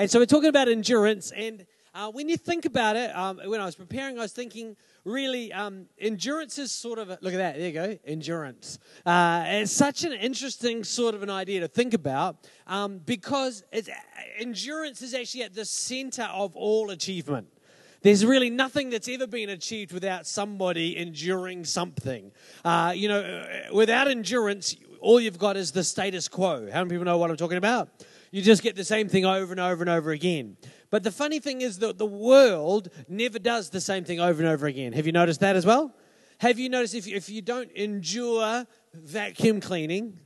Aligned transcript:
And 0.00 0.10
so 0.10 0.18
we're 0.18 0.24
talking 0.24 0.48
about 0.48 0.66
endurance. 0.66 1.30
And 1.30 1.66
uh, 1.92 2.10
when 2.10 2.30
you 2.30 2.38
think 2.38 2.64
about 2.64 2.96
it, 2.96 3.14
um, 3.14 3.38
when 3.44 3.60
I 3.60 3.66
was 3.66 3.74
preparing, 3.74 4.18
I 4.18 4.22
was 4.22 4.32
thinking 4.32 4.74
really 5.04 5.52
um, 5.52 5.88
endurance 5.98 6.56
is 6.56 6.72
sort 6.72 6.98
of 6.98 7.10
a, 7.10 7.18
look 7.20 7.34
at 7.34 7.36
that 7.36 7.56
there 7.56 7.66
you 7.66 7.72
go 7.72 7.98
endurance 8.04 8.78
uh, 9.06 9.44
it's 9.46 9.72
such 9.72 10.04
an 10.04 10.12
interesting 10.12 10.84
sort 10.84 11.14
of 11.14 11.22
an 11.22 11.30
idea 11.30 11.60
to 11.60 11.68
think 11.68 11.94
about 11.94 12.36
um, 12.66 12.98
because 13.06 13.64
endurance 14.38 15.00
is 15.00 15.14
actually 15.14 15.42
at 15.42 15.54
the 15.54 15.64
center 15.64 16.24
of 16.24 16.54
all 16.54 16.90
achievement 16.90 17.48
there's 18.02 18.26
really 18.26 18.50
nothing 18.50 18.90
that's 18.90 19.08
ever 19.08 19.26
been 19.26 19.48
achieved 19.48 19.92
without 19.92 20.26
somebody 20.26 20.96
enduring 20.96 21.64
something. 21.66 22.32
Uh, 22.64 22.92
you 22.96 23.08
know, 23.08 23.20
uh, 23.20 23.74
without 23.74 24.08
endurance, 24.08 24.74
all 25.00 25.20
you've 25.20 25.38
got 25.38 25.58
is 25.58 25.72
the 25.72 25.84
status 25.84 26.26
quo. 26.26 26.70
How 26.72 26.80
many 26.80 26.90
people 26.90 27.04
know 27.04 27.18
what 27.18 27.30
I'm 27.30 27.36
talking 27.36 27.58
about? 27.58 27.90
You 28.30 28.42
just 28.42 28.62
get 28.62 28.76
the 28.76 28.84
same 28.84 29.08
thing 29.08 29.24
over 29.24 29.52
and 29.52 29.60
over 29.60 29.82
and 29.82 29.90
over 29.90 30.10
again. 30.10 30.56
But 30.90 31.02
the 31.02 31.10
funny 31.10 31.40
thing 31.40 31.62
is 31.62 31.78
that 31.78 31.98
the 31.98 32.06
world 32.06 32.88
never 33.08 33.38
does 33.38 33.70
the 33.70 33.80
same 33.80 34.04
thing 34.04 34.20
over 34.20 34.40
and 34.40 34.50
over 34.50 34.66
again. 34.66 34.92
Have 34.92 35.06
you 35.06 35.12
noticed 35.12 35.40
that 35.40 35.56
as 35.56 35.66
well? 35.66 35.94
Have 36.38 36.58
you 36.58 36.68
noticed 36.68 36.94
if 36.94 37.06
you, 37.06 37.16
if 37.16 37.28
you 37.28 37.42
don't 37.42 37.70
endure 37.72 38.66
vacuum 38.94 39.60
cleaning, 39.60 40.18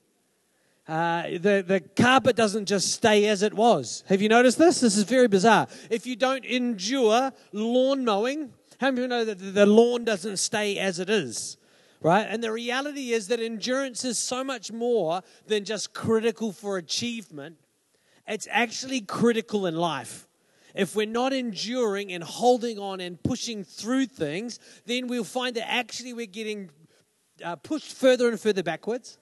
uh, 0.87 1.23
the, 1.23 1.65
the 1.67 1.81
carpet 1.97 2.37
doesn't 2.37 2.67
just 2.67 2.93
stay 2.93 3.27
as 3.27 3.43
it 3.43 3.55
was. 3.55 4.05
Have 4.09 4.21
you 4.21 4.29
noticed 4.29 4.59
this? 4.59 4.81
This 4.81 4.97
is 4.97 5.05
very 5.05 5.29
bizarre. 5.29 5.67
If 5.91 6.07
you 6.07 6.15
don't 6.15 6.45
endure 6.45 7.33
lawn 7.53 8.05
mowing, 8.05 8.53
how 8.81 8.91
many 8.91 9.03
you 9.03 9.09
know 9.09 9.25
that 9.25 9.39
the 9.39 9.67
lawn 9.67 10.05
doesn't 10.05 10.37
stay 10.37 10.79
as 10.79 10.99
it 10.99 11.09
is? 11.09 11.57
Right? 12.03 12.27
And 12.29 12.45
the 12.45 12.53
reality 12.53 13.13
is 13.13 13.29
that 13.29 13.41
endurance 13.41 14.05
is 14.05 14.19
so 14.19 14.45
much 14.45 14.71
more 14.71 15.23
than 15.47 15.65
just 15.65 15.95
critical 15.95 16.53
for 16.53 16.77
achievement, 16.77 17.57
it's 18.27 18.49
actually 18.51 19.01
critical 19.01 19.67
in 19.67 19.77
life. 19.77 20.27
If 20.75 20.97
we're 20.97 21.07
not 21.07 21.33
enduring 21.33 22.13
and 22.13 22.25
holding 22.25 22.79
on 22.79 23.01
and 23.01 23.23
pushing 23.23 23.63
through 23.63 24.07
things, 24.07 24.59
then 24.87 25.07
we'll 25.07 25.23
find 25.23 25.55
that 25.57 25.71
actually 25.71 26.13
we're 26.13 26.27
getting 26.27 26.71
uh, 27.45 27.57
pushed 27.57 27.93
further 27.93 28.29
and 28.29 28.41
further 28.41 28.63
backwards 28.63 29.19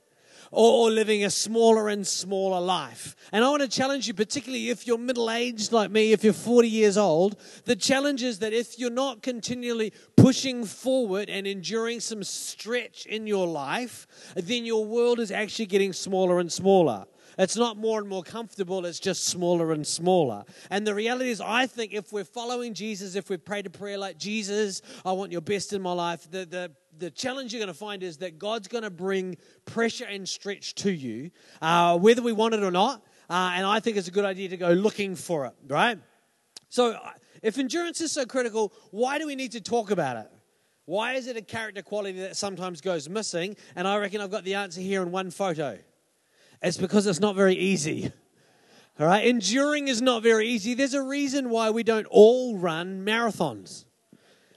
or, 0.50 0.88
or 0.88 0.90
living 0.90 1.24
a 1.24 1.30
smaller 1.30 1.88
and 1.88 2.06
smaller 2.06 2.60
life. 2.60 3.16
And 3.32 3.44
I 3.44 3.48
want 3.50 3.62
to 3.62 3.68
challenge 3.68 4.06
you, 4.06 4.14
particularly 4.14 4.70
if 4.70 4.86
you're 4.86 4.98
middle 4.98 5.30
aged 5.30 5.72
like 5.72 5.90
me, 5.90 6.12
if 6.12 6.24
you're 6.24 6.32
40 6.32 6.68
years 6.68 6.96
old, 6.96 7.38
the 7.64 7.76
challenge 7.76 8.22
is 8.22 8.38
that 8.38 8.52
if 8.52 8.78
you're 8.78 8.90
not 8.90 9.22
continually 9.22 9.92
pushing 10.16 10.64
forward 10.64 11.28
and 11.28 11.46
enduring 11.46 12.00
some 12.00 12.22
stretch 12.22 13.06
in 13.06 13.26
your 13.26 13.46
life, 13.46 14.06
then 14.36 14.64
your 14.64 14.84
world 14.84 15.20
is 15.20 15.30
actually 15.30 15.66
getting 15.66 15.92
smaller 15.92 16.38
and 16.38 16.52
smaller. 16.52 17.06
It's 17.38 17.56
not 17.56 17.76
more 17.76 18.00
and 18.00 18.08
more 18.08 18.22
comfortable, 18.22 18.84
it's 18.84 19.00
just 19.00 19.24
smaller 19.24 19.72
and 19.72 19.86
smaller. 19.86 20.44
And 20.70 20.86
the 20.86 20.94
reality 20.94 21.30
is, 21.30 21.40
I 21.40 21.66
think 21.66 21.92
if 21.92 22.12
we're 22.12 22.24
following 22.24 22.74
Jesus, 22.74 23.14
if 23.14 23.30
we 23.30 23.36
pray 23.36 23.62
to 23.62 23.70
prayer 23.70 23.98
like 23.98 24.18
Jesus, 24.18 24.82
I 25.04 25.12
want 25.12 25.32
your 25.32 25.40
best 25.40 25.72
in 25.72 25.82
my 25.82 25.92
life, 25.92 26.30
the, 26.30 26.46
the 26.46 26.72
the 26.98 27.10
challenge 27.10 27.52
you're 27.52 27.58
going 27.58 27.72
to 27.72 27.74
find 27.74 28.02
is 28.02 28.18
that 28.18 28.38
God's 28.38 28.68
going 28.68 28.84
to 28.84 28.90
bring 28.90 29.36
pressure 29.64 30.04
and 30.04 30.28
stretch 30.28 30.74
to 30.76 30.92
you, 30.92 31.30
uh, 31.60 31.98
whether 31.98 32.22
we 32.22 32.32
want 32.32 32.54
it 32.54 32.62
or 32.62 32.70
not. 32.70 33.02
Uh, 33.30 33.52
and 33.54 33.66
I 33.66 33.80
think 33.80 33.96
it's 33.96 34.08
a 34.08 34.12
good 34.12 34.24
idea 34.24 34.50
to 34.50 34.56
go 34.56 34.70
looking 34.70 35.16
for 35.16 35.46
it, 35.46 35.54
right? 35.68 35.98
So, 36.68 36.92
uh, 36.92 37.10
if 37.42 37.58
endurance 37.58 38.00
is 38.00 38.12
so 38.12 38.24
critical, 38.24 38.72
why 38.90 39.18
do 39.18 39.26
we 39.26 39.34
need 39.34 39.52
to 39.52 39.60
talk 39.60 39.90
about 39.90 40.16
it? 40.16 40.30
Why 40.84 41.14
is 41.14 41.26
it 41.26 41.36
a 41.36 41.42
character 41.42 41.82
quality 41.82 42.20
that 42.20 42.36
sometimes 42.36 42.80
goes 42.80 43.08
missing? 43.08 43.56
And 43.74 43.88
I 43.88 43.96
reckon 43.98 44.20
I've 44.20 44.30
got 44.30 44.44
the 44.44 44.54
answer 44.54 44.80
here 44.80 45.02
in 45.02 45.10
one 45.10 45.30
photo. 45.30 45.78
It's 46.62 46.76
because 46.76 47.06
it's 47.06 47.20
not 47.20 47.34
very 47.34 47.54
easy. 47.54 48.12
All 49.00 49.06
right, 49.06 49.26
enduring 49.26 49.88
is 49.88 50.00
not 50.00 50.22
very 50.22 50.48
easy. 50.48 50.74
There's 50.74 50.94
a 50.94 51.02
reason 51.02 51.50
why 51.50 51.70
we 51.70 51.82
don't 51.82 52.06
all 52.10 52.56
run 52.56 53.04
marathons. 53.04 53.84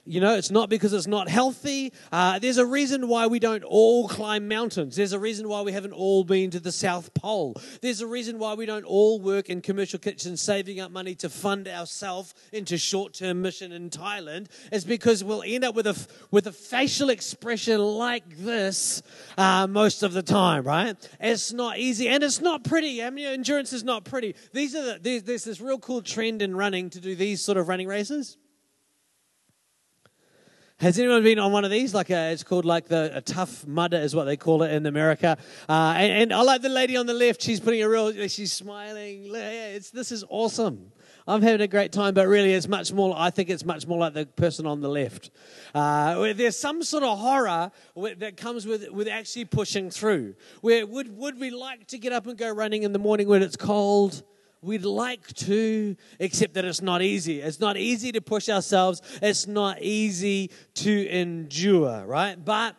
You 0.08 0.20
know, 0.20 0.36
it's 0.36 0.52
not 0.52 0.68
because 0.70 0.92
it's 0.92 1.08
not 1.08 1.28
healthy. 1.28 1.92
Uh, 2.12 2.38
there's 2.38 2.58
a 2.58 2.64
reason 2.64 3.08
why 3.08 3.26
we 3.26 3.40
don't 3.40 3.64
all 3.64 4.06
climb 4.06 4.46
mountains. 4.46 4.94
There's 4.94 5.12
a 5.12 5.18
reason 5.18 5.48
why 5.48 5.62
we 5.62 5.72
haven't 5.72 5.94
all 5.94 6.22
been 6.22 6.52
to 6.52 6.60
the 6.60 6.70
South 6.70 7.12
Pole. 7.12 7.56
There's 7.82 8.00
a 8.00 8.06
reason 8.06 8.38
why 8.38 8.54
we 8.54 8.66
don't 8.66 8.84
all 8.84 9.18
work 9.18 9.50
in 9.50 9.60
commercial 9.60 9.98
kitchens 9.98 10.40
saving 10.40 10.78
up 10.78 10.92
money 10.92 11.16
to 11.16 11.28
fund 11.28 11.66
ourselves 11.66 12.34
into 12.52 12.78
short 12.78 13.14
term 13.14 13.42
mission 13.42 13.72
in 13.72 13.90
Thailand. 13.90 14.46
It's 14.70 14.84
because 14.84 15.24
we'll 15.24 15.42
end 15.44 15.64
up 15.64 15.74
with 15.74 15.88
a, 15.88 16.06
with 16.30 16.46
a 16.46 16.52
facial 16.52 17.10
expression 17.10 17.80
like 17.80 18.38
this 18.38 19.02
uh, 19.36 19.66
most 19.66 20.04
of 20.04 20.12
the 20.12 20.22
time, 20.22 20.62
right? 20.62 20.96
It's 21.18 21.52
not 21.52 21.78
easy 21.78 22.06
and 22.06 22.22
it's 22.22 22.40
not 22.40 22.62
pretty. 22.62 23.02
I 23.02 23.10
mean, 23.10 23.26
endurance 23.26 23.72
is 23.72 23.82
not 23.82 24.04
pretty. 24.04 24.36
These 24.52 24.76
are 24.76 24.84
the, 24.84 24.98
there's, 25.02 25.24
there's 25.24 25.44
this 25.44 25.60
real 25.60 25.80
cool 25.80 26.00
trend 26.00 26.42
in 26.42 26.54
running 26.54 26.90
to 26.90 27.00
do 27.00 27.16
these 27.16 27.42
sort 27.42 27.58
of 27.58 27.66
running 27.66 27.88
races. 27.88 28.36
Has 30.78 30.98
anyone 30.98 31.22
been 31.22 31.38
on 31.38 31.52
one 31.52 31.64
of 31.64 31.70
these? 31.70 31.94
Like 31.94 32.10
a, 32.10 32.32
it's 32.32 32.42
called 32.42 32.66
like 32.66 32.86
the 32.86 33.22
tough 33.24 33.66
mudder 33.66 33.96
is 33.96 34.14
what 34.14 34.24
they 34.24 34.36
call 34.36 34.62
it 34.62 34.72
in 34.72 34.84
America. 34.84 35.38
Uh, 35.66 35.94
and, 35.96 36.12
and, 36.24 36.32
I 36.34 36.42
like 36.42 36.60
the 36.60 36.68
lady 36.68 36.98
on 36.98 37.06
the 37.06 37.14
left. 37.14 37.40
She's 37.40 37.60
putting 37.60 37.82
a 37.82 37.88
real. 37.88 38.12
She's 38.28 38.52
smiling. 38.52 39.30
It's 39.34 39.90
this 39.90 40.12
is 40.12 40.22
awesome. 40.28 40.92
I'm 41.26 41.40
having 41.40 41.62
a 41.62 41.66
great 41.66 41.92
time, 41.92 42.12
but 42.12 42.28
really, 42.28 42.52
it's 42.52 42.68
much 42.68 42.92
more. 42.92 43.14
I 43.16 43.30
think 43.30 43.48
it's 43.48 43.64
much 43.64 43.86
more 43.86 43.98
like 43.98 44.12
the 44.12 44.26
person 44.26 44.66
on 44.66 44.82
the 44.82 44.90
left. 44.90 45.30
Uh, 45.74 46.34
there's 46.34 46.58
some 46.58 46.82
sort 46.82 47.04
of 47.04 47.18
horror 47.18 47.70
that 48.18 48.36
comes 48.36 48.66
with 48.66 48.90
with 48.90 49.08
actually 49.08 49.46
pushing 49.46 49.88
through. 49.88 50.34
Where 50.60 50.86
would 50.86 51.16
would 51.16 51.40
we 51.40 51.48
like 51.48 51.86
to 51.86 51.98
get 51.98 52.12
up 52.12 52.26
and 52.26 52.36
go 52.36 52.50
running 52.50 52.82
in 52.82 52.92
the 52.92 52.98
morning 52.98 53.28
when 53.28 53.42
it's 53.42 53.56
cold? 53.56 54.22
We'd 54.62 54.84
like 54.84 55.26
to, 55.34 55.96
except 56.18 56.54
that 56.54 56.64
it's 56.64 56.82
not 56.82 57.02
easy. 57.02 57.40
It's 57.40 57.60
not 57.60 57.76
easy 57.76 58.10
to 58.12 58.20
push 58.20 58.48
ourselves. 58.48 59.02
It's 59.22 59.46
not 59.46 59.82
easy 59.82 60.50
to 60.74 61.08
endure, 61.08 62.04
right? 62.06 62.42
But 62.42 62.74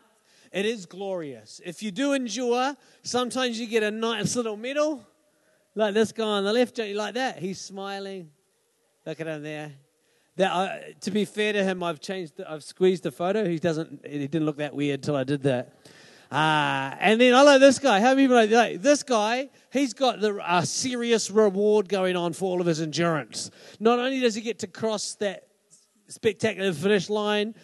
it 0.52 0.66
is 0.66 0.86
glorious. 0.86 1.62
If 1.64 1.84
you 1.84 1.92
do 1.92 2.14
endure, 2.14 2.76
sometimes 3.04 3.60
you 3.60 3.68
get 3.68 3.84
a 3.84 3.92
nice 3.92 4.36
little 4.36 4.58
medal, 4.58 5.06
like 5.76 5.94
this 5.94 6.12
guy 6.12 6.24
on 6.24 6.44
the 6.44 6.54
left. 6.54 6.76
Don't 6.76 6.90
you 6.90 6.96
like 6.96 7.14
that? 7.14 7.40
He's 7.40 7.62
smiling. 7.62 8.32
Look 9.06 9.22
at 9.22 9.28
him 9.28 9.44
there. 9.44 9.74
That, 10.38 10.52
uh, 10.52 10.78
to 11.02 11.12
be 11.12 11.26
fair 11.26 11.54
to 11.54 11.64
him, 11.64 11.82
I've 11.82 12.00
changed. 12.00 12.34
I've 12.48 12.64
squeezed 12.64 13.04
the 13.04 13.12
photo. 13.12 13.48
He 13.48 13.60
doesn't. 13.60 14.06
He 14.06 14.28
didn't 14.28 14.46
look 14.46 14.58
that 14.58 14.76
weird 14.76 15.02
till 15.02 15.16
I 15.16 15.24
did 15.24 15.44
that. 15.44 15.74
Uh, 16.32 16.96
and 17.00 17.22
then 17.22 17.34
I 17.34 17.42
like 17.42 17.60
this 17.60 17.80
guy. 17.80 18.00
How 18.00 18.14
many 18.14 18.24
people 18.24 18.36
like 18.36 18.82
this 18.82 19.04
guy? 19.04 19.50
He's 19.72 19.94
got 19.94 20.20
the, 20.20 20.40
a 20.46 20.66
serious 20.66 21.32
reward 21.32 21.88
going 21.88 22.16
on 22.16 22.34
for 22.34 22.46
all 22.46 22.60
of 22.60 22.68
his 22.68 22.82
endurance. 22.82 23.50
Not 23.80 24.00
only 24.00 24.20
does 24.20 24.36
he 24.36 24.42
get 24.42 24.60
to 24.60 24.68
cross 24.68 25.16
that 25.16 25.48
spectacular 26.08 26.74
finish 26.74 27.10
line, 27.10 27.56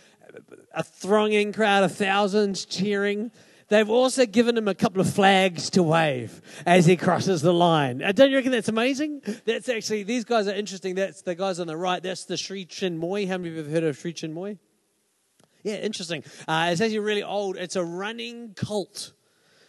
a 0.74 0.84
thronging 0.84 1.54
crowd 1.54 1.84
of 1.84 1.96
thousands 1.96 2.66
cheering. 2.66 3.32
They've 3.70 3.90
also 3.90 4.26
given 4.26 4.58
him 4.58 4.68
a 4.68 4.76
couple 4.76 5.02
of 5.02 5.12
flags 5.12 5.70
to 5.72 5.84
wave 5.84 6.42
as 6.66 6.86
he 6.86 6.98
crosses 6.98 7.42
the 7.42 7.54
line. 7.54 8.04
Uh, 8.04 8.12
don't 8.12 8.30
you 8.30 8.38
reckon 8.38 8.52
that's 8.52 8.68
amazing? 8.68 9.22
That's 9.46 9.70
actually, 9.70 10.04
these 10.04 10.26
guys 10.26 10.48
are 10.48 10.54
interesting. 10.54 10.96
That's 10.96 11.22
the 11.22 11.36
guys 11.36 11.60
on 11.60 11.68
the 11.68 11.78
right. 11.78 12.04
That's 12.04 12.26
the 12.26 12.38
Sri 12.38 12.66
Chinmoy. 12.66 13.28
How 13.28 13.38
many 13.38 13.50
of 13.50 13.56
you 13.56 13.64
have 13.64 13.72
heard 13.72 13.84
of 13.84 13.98
Sri 13.98 14.14
Chinmoy? 14.14 14.58
Yeah, 15.64 15.76
interesting. 15.76 16.24
Uh, 16.48 16.70
it's 16.72 16.82
actually 16.82 17.00
really 17.00 17.24
old. 17.24 17.58
It's 17.58 17.76
a 17.76 17.84
running 17.84 18.54
cult. 18.54 19.14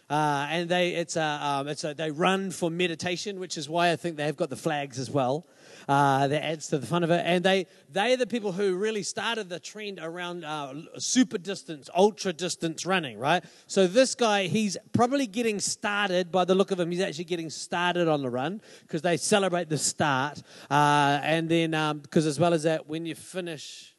Uh, 0.07 0.45
and 0.51 0.69
they 0.69 0.89
it's 0.89 1.15
a, 1.15 1.39
um, 1.41 1.67
it's 1.67 1.83
a, 1.83 1.93
they 1.93 2.11
run 2.11 2.51
for 2.51 2.69
meditation, 2.69 3.39
which 3.39 3.57
is 3.57 3.67
why 3.67 3.91
I 3.91 3.95
think 3.95 4.17
they've 4.17 4.35
got 4.35 4.49
the 4.51 4.55
flags 4.55 4.99
as 4.99 5.09
well. 5.09 5.47
Uh, 5.87 6.27
that 6.27 6.43
adds 6.43 6.67
to 6.67 6.79
the 6.79 6.85
fun 6.85 7.03
of 7.03 7.11
it. 7.11 7.23
And 7.25 7.43
they 7.43 7.65
they 7.91 8.13
are 8.13 8.17
the 8.17 8.27
people 8.27 8.51
who 8.51 8.75
really 8.75 9.03
started 9.03 9.49
the 9.49 9.59
trend 9.59 9.99
around 10.01 10.43
uh, 10.43 10.73
super 10.97 11.37
distance, 11.37 11.89
ultra 11.95 12.33
distance 12.33 12.85
running, 12.85 13.17
right? 13.17 13.43
So 13.67 13.87
this 13.87 14.15
guy, 14.15 14.47
he's 14.47 14.77
probably 14.93 15.27
getting 15.27 15.59
started. 15.59 16.31
By 16.31 16.45
the 16.45 16.55
look 16.55 16.71
of 16.71 16.79
him, 16.79 16.91
he's 16.91 17.01
actually 17.01 17.25
getting 17.25 17.49
started 17.49 18.07
on 18.07 18.21
the 18.21 18.29
run 18.29 18.61
because 18.81 19.01
they 19.01 19.17
celebrate 19.17 19.69
the 19.69 19.77
start, 19.77 20.41
uh, 20.69 21.19
and 21.23 21.49
then 21.49 21.71
because 22.01 22.25
um, 22.25 22.29
as 22.29 22.39
well 22.39 22.53
as 22.53 22.63
that, 22.63 22.87
when 22.87 23.05
you 23.05 23.15
finish 23.15 23.94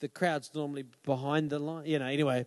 the 0.00 0.08
crowd's 0.08 0.50
normally 0.54 0.84
behind 1.04 1.50
the 1.50 1.58
line. 1.58 1.86
You 1.86 1.98
know, 1.98 2.06
anyway. 2.06 2.46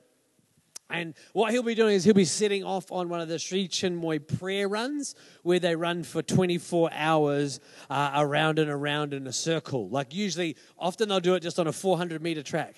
And 0.89 1.15
what 1.31 1.51
he'll 1.51 1.63
be 1.63 1.73
doing 1.73 1.95
is 1.95 2.03
he'll 2.03 2.13
be 2.13 2.25
setting 2.25 2.63
off 2.63 2.91
on 2.91 3.09
one 3.09 3.19
of 3.19 3.27
the 3.27 3.39
Sri 3.39 3.67
Chinmoy 3.67 4.37
prayer 4.37 4.67
runs 4.67 5.15
where 5.41 5.57
they 5.57 5.75
run 5.75 6.03
for 6.03 6.21
24 6.21 6.91
hours 6.93 7.59
uh, 7.89 8.11
around 8.15 8.59
and 8.59 8.69
around 8.69 9.13
in 9.13 9.25
a 9.25 9.33
circle. 9.33 9.89
Like 9.89 10.13
usually, 10.13 10.55
often 10.77 11.09
they'll 11.09 11.19
do 11.19 11.33
it 11.33 11.39
just 11.39 11.57
on 11.57 11.65
a 11.65 11.71
400 11.71 12.21
meter 12.21 12.43
track 12.43 12.75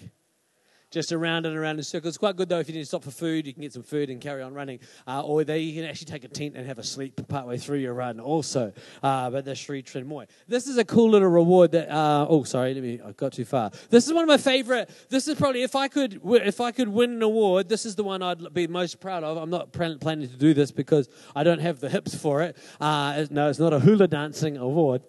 just 0.95 1.11
around 1.11 1.45
and 1.45 1.57
around 1.57 1.77
in 1.77 1.83
circles. 1.83 2.11
It's 2.11 2.17
quite 2.17 2.37
good 2.37 2.47
though 2.47 2.59
if 2.59 2.69
you 2.69 2.73
need 2.73 2.79
to 2.79 2.85
stop 2.85 3.03
for 3.03 3.11
food, 3.11 3.45
you 3.45 3.53
can 3.53 3.61
get 3.61 3.73
some 3.73 3.83
food 3.83 4.09
and 4.09 4.21
carry 4.21 4.41
on 4.41 4.53
running. 4.53 4.79
Uh, 5.05 5.21
or 5.23 5.43
there 5.43 5.57
you 5.57 5.73
can 5.73 5.83
actually 5.83 6.05
take 6.05 6.23
a 6.23 6.29
tent 6.29 6.55
and 6.55 6.65
have 6.65 6.79
a 6.79 6.83
sleep 6.83 7.19
partway 7.27 7.57
through 7.57 7.79
your 7.79 7.93
run 7.93 8.21
also. 8.21 8.71
Uh, 9.03 9.29
but 9.29 9.43
that's 9.43 9.59
Sri 9.59 9.83
Chinmoy. 9.83 10.25
This 10.47 10.67
is 10.67 10.77
a 10.77 10.85
cool 10.85 11.09
little 11.09 11.27
reward 11.27 11.73
that. 11.73 11.89
Uh, 11.89 12.25
oh, 12.29 12.43
sorry, 12.43 12.73
let 12.73 12.81
me. 12.81 13.01
I 13.05 13.11
got 13.11 13.33
too 13.33 13.43
far. 13.43 13.71
This 13.89 14.07
is 14.07 14.13
one 14.13 14.23
of 14.23 14.29
my 14.29 14.37
favorite. 14.37 14.89
This 15.09 15.27
is 15.27 15.35
probably 15.35 15.63
if 15.63 15.75
I 15.75 15.89
could 15.89 16.21
if 16.23 16.61
I 16.61 16.71
could 16.71 16.87
win 16.87 17.11
an 17.11 17.21
award, 17.21 17.67
this 17.67 17.85
is 17.85 17.95
the 17.95 18.03
one 18.05 18.21
I'd 18.21 18.53
be 18.53 18.67
most 18.67 19.01
proud 19.01 19.25
of. 19.25 19.35
I'm 19.35 19.49
not 19.49 19.73
planning 19.73 20.29
to 20.29 20.37
do 20.37 20.53
this 20.53 20.71
because 20.71 21.09
I 21.35 21.43
don't 21.43 21.59
have 21.59 21.81
the 21.81 21.89
hips 21.89 22.15
for 22.15 22.41
it. 22.41 22.55
Uh, 22.79 23.25
no, 23.29 23.49
it's 23.49 23.59
not 23.59 23.73
a 23.73 23.81
hula 23.81 24.07
dancing 24.07 24.55
award. 24.55 25.01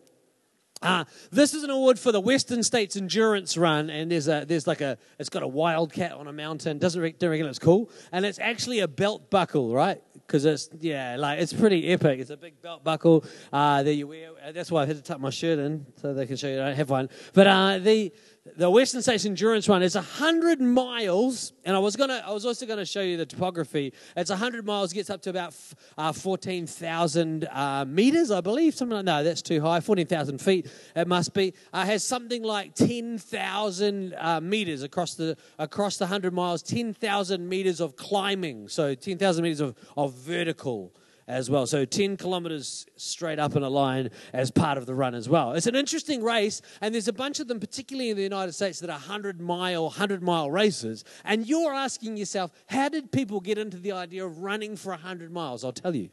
Uh, 0.82 1.04
this 1.30 1.54
is 1.54 1.64
an 1.64 1.70
award 1.70 1.98
for 1.98 2.12
the 2.12 2.20
Western 2.20 2.62
States 2.62 2.96
Endurance 2.96 3.56
Run, 3.56 3.88
and 3.88 4.10
there's 4.10 4.28
a 4.28 4.44
there's 4.46 4.66
like 4.66 4.82
a 4.82 4.98
it's 5.18 5.30
got 5.30 5.42
a 5.42 5.46
wildcat 5.46 6.12
on 6.12 6.28
a 6.28 6.32
mountain. 6.32 6.78
Doesn't 6.78 7.18
don't 7.18 7.30
reckon 7.30 7.46
it's 7.46 7.58
cool, 7.58 7.90
and 8.12 8.26
it's 8.26 8.38
actually 8.38 8.80
a 8.80 8.88
belt 8.88 9.30
buckle, 9.30 9.72
right? 9.72 10.02
Because 10.12 10.44
it's 10.44 10.68
yeah, 10.78 11.16
like 11.16 11.38
it's 11.38 11.54
pretty 11.54 11.88
epic. 11.88 12.20
It's 12.20 12.28
a 12.28 12.36
big 12.36 12.60
belt 12.60 12.84
buckle 12.84 13.24
uh, 13.54 13.84
that 13.84 13.94
you 13.94 14.06
wear. 14.06 14.30
That's 14.52 14.70
why 14.70 14.82
I 14.82 14.86
had 14.86 14.96
to 14.96 15.02
tuck 15.02 15.18
my 15.18 15.30
shirt 15.30 15.58
in 15.58 15.86
so 15.96 16.12
they 16.12 16.26
can 16.26 16.36
show 16.36 16.48
you 16.48 16.60
I 16.60 16.66
don't 16.66 16.76
have 16.76 16.90
one. 16.90 17.08
But 17.32 17.46
uh, 17.46 17.78
the 17.78 18.12
the 18.56 18.70
Western 18.70 19.02
States 19.02 19.24
Endurance 19.24 19.68
Run 19.68 19.82
is 19.82 19.94
100 19.94 20.60
miles, 20.60 21.52
and 21.64 21.74
I 21.74 21.78
was 21.78 21.96
gonna, 21.96 22.22
I 22.24 22.32
was 22.32 22.46
also 22.46 22.64
going 22.64 22.78
to 22.78 22.84
show 22.84 23.00
you 23.00 23.16
the 23.16 23.26
topography. 23.26 23.92
It's 24.16 24.30
100 24.30 24.64
miles, 24.64 24.92
gets 24.92 25.10
up 25.10 25.22
to 25.22 25.30
about 25.30 25.54
uh, 25.98 26.12
14,000 26.12 27.48
uh, 27.50 27.84
meters, 27.86 28.30
I 28.30 28.40
believe. 28.40 28.74
Something 28.74 28.96
like 28.96 29.04
no, 29.04 29.24
that's 29.24 29.42
too 29.42 29.60
high. 29.60 29.80
14,000 29.80 30.38
feet, 30.38 30.70
it 30.94 31.08
must 31.08 31.34
be. 31.34 31.54
Uh, 31.72 31.84
has 31.84 32.04
something 32.04 32.42
like 32.42 32.74
10,000 32.74 34.14
uh, 34.16 34.40
meters 34.40 34.82
across 34.82 35.14
the 35.14 35.36
across 35.58 35.96
the 35.96 36.04
100 36.04 36.32
miles. 36.32 36.62
10,000 36.62 37.48
meters 37.48 37.80
of 37.80 37.96
climbing, 37.96 38.68
so 38.68 38.94
10,000 38.94 39.42
meters 39.42 39.60
of, 39.60 39.74
of 39.96 40.14
vertical 40.14 40.92
as 41.28 41.50
well. 41.50 41.66
So 41.66 41.84
10 41.84 42.16
kilometers 42.16 42.86
straight 42.96 43.38
up 43.38 43.56
in 43.56 43.62
a 43.62 43.68
line 43.68 44.10
as 44.32 44.50
part 44.50 44.78
of 44.78 44.86
the 44.86 44.94
run 44.94 45.14
as 45.14 45.28
well. 45.28 45.52
It's 45.52 45.66
an 45.66 45.74
interesting 45.74 46.22
race, 46.22 46.62
and 46.80 46.94
there's 46.94 47.08
a 47.08 47.12
bunch 47.12 47.40
of 47.40 47.48
them, 47.48 47.60
particularly 47.60 48.10
in 48.10 48.16
the 48.16 48.22
United 48.22 48.52
States, 48.52 48.80
that 48.80 48.90
are 48.90 48.98
100 48.98 49.40
mile, 49.40 49.84
100 49.84 50.22
mile 50.22 50.50
races. 50.50 51.04
And 51.24 51.46
you're 51.46 51.74
asking 51.74 52.16
yourself, 52.16 52.52
how 52.66 52.88
did 52.88 53.10
people 53.10 53.40
get 53.40 53.58
into 53.58 53.78
the 53.78 53.92
idea 53.92 54.24
of 54.24 54.38
running 54.38 54.76
for 54.76 54.90
100 54.90 55.32
miles? 55.32 55.64
I'll 55.64 55.72
tell 55.72 55.94
you. 55.94 56.10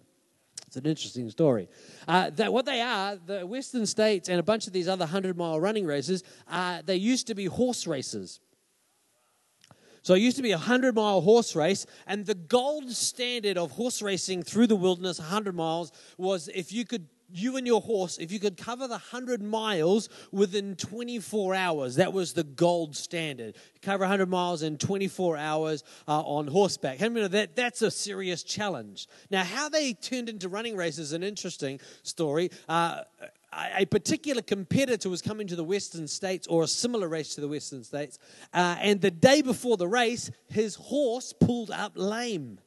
It's 0.68 0.78
an 0.78 0.86
interesting 0.88 1.30
story. 1.30 1.70
Uh, 2.08 2.32
that 2.32 2.52
what 2.52 2.66
they 2.66 2.82
are, 2.82 3.16
the 3.16 3.46
Western 3.46 3.86
states 3.86 4.28
and 4.28 4.40
a 4.40 4.44
bunch 4.44 4.66
of 4.66 4.74
these 4.74 4.88
other 4.88 5.06
100 5.06 5.38
mile 5.38 5.60
running 5.60 5.86
races, 5.86 6.24
uh, 6.48 6.82
they 6.84 6.96
used 6.96 7.28
to 7.28 7.36
be 7.36 7.46
horse 7.46 7.86
races. 7.86 8.40
So 10.04 10.14
it 10.14 10.20
used 10.20 10.38
to 10.38 10.44
be 10.44 10.52
a 10.52 10.58
100 10.58 10.96
mile 10.96 11.22
horse 11.22 11.56
race, 11.56 11.86
and 12.06 12.26
the 12.26 12.36
gold 12.36 12.92
standard 12.92 13.58
of 13.58 13.72
horse 13.72 14.02
racing 14.02 14.44
through 14.44 14.68
the 14.68 14.76
wilderness, 14.76 15.18
100 15.18 15.56
miles, 15.56 15.92
was 16.18 16.50
if 16.54 16.72
you 16.72 16.86
could 16.86 17.08
you 17.36 17.58
and 17.58 17.66
your 17.66 17.82
horse, 17.82 18.18
if 18.20 18.32
you 18.32 18.40
could 18.40 18.58
cover 18.58 18.88
the 18.88 18.94
100 18.94 19.42
miles 19.42 20.08
within 20.32 20.76
24 20.76 21.56
hours, 21.56 21.96
that 21.96 22.14
was 22.14 22.34
the 22.34 22.44
gold 22.44 22.96
standard. 22.96 23.56
Cover 23.82 24.04
100 24.04 24.30
miles 24.30 24.62
in 24.62 24.78
24 24.78 25.38
hours 25.38 25.84
uh, 26.08 26.22
on 26.22 26.48
horseback. 26.48 27.00
Know 27.02 27.28
that? 27.28 27.56
That's 27.56 27.82
a 27.82 27.90
serious 27.90 28.44
challenge. 28.44 29.08
Now, 29.32 29.44
how 29.44 29.68
they 29.68 29.94
turned 29.94 30.30
into 30.30 30.48
running 30.48 30.76
races 30.76 31.00
is 31.00 31.14
an 31.14 31.24
interesting 31.24 31.80
story. 32.04 32.52
Uh, 32.70 33.02
a 33.76 33.86
particular 33.86 34.42
competitor 34.42 35.10
was 35.10 35.22
coming 35.22 35.48
to 35.48 35.56
the 35.56 35.64
Western 35.64 36.08
States 36.08 36.48
or 36.48 36.64
a 36.64 36.68
similar 36.68 37.08
race 37.08 37.36
to 37.36 37.42
the 37.42 37.48
Western 37.48 37.84
States, 37.84 38.20
uh, 38.54 38.78
and 38.80 39.02
the 39.02 39.12
day 39.12 39.42
before 39.42 39.78
the 39.78 39.88
race, 39.88 40.32
his 40.50 40.76
horse 40.76 41.34
pulled 41.34 41.72
up 41.72 41.94
lame. 41.96 42.60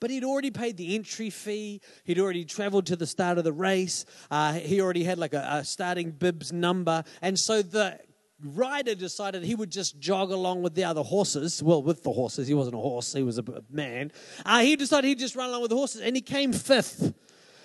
But 0.00 0.10
he'd 0.10 0.24
already 0.24 0.50
paid 0.50 0.78
the 0.78 0.94
entry 0.94 1.28
fee. 1.28 1.82
He'd 2.04 2.18
already 2.18 2.46
traveled 2.46 2.86
to 2.86 2.96
the 2.96 3.06
start 3.06 3.36
of 3.36 3.44
the 3.44 3.52
race. 3.52 4.06
Uh, 4.30 4.54
he 4.54 4.80
already 4.80 5.04
had 5.04 5.18
like 5.18 5.34
a, 5.34 5.46
a 5.60 5.64
starting 5.64 6.10
bibs 6.10 6.52
number. 6.52 7.04
And 7.20 7.38
so 7.38 7.60
the 7.60 7.98
rider 8.42 8.94
decided 8.94 9.44
he 9.44 9.54
would 9.54 9.70
just 9.70 10.00
jog 10.00 10.30
along 10.30 10.62
with 10.62 10.74
the 10.74 10.84
other 10.84 11.02
horses. 11.02 11.62
Well, 11.62 11.82
with 11.82 12.02
the 12.02 12.12
horses. 12.12 12.48
He 12.48 12.54
wasn't 12.54 12.76
a 12.76 12.80
horse, 12.80 13.12
he 13.12 13.22
was 13.22 13.38
a 13.38 13.44
man. 13.70 14.12
Uh, 14.44 14.60
he 14.60 14.76
decided 14.76 15.08
he'd 15.08 15.18
just 15.18 15.36
run 15.36 15.50
along 15.50 15.62
with 15.62 15.70
the 15.70 15.76
horses, 15.76 16.00
and 16.00 16.16
he 16.16 16.22
came 16.22 16.52
fifth. 16.52 17.12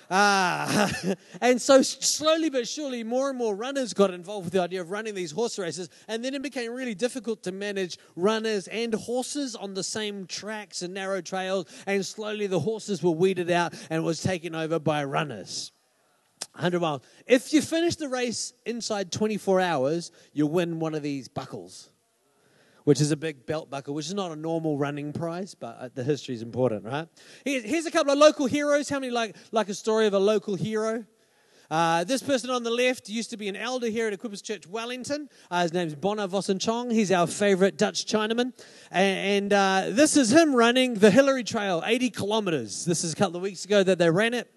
Ah, 0.09 0.91
and 1.41 1.61
so 1.61 1.81
slowly 1.81 2.49
but 2.49 2.67
surely, 2.67 3.03
more 3.03 3.29
and 3.29 3.37
more 3.37 3.55
runners 3.55 3.93
got 3.93 4.11
involved 4.13 4.45
with 4.45 4.53
the 4.53 4.61
idea 4.61 4.81
of 4.81 4.91
running 4.91 5.15
these 5.15 5.31
horse 5.31 5.57
races, 5.57 5.89
and 6.07 6.23
then 6.23 6.33
it 6.33 6.41
became 6.41 6.71
really 6.73 6.95
difficult 6.95 7.43
to 7.43 7.51
manage 7.51 7.97
runners 8.15 8.67
and 8.67 8.93
horses 8.93 9.55
on 9.55 9.73
the 9.73 9.83
same 9.83 10.27
tracks 10.27 10.81
and 10.81 10.93
narrow 10.93 11.21
trails. 11.21 11.65
And 11.87 12.05
slowly, 12.05 12.47
the 12.47 12.59
horses 12.59 13.01
were 13.01 13.11
weeded 13.11 13.49
out 13.49 13.73
and 13.89 14.03
was 14.03 14.21
taken 14.21 14.53
over 14.53 14.79
by 14.79 15.03
runners. 15.03 15.71
100 16.53 16.79
miles. 16.79 17.01
If 17.25 17.51
you 17.51 17.61
finish 17.61 17.95
the 17.95 18.07
race 18.07 18.53
inside 18.65 19.11
24 19.11 19.59
hours, 19.59 20.11
you 20.33 20.47
win 20.47 20.79
one 20.79 20.95
of 20.95 21.01
these 21.01 21.27
buckles 21.27 21.89
which 22.85 23.01
is 23.01 23.11
a 23.11 23.17
big 23.17 23.45
belt 23.45 23.69
buckle, 23.69 23.93
which 23.93 24.05
is 24.05 24.13
not 24.13 24.31
a 24.31 24.35
normal 24.35 24.77
running 24.77 25.11
prize, 25.11 25.53
but 25.53 25.77
uh, 25.79 25.89
the 25.93 26.03
history 26.03 26.33
is 26.33 26.41
important, 26.41 26.85
right? 26.85 27.07
Here's 27.43 27.85
a 27.85 27.91
couple 27.91 28.13
of 28.13 28.19
local 28.19 28.45
heroes. 28.45 28.87
How 28.87 28.99
many 28.99 29.11
like, 29.11 29.35
like 29.51 29.67
a 29.69 29.73
story 29.73 30.07
of 30.07 30.13
a 30.13 30.19
local 30.19 30.55
hero? 30.55 31.03
Uh, 31.69 32.03
this 32.03 32.21
person 32.21 32.51
on 32.51 32.61
the 32.61 32.69
left 32.69 33.09
used 33.09 33.31
to 33.31 33.37
be 33.37 33.49
an 33.49 33.55
elder 33.55 33.87
here 33.87 34.07
at 34.07 34.17
Equippers 34.17 34.43
Church 34.43 34.67
Wellington. 34.67 35.27
Uh, 35.49 35.63
his 35.63 35.73
name's 35.73 35.95
Bonner 35.95 36.27
Vossen 36.27 36.61
Chong. 36.61 36.91
He's 36.91 37.11
our 37.11 37.25
favorite 37.25 37.75
Dutch 37.75 38.05
Chinaman. 38.05 38.53
And, 38.91 39.51
and 39.51 39.53
uh, 39.53 39.85
this 39.89 40.15
is 40.15 40.31
him 40.31 40.55
running 40.55 40.93
the 40.93 41.09
Hillary 41.09 41.43
Trail, 41.43 41.81
80 41.83 42.11
kilometers. 42.11 42.85
This 42.85 43.03
is 43.03 43.13
a 43.13 43.15
couple 43.15 43.37
of 43.37 43.41
weeks 43.41 43.65
ago 43.65 43.81
that 43.81 43.97
they 43.97 44.11
ran 44.11 44.35
it 44.35 44.54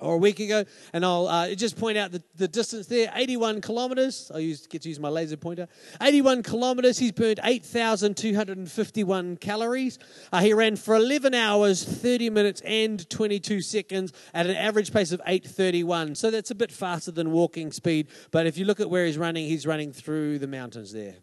or 0.00 0.14
a 0.14 0.18
week 0.18 0.40
ago, 0.40 0.64
and 0.92 1.04
I'll 1.04 1.28
uh, 1.28 1.54
just 1.54 1.78
point 1.78 1.98
out 1.98 2.10
the, 2.12 2.22
the 2.36 2.48
distance 2.48 2.86
there 2.86 3.10
81 3.14 3.60
kilometers. 3.60 4.30
I 4.34 4.38
use, 4.38 4.66
get 4.66 4.82
to 4.82 4.88
use 4.88 4.98
my 4.98 5.08
laser 5.08 5.36
pointer. 5.36 5.68
81 6.00 6.42
kilometers. 6.42 6.98
He's 6.98 7.12
burned 7.12 7.40
8,251 7.42 9.36
calories. 9.36 9.98
Uh, 10.32 10.40
he 10.40 10.52
ran 10.52 10.76
for 10.76 10.96
11 10.96 11.34
hours, 11.34 11.84
30 11.84 12.30
minutes, 12.30 12.60
and 12.62 13.08
22 13.08 13.60
seconds 13.60 14.12
at 14.34 14.46
an 14.46 14.56
average 14.56 14.92
pace 14.92 15.12
of 15.12 15.20
831. 15.26 16.14
So 16.14 16.30
that's 16.30 16.50
a 16.50 16.54
bit 16.54 16.72
faster 16.72 17.10
than 17.10 17.32
walking 17.32 17.72
speed, 17.72 18.08
but 18.30 18.46
if 18.46 18.56
you 18.58 18.64
look 18.64 18.80
at 18.80 18.90
where 18.90 19.06
he's 19.06 19.18
running, 19.18 19.46
he's 19.46 19.66
running 19.66 19.92
through 19.92 20.38
the 20.38 20.48
mountains 20.48 20.92
there. 20.92 21.16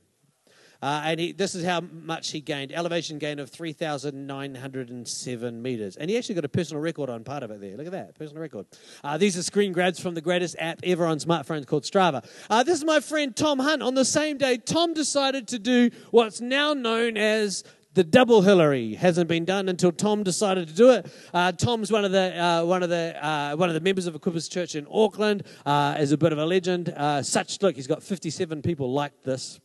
Uh, 0.81 1.03
and 1.05 1.19
he, 1.19 1.31
this 1.31 1.53
is 1.55 1.63
how 1.65 1.81
much 1.81 2.29
he 2.31 2.41
gained 2.41 2.71
elevation 2.71 3.17
gain 3.17 3.39
of 3.39 3.49
3,907 3.49 5.61
meters. 5.61 5.97
And 5.97 6.09
he 6.09 6.17
actually 6.17 6.35
got 6.35 6.45
a 6.45 6.49
personal 6.49 6.81
record 6.81 7.09
on 7.09 7.23
part 7.23 7.43
of 7.43 7.51
it 7.51 7.61
there. 7.61 7.77
Look 7.77 7.87
at 7.87 7.93
that, 7.93 8.15
personal 8.15 8.41
record. 8.41 8.65
Uh, 9.03 9.17
these 9.17 9.37
are 9.37 9.43
screen 9.43 9.73
grabs 9.73 9.99
from 9.99 10.15
the 10.15 10.21
greatest 10.21 10.55
app 10.59 10.79
ever 10.83 11.05
on 11.05 11.19
smartphones 11.19 11.67
called 11.67 11.83
Strava. 11.83 12.25
Uh, 12.49 12.63
this 12.63 12.77
is 12.77 12.85
my 12.85 12.99
friend 12.99 13.35
Tom 13.35 13.59
Hunt. 13.59 13.83
On 13.83 13.95
the 13.95 14.05
same 14.05 14.37
day, 14.37 14.57
Tom 14.57 14.93
decided 14.93 15.47
to 15.49 15.59
do 15.59 15.89
what's 16.11 16.39
now 16.41 16.73
known 16.73 17.17
as 17.17 17.65
the 17.97 18.03
double 18.03 18.43
Hillary 18.43 18.93
hasn't 18.93 19.27
been 19.27 19.43
done 19.43 19.67
until 19.67 19.91
Tom 19.91 20.21
decided 20.21 20.67
to 20.67 20.73
do 20.75 20.91
it. 20.91 21.11
Uh, 21.33 21.51
Tom's 21.51 21.91
one 21.91 22.05
of 22.05 22.11
the 22.11 22.39
uh, 22.39 22.63
one 22.63 22.83
of 22.83 22.89
the 22.89 23.25
uh, 23.25 23.55
one 23.55 23.69
of 23.69 23.73
the 23.73 23.81
members 23.81 24.05
of 24.05 24.13
Equippers 24.13 24.47
Church 24.47 24.75
in 24.75 24.85
Auckland. 24.91 25.41
Uh, 25.65 25.95
is 25.97 26.11
a 26.11 26.17
bit 26.17 26.31
of 26.31 26.37
a 26.37 26.45
legend. 26.45 26.89
Uh, 26.89 27.23
such 27.23 27.59
look, 27.63 27.75
he's 27.75 27.87
got 27.87 28.03
57 28.03 28.61
people 28.61 28.93
like 28.93 29.23
this. 29.23 29.59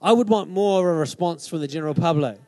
I 0.00 0.12
would 0.12 0.28
want 0.28 0.50
more 0.50 0.88
of 0.88 0.96
a 0.96 0.98
response 0.98 1.48
from 1.48 1.60
the 1.60 1.68
general 1.68 1.94
public. 1.94 2.38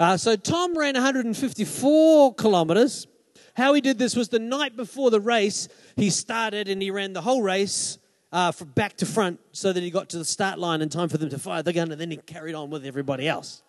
Uh, 0.00 0.16
so 0.16 0.36
Tom 0.36 0.78
ran 0.78 0.94
154 0.94 2.34
kilometers. 2.34 3.06
How 3.54 3.74
he 3.74 3.80
did 3.80 3.98
this 3.98 4.14
was 4.14 4.28
the 4.28 4.38
night 4.38 4.76
before 4.76 5.10
the 5.10 5.20
race, 5.20 5.68
he 5.96 6.10
started 6.10 6.68
and 6.68 6.80
he 6.80 6.90
ran 6.90 7.12
the 7.12 7.20
whole 7.20 7.42
race 7.42 7.98
uh, 8.32 8.52
from 8.52 8.68
back 8.68 8.96
to 8.98 9.06
front 9.06 9.40
so 9.52 9.72
that 9.72 9.82
he 9.82 9.90
got 9.90 10.08
to 10.10 10.18
the 10.18 10.24
start 10.24 10.58
line 10.58 10.80
in 10.80 10.88
time 10.88 11.08
for 11.08 11.18
them 11.18 11.28
to 11.30 11.38
fire 11.38 11.62
the 11.62 11.72
gun, 11.72 11.90
and 11.90 12.00
then 12.00 12.10
he 12.10 12.16
carried 12.18 12.54
on 12.54 12.70
with 12.70 12.86
everybody 12.86 13.26
else. 13.26 13.62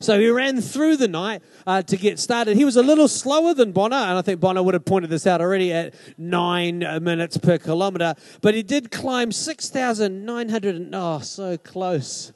So 0.00 0.18
he 0.18 0.28
ran 0.28 0.60
through 0.60 0.96
the 0.96 1.06
night 1.06 1.42
uh, 1.66 1.82
to 1.82 1.96
get 1.96 2.18
started. 2.18 2.56
He 2.56 2.64
was 2.64 2.76
a 2.76 2.82
little 2.82 3.06
slower 3.06 3.54
than 3.54 3.72
Bonner, 3.72 3.96
and 3.96 4.18
I 4.18 4.22
think 4.22 4.40
Bonner 4.40 4.62
would 4.62 4.74
have 4.74 4.84
pointed 4.84 5.10
this 5.10 5.26
out 5.26 5.40
already 5.40 5.72
at 5.72 5.94
nine 6.18 6.78
minutes 6.78 7.36
per 7.36 7.58
kilometer. 7.58 8.14
But 8.40 8.54
he 8.54 8.62
did 8.62 8.90
climb 8.90 9.30
6,900, 9.30 10.90
oh, 10.92 11.18
so 11.20 11.56
close 11.58 12.32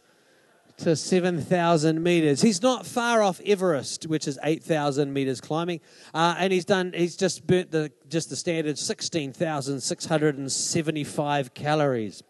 to 0.78 0.96
7,000 0.96 2.02
meters. 2.02 2.40
He's 2.42 2.60
not 2.62 2.84
far 2.86 3.22
off 3.22 3.40
Everest, 3.44 4.06
which 4.06 4.26
is 4.26 4.38
8,000 4.42 5.12
meters 5.12 5.40
climbing, 5.40 5.80
uh, 6.12 6.34
and 6.38 6.52
he's 6.52 6.64
done. 6.64 6.92
He's 6.94 7.16
just 7.16 7.46
burnt 7.46 7.70
the 7.70 7.92
just 8.08 8.30
the 8.30 8.36
standard 8.36 8.78
16,675 8.78 11.54
calories. 11.54 12.24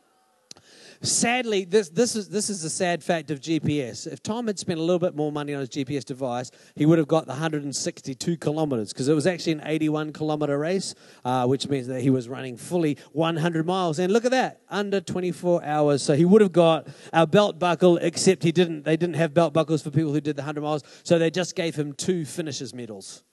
Sadly, 1.04 1.66
this, 1.66 1.90
this, 1.90 2.16
is, 2.16 2.30
this 2.30 2.48
is 2.48 2.62
the 2.62 2.70
sad 2.70 3.04
fact 3.04 3.30
of 3.30 3.38
GPS. 3.38 4.06
If 4.06 4.22
Tom 4.22 4.46
had 4.46 4.58
spent 4.58 4.78
a 4.78 4.82
little 4.82 4.98
bit 4.98 5.14
more 5.14 5.30
money 5.30 5.52
on 5.52 5.60
his 5.60 5.68
GPS 5.68 6.02
device, 6.02 6.50
he 6.76 6.86
would 6.86 6.96
have 6.96 7.08
got 7.08 7.26
the 7.26 7.32
162 7.32 8.38
kilometers 8.38 8.90
because 8.90 9.08
it 9.08 9.14
was 9.14 9.26
actually 9.26 9.52
an 9.52 9.62
81 9.66 10.14
kilometer 10.14 10.58
race, 10.58 10.94
uh, 11.26 11.46
which 11.46 11.68
means 11.68 11.88
that 11.88 12.00
he 12.00 12.08
was 12.08 12.26
running 12.26 12.56
fully 12.56 12.96
100 13.12 13.66
miles. 13.66 13.98
And 13.98 14.14
look 14.14 14.24
at 14.24 14.30
that, 14.30 14.62
under 14.70 14.98
24 14.98 15.62
hours. 15.62 16.02
So 16.02 16.14
he 16.14 16.24
would 16.24 16.40
have 16.40 16.52
got 16.52 16.88
a 17.12 17.26
belt 17.26 17.58
buckle, 17.58 17.98
except 17.98 18.42
he 18.42 18.50
didn't. 18.50 18.84
They 18.84 18.96
didn't 18.96 19.16
have 19.16 19.34
belt 19.34 19.52
buckles 19.52 19.82
for 19.82 19.90
people 19.90 20.14
who 20.14 20.22
did 20.22 20.36
the 20.36 20.42
100 20.42 20.62
miles, 20.62 20.84
so 21.02 21.18
they 21.18 21.30
just 21.30 21.54
gave 21.54 21.74
him 21.74 21.92
two 21.92 22.24
finishers 22.24 22.72
medals 22.72 23.24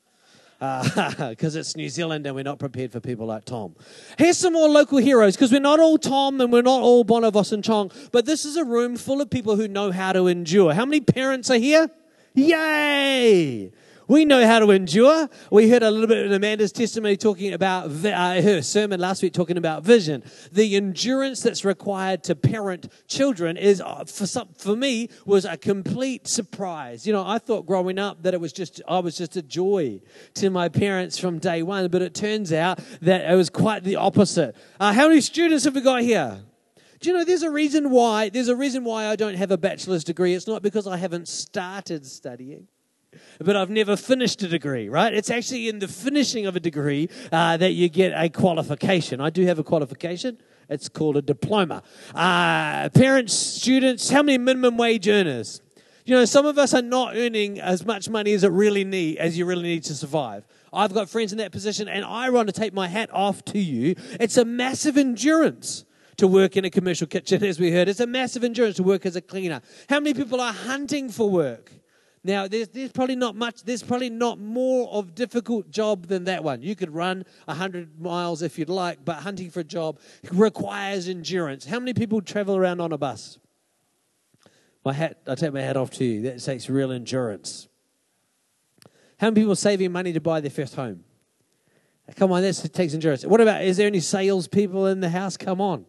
because 1.32 1.56
uh, 1.56 1.60
it's 1.60 1.76
New 1.76 1.90
Zealand 1.90 2.28
and 2.28 2.36
we're 2.36 2.44
not 2.44 2.60
prepared 2.60 2.92
for 2.92 3.00
people 3.00 3.26
like 3.26 3.46
Tom. 3.46 3.74
Here's 4.20 4.38
some 4.38 4.54
more 4.54 4.70
local 4.70 5.00
heroes 5.00 5.36
because 5.36 5.52
we're 5.52 5.60
not 5.60 5.80
all 5.80 5.98
Tom 5.98 6.40
and 6.40 6.54
we're 6.54 6.62
not 6.62 6.82
all 6.84 7.04
Bonner 7.04 7.32
Vossen 7.32 7.64
Chong, 7.64 7.92
but 8.12 8.28
this 8.28 8.46
is 8.46 8.58
a 8.58 8.64
room 8.64 8.96
full 8.96 9.22
of 9.22 9.32
people 9.32 9.56
who 9.56 9.68
know 9.68 9.92
how 9.92 10.14
to 10.14 10.28
endure. 10.28 10.76
How 10.76 10.86
many 10.86 11.02
parents 11.02 11.50
are 11.50 11.58
here? 11.58 11.90
Yay! 12.36 13.72
We 14.12 14.26
know 14.26 14.46
how 14.46 14.60
to 14.60 14.72
endure. 14.72 15.30
We 15.52 15.70
heard 15.70 15.84
a 15.84 15.90
little 15.90 16.06
bit 16.06 16.26
in 16.26 16.34
Amanda's 16.34 16.74
testimony 16.74 17.16
talking 17.16 17.54
about 17.54 17.86
uh, 18.06 18.42
her 18.42 18.62
sermon 18.62 19.00
last 19.00 19.24
week 19.24 19.32
talking 19.32 19.56
about 19.56 19.86
vision. 19.86 20.22
The 20.52 20.76
endurance 20.76 21.42
that's 21.42 21.64
required 21.64 22.22
to 22.26 22.36
parent 22.36 22.92
children 23.08 23.56
is, 23.56 23.80
uh, 23.80 24.04
for 24.04 24.28
some, 24.28 24.50
for 24.58 24.76
me, 24.76 25.08
was 25.26 25.46
a 25.46 25.56
complete 25.56 26.28
surprise. 26.28 27.08
You 27.08 27.14
know, 27.14 27.26
I 27.26 27.38
thought 27.38 27.66
growing 27.66 27.98
up 27.98 28.24
that 28.24 28.34
it 28.34 28.42
was 28.42 28.52
just, 28.52 28.82
I 28.86 29.00
was 29.00 29.16
just 29.16 29.38
a 29.38 29.42
joy 29.42 30.02
to 30.34 30.50
my 30.50 30.68
parents 30.68 31.18
from 31.18 31.40
day 31.40 31.64
one, 31.64 31.88
but 31.88 32.02
it 32.02 32.14
turns 32.14 32.52
out 32.52 32.82
that 33.02 33.32
it 33.32 33.36
was 33.36 33.50
quite 33.50 33.86
the 33.86 33.96
opposite. 33.96 34.58
Uh, 34.78 34.92
how 34.92 35.08
many 35.08 35.22
students 35.22 35.64
have 35.64 35.76
we 35.76 35.80
got 35.80 36.02
here? 36.02 36.42
Do 37.00 37.10
you 37.10 37.18
know 37.18 37.24
there's 37.24 37.44
a 37.44 37.50
reason 37.50 37.92
why 37.92 38.28
there's 38.28 38.50
a 38.50 38.58
reason 38.58 38.84
why 38.84 39.08
I 39.08 39.16
don't 39.16 39.36
have 39.36 39.52
a 39.52 39.58
bachelor's 39.58 40.04
degree. 40.04 40.34
It's 40.34 40.48
not 40.48 40.62
because 40.62 40.86
I 40.86 40.98
haven't 40.98 41.30
started 41.30 42.06
studying 42.06 42.68
but 43.40 43.56
I've 43.56 43.70
never 43.70 43.96
finished 43.96 44.42
a 44.44 44.48
degree, 44.48 44.90
right? 44.90 45.14
It's 45.14 45.30
actually 45.30 45.68
in 45.70 45.80
the 45.80 45.88
finishing 45.88 46.46
of 46.46 46.56
a 46.56 46.60
degree 46.60 47.10
uh, 47.32 47.58
that 47.58 47.72
you 47.72 47.90
get 47.90 48.14
a 48.16 48.30
qualification. 48.30 49.20
I 49.20 49.30
do 49.30 49.46
have 49.46 49.60
a 49.60 49.64
qualification. 49.64 50.38
It's 50.70 50.88
called 50.88 51.18
a 51.18 51.22
diploma. 51.22 51.84
Uh, 52.16 52.90
parents, 52.90 53.34
students, 53.34 54.10
how 54.10 54.24
many 54.24 54.38
minimum 54.38 54.78
wage 54.78 55.08
earners? 55.08 55.62
You 56.06 56.16
know, 56.16 56.26
some 56.26 56.46
of 56.46 56.58
us 56.58 56.74
are 56.74 56.82
not 56.82 57.16
earning 57.16 57.60
as 57.60 57.86
much 57.86 58.10
money 58.10 58.34
as 58.34 58.44
it 58.44 58.52
really 58.52 58.84
need 58.84 59.18
as 59.18 59.38
you 59.38 59.46
really 59.46 59.64
need 59.64 59.84
to 59.84 59.96
survive. 59.96 60.46
I've 60.74 60.94
got 60.94 61.10
friends 61.10 61.32
in 61.32 61.38
that 61.40 61.52
position, 61.52 61.88
and 61.88 62.06
I 62.06 62.30
want 62.30 62.48
to 62.48 62.54
take 62.54 62.74
my 62.74 62.88
hat 62.88 63.10
off 63.12 63.44
to 63.46 63.60
you. 63.60 63.96
It's 64.20 64.38
a 64.38 64.46
massive 64.46 64.98
endurance 64.98 65.86
to 66.18 66.28
work 66.28 66.56
in 66.56 66.66
a 66.66 66.70
commercial 66.70 67.08
kitchen, 67.08 67.44
as 67.46 67.60
we 67.60 67.72
heard. 67.72 67.90
It's 67.90 68.00
a 68.00 68.08
massive 68.08 68.44
endurance 68.44 68.78
to 68.78 68.84
work 68.84 69.06
as 69.06 69.16
a 69.16 69.22
cleaner. 69.22 69.62
How 69.90 70.00
many 70.00 70.14
people 70.14 70.40
are 70.40 70.54
hunting 70.54 71.10
for 71.10 71.30
work? 71.30 71.72
Now, 72.24 72.48
there's, 72.48 72.68
there's 72.68 72.92
probably 72.92 73.16
not 73.16 73.36
much, 73.36 73.64
there's 73.64 73.82
probably 73.82 74.12
not 74.12 74.40
more 74.40 74.88
of 74.92 75.16
difficult 75.16 75.72
job 75.72 76.06
than 76.06 76.26
that 76.26 76.44
one. 76.44 76.62
You 76.62 76.76
could 76.76 76.94
run 76.94 77.26
100 77.46 78.00
miles 78.00 78.44
if 78.44 78.60
you'd 78.60 78.70
like, 78.70 79.04
but 79.04 79.18
hunting 79.18 79.50
for 79.50 79.62
a 79.62 79.64
job 79.64 80.00
requires 80.32 81.08
endurance. 81.08 81.66
How 81.66 81.80
many 81.80 81.94
people 81.94 82.22
travel 82.22 82.56
around 82.56 82.80
on 82.80 82.92
a 82.92 82.98
bus? 82.98 83.40
My 84.86 84.94
hat, 84.94 85.18
I 85.28 85.34
take 85.34 85.54
my 85.54 85.62
hat 85.62 85.78
off 85.78 85.90
to 85.92 86.06
you. 86.06 86.22
That 86.22 86.40
takes 86.40 86.70
real 86.70 86.92
endurance. 86.92 87.68
How 89.20 89.28
many 89.28 89.42
people 89.42 89.54
are 89.54 89.56
saving 89.56 89.92
money 89.92 90.14
to 90.14 90.22
buy 90.22 90.42
their 90.42 90.52
first 90.52 90.76
home? 90.76 91.04
Come 92.16 92.32
on, 92.32 92.44
that 92.44 92.72
takes 92.74 92.94
endurance. 92.94 93.26
What 93.26 93.42
about, 93.42 93.64
is 93.64 93.78
there 93.78 93.88
any 93.88 94.00
salespeople 94.00 94.86
in 94.88 95.00
the 95.00 95.10
house? 95.10 95.38
Come 95.38 95.62
on. 95.62 95.86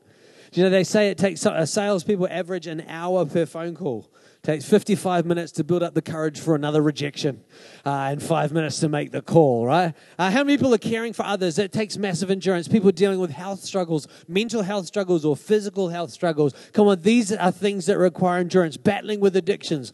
Do 0.50 0.60
you 0.60 0.64
know, 0.64 0.70
they 0.70 0.84
say 0.84 1.08
it 1.08 1.18
takes 1.18 1.44
a 1.44 1.66
salespeople 1.66 2.28
average 2.30 2.66
an 2.66 2.84
hour 2.88 3.24
per 3.26 3.44
phone 3.44 3.74
call 3.74 4.10
takes 4.42 4.64
55 4.64 5.24
minutes 5.24 5.52
to 5.52 5.62
build 5.62 5.84
up 5.84 5.94
the 5.94 6.02
courage 6.02 6.40
for 6.40 6.56
another 6.56 6.82
rejection 6.82 7.44
uh, 7.86 8.08
and 8.10 8.20
five 8.20 8.52
minutes 8.52 8.80
to 8.80 8.88
make 8.88 9.12
the 9.12 9.22
call, 9.22 9.66
right? 9.66 9.94
Uh, 10.18 10.32
how 10.32 10.42
many 10.42 10.56
people 10.56 10.74
are 10.74 10.78
caring 10.78 11.12
for 11.12 11.24
others? 11.24 11.60
It 11.60 11.70
takes 11.70 11.96
massive 11.96 12.28
endurance. 12.28 12.66
People 12.66 12.90
dealing 12.90 13.20
with 13.20 13.30
health 13.30 13.60
struggles, 13.60 14.08
mental 14.26 14.62
health 14.62 14.86
struggles, 14.86 15.24
or 15.24 15.36
physical 15.36 15.90
health 15.90 16.10
struggles. 16.10 16.54
Come 16.72 16.88
on, 16.88 17.02
these 17.02 17.32
are 17.32 17.52
things 17.52 17.86
that 17.86 17.98
require 17.98 18.40
endurance. 18.40 18.76
Battling 18.76 19.20
with 19.20 19.36
addictions, 19.36 19.92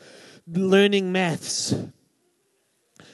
learning 0.51 1.13
maths, 1.13 1.75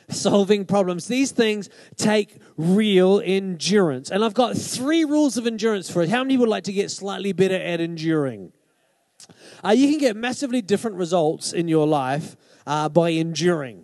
solving 0.09 0.65
problems. 0.65 1.09
These 1.09 1.33
things 1.33 1.69
take 1.97 2.37
real 2.57 3.21
endurance. 3.25 4.09
And 4.09 4.25
I've 4.25 4.35
got 4.35 4.57
three 4.57 5.05
rules 5.05 5.37
of 5.37 5.49
endurance 5.49 5.91
for 5.91 6.03
it. 6.03 6.11
How 6.11 6.23
many 6.23 6.37
would 6.37 6.49
like 6.49 6.65
to 6.65 6.73
get 6.73 6.93
slightly 6.93 7.33
better 7.33 7.57
at 7.57 7.81
enduring? 7.81 8.53
Uh, 9.65 9.71
you 9.71 9.89
can 9.89 9.99
get 9.99 10.15
massively 10.15 10.61
different 10.61 10.97
results 10.97 11.53
in 11.53 11.69
your 11.69 11.87
life 11.87 12.37
uh, 12.67 12.89
by 12.89 13.11
enduring. 13.11 13.83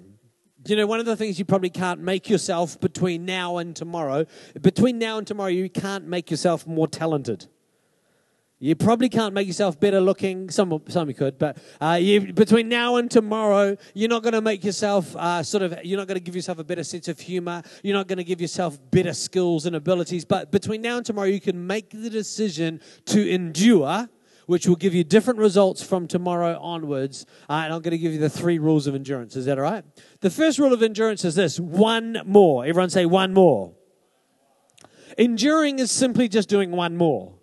You 0.67 0.77
know, 0.77 0.87
one 0.87 1.01
of 1.01 1.07
the 1.07 1.17
things 1.17 1.39
you 1.39 1.47
probably 1.47 1.71
can't 1.71 2.01
make 2.01 2.29
yourself 2.29 2.79
between 2.81 3.25
now 3.25 3.57
and 3.57 3.75
tomorrow, 3.75 4.27
between 4.61 4.99
now 4.99 5.17
and 5.17 5.27
tomorrow, 5.27 5.49
you 5.49 5.71
can't 5.71 6.07
make 6.07 6.31
yourself 6.31 6.67
more 6.67 6.87
talented. 6.87 7.47
You 8.63 8.75
probably 8.77 9.09
can't 9.09 9.33
make 9.33 9.47
yourself 9.47 9.81
better 9.81 10.03
looking. 10.03 10.51
Some, 10.51 10.83
some 10.89 11.09
you 11.09 11.15
could, 11.15 11.39
but 11.39 11.57
uh, 11.81 11.99
you, 11.99 12.35
between 12.35 12.69
now 12.69 12.97
and 12.97 13.11
tomorrow, 13.11 13.79
you're 13.95 14.11
not 14.11 14.23
going 14.23 14.35
to 14.35 14.43
make 14.43 14.63
yourself 14.63 15.17
uh, 15.17 15.43
sort 15.43 15.63
of. 15.63 15.79
You're 15.83 15.97
not 15.97 16.09
going 16.09 16.19
to 16.19 16.23
give 16.23 16.37
yourself 16.37 16.59
a 16.59 16.65
better 16.65 16.85
sense 16.85 17.09
of 17.09 17.19
humor. 17.19 17.63
You're 17.83 17.97
not 17.97 18.07
going 18.07 18.19
to 18.19 18.25
give 18.25 18.39
yourself 18.39 18.79
better 18.91 19.15
skills 19.15 19.65
and 19.65 19.75
abilities. 19.77 20.27
But 20.27 20.53
between 20.53 20.83
now 20.83 20.99
and 20.99 21.07
tomorrow, 21.07 21.29
you 21.29 21.41
can 21.41 21.67
make 21.67 21.89
the 21.89 22.11
decision 22.11 22.83
to 23.07 23.27
endure 23.31 24.11
which 24.51 24.67
will 24.67 24.75
give 24.75 24.93
you 24.93 25.05
different 25.05 25.39
results 25.39 25.81
from 25.81 26.09
tomorrow 26.09 26.59
onwards. 26.61 27.25
Uh, 27.49 27.53
and 27.53 27.73
I'm 27.73 27.83
going 27.83 27.93
to 27.93 27.99
give 27.99 28.13
you 28.13 28.19
the 28.19 28.29
three 28.29 28.59
rules 28.59 28.89
of 28.89 28.97
endurance. 28.97 29.37
Is 29.37 29.45
that 29.45 29.59
all 29.59 29.63
right? 29.63 29.85
The 30.23 30.29
first 30.29 30.59
rule 30.59 30.73
of 30.73 30.83
endurance 30.83 31.25
is 31.25 31.37
this 31.37 31.61
one 31.61 32.21
more. 32.27 32.67
Everyone 32.67 32.91
say 32.91 33.07
one 33.07 33.33
more. 33.33 33.75
Enduring 35.17 35.79
is 35.79 35.93
simply 35.93 36.29
just 36.29 36.49
doing 36.49 36.73
one 36.73 36.97
more. 36.97 37.35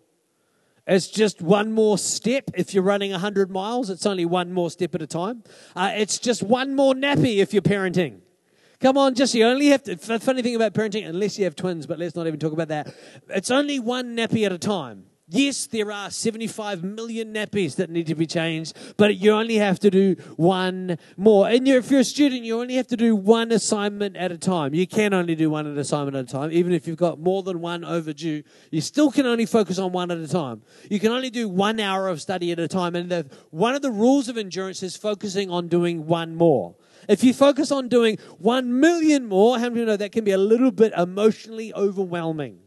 It's 0.86 1.08
just 1.08 1.42
one 1.42 1.72
more 1.72 1.98
step. 1.98 2.52
If 2.56 2.74
you're 2.74 2.84
running 2.84 3.12
100 3.12 3.50
miles, 3.50 3.90
it's 3.90 4.06
only 4.06 4.26
one 4.26 4.52
more 4.52 4.70
step 4.70 4.94
at 4.94 5.02
a 5.02 5.08
time. 5.08 5.46
Uh, 5.78 5.94
it's 5.96 6.20
just 6.20 6.44
one 6.44 6.76
more 6.76 6.94
nappy 6.94 7.38
if 7.38 7.54
you're 7.54 7.62
parenting. 7.62 8.20
Come 8.82 8.98
on, 8.98 9.16
just 9.16 9.34
you 9.34 9.46
only 9.46 9.68
have 9.68 9.84
to. 9.84 9.96
The 9.96 10.20
funny 10.20 10.42
thing 10.42 10.56
about 10.56 10.74
parenting, 10.74 11.08
unless 11.08 11.40
you 11.40 11.46
have 11.46 11.56
twins, 11.56 11.88
but 11.88 12.00
let's 12.00 12.18
not 12.18 12.28
even 12.28 12.38
talk 12.38 12.52
about 12.52 12.68
that. 12.68 12.94
It's 13.30 13.50
only 13.50 13.80
one 13.80 14.18
nappy 14.18 14.46
at 14.46 14.52
a 14.52 14.58
time. 14.58 15.06
Yes, 15.30 15.68
there 15.68 15.92
are 15.92 16.10
75 16.10 16.86
million 16.86 17.34
nappies 17.34 17.76
that 17.76 17.90
need 17.90 18.08
to 18.08 18.16
be 18.16 18.26
changed, 18.26 18.78
but 18.96 19.18
you 19.18 19.32
only 19.32 19.56
have 19.56 19.78
to 19.80 19.92
do 19.92 20.16
one 20.38 20.98
more. 21.18 21.50
And 21.50 21.68
if 21.68 21.92
you're 21.92 22.00
a 22.00 22.06
student, 22.06 22.44
you 22.44 22.62
only 22.62 22.76
have 22.76 22.88
to 22.88 22.96
do 22.96 23.14
one 23.14 23.52
assignment 23.52 24.16
at 24.16 24.32
a 24.32 24.38
time. 24.38 24.74
You 24.74 24.88
can 24.88 25.14
only 25.14 25.36
do 25.36 25.50
one 25.50 25.68
assignment 25.78 26.16
at 26.16 26.30
a 26.30 26.32
time. 26.32 26.54
Even 26.54 26.72
if 26.72 26.88
you've 26.88 26.96
got 26.96 27.20
more 27.20 27.44
than 27.44 27.60
one 27.60 27.84
overdue, 27.84 28.42
you 28.72 28.80
still 28.80 29.12
can 29.12 29.26
only 29.26 29.46
focus 29.46 29.80
on 29.80 29.92
one 29.92 30.12
at 30.12 30.18
a 30.18 30.30
time. 30.30 30.62
You 30.90 30.98
can 30.98 31.12
only 31.12 31.30
do 31.30 31.50
one 31.50 31.82
hour 31.82 32.08
of 32.08 32.22
study 32.22 32.54
at 32.54 32.60
a 32.60 32.70
time. 32.70 32.96
And 32.96 33.12
the, 33.12 33.30
one 33.50 33.76
of 33.76 33.82
the 33.82 33.92
rules 33.92 34.30
of 34.30 34.38
endurance 34.38 34.82
is 34.82 34.96
focusing 34.96 35.52
on 35.52 35.68
doing 35.68 36.08
one 36.08 36.38
more. 36.38 36.78
If 37.10 37.26
you 37.26 37.34
focus 37.34 37.70
on 37.70 37.90
doing 37.90 38.18
one 38.38 38.80
million 38.80 39.26
more, 39.26 39.60
how 39.60 39.64
many 39.64 39.74
of 39.74 39.78
you 39.80 39.86
know 39.88 39.98
that 39.98 40.14
can 40.14 40.24
be 40.24 40.32
a 40.32 40.38
little 40.38 40.72
bit 40.72 40.94
emotionally 40.94 41.74
overwhelming? 41.74 42.60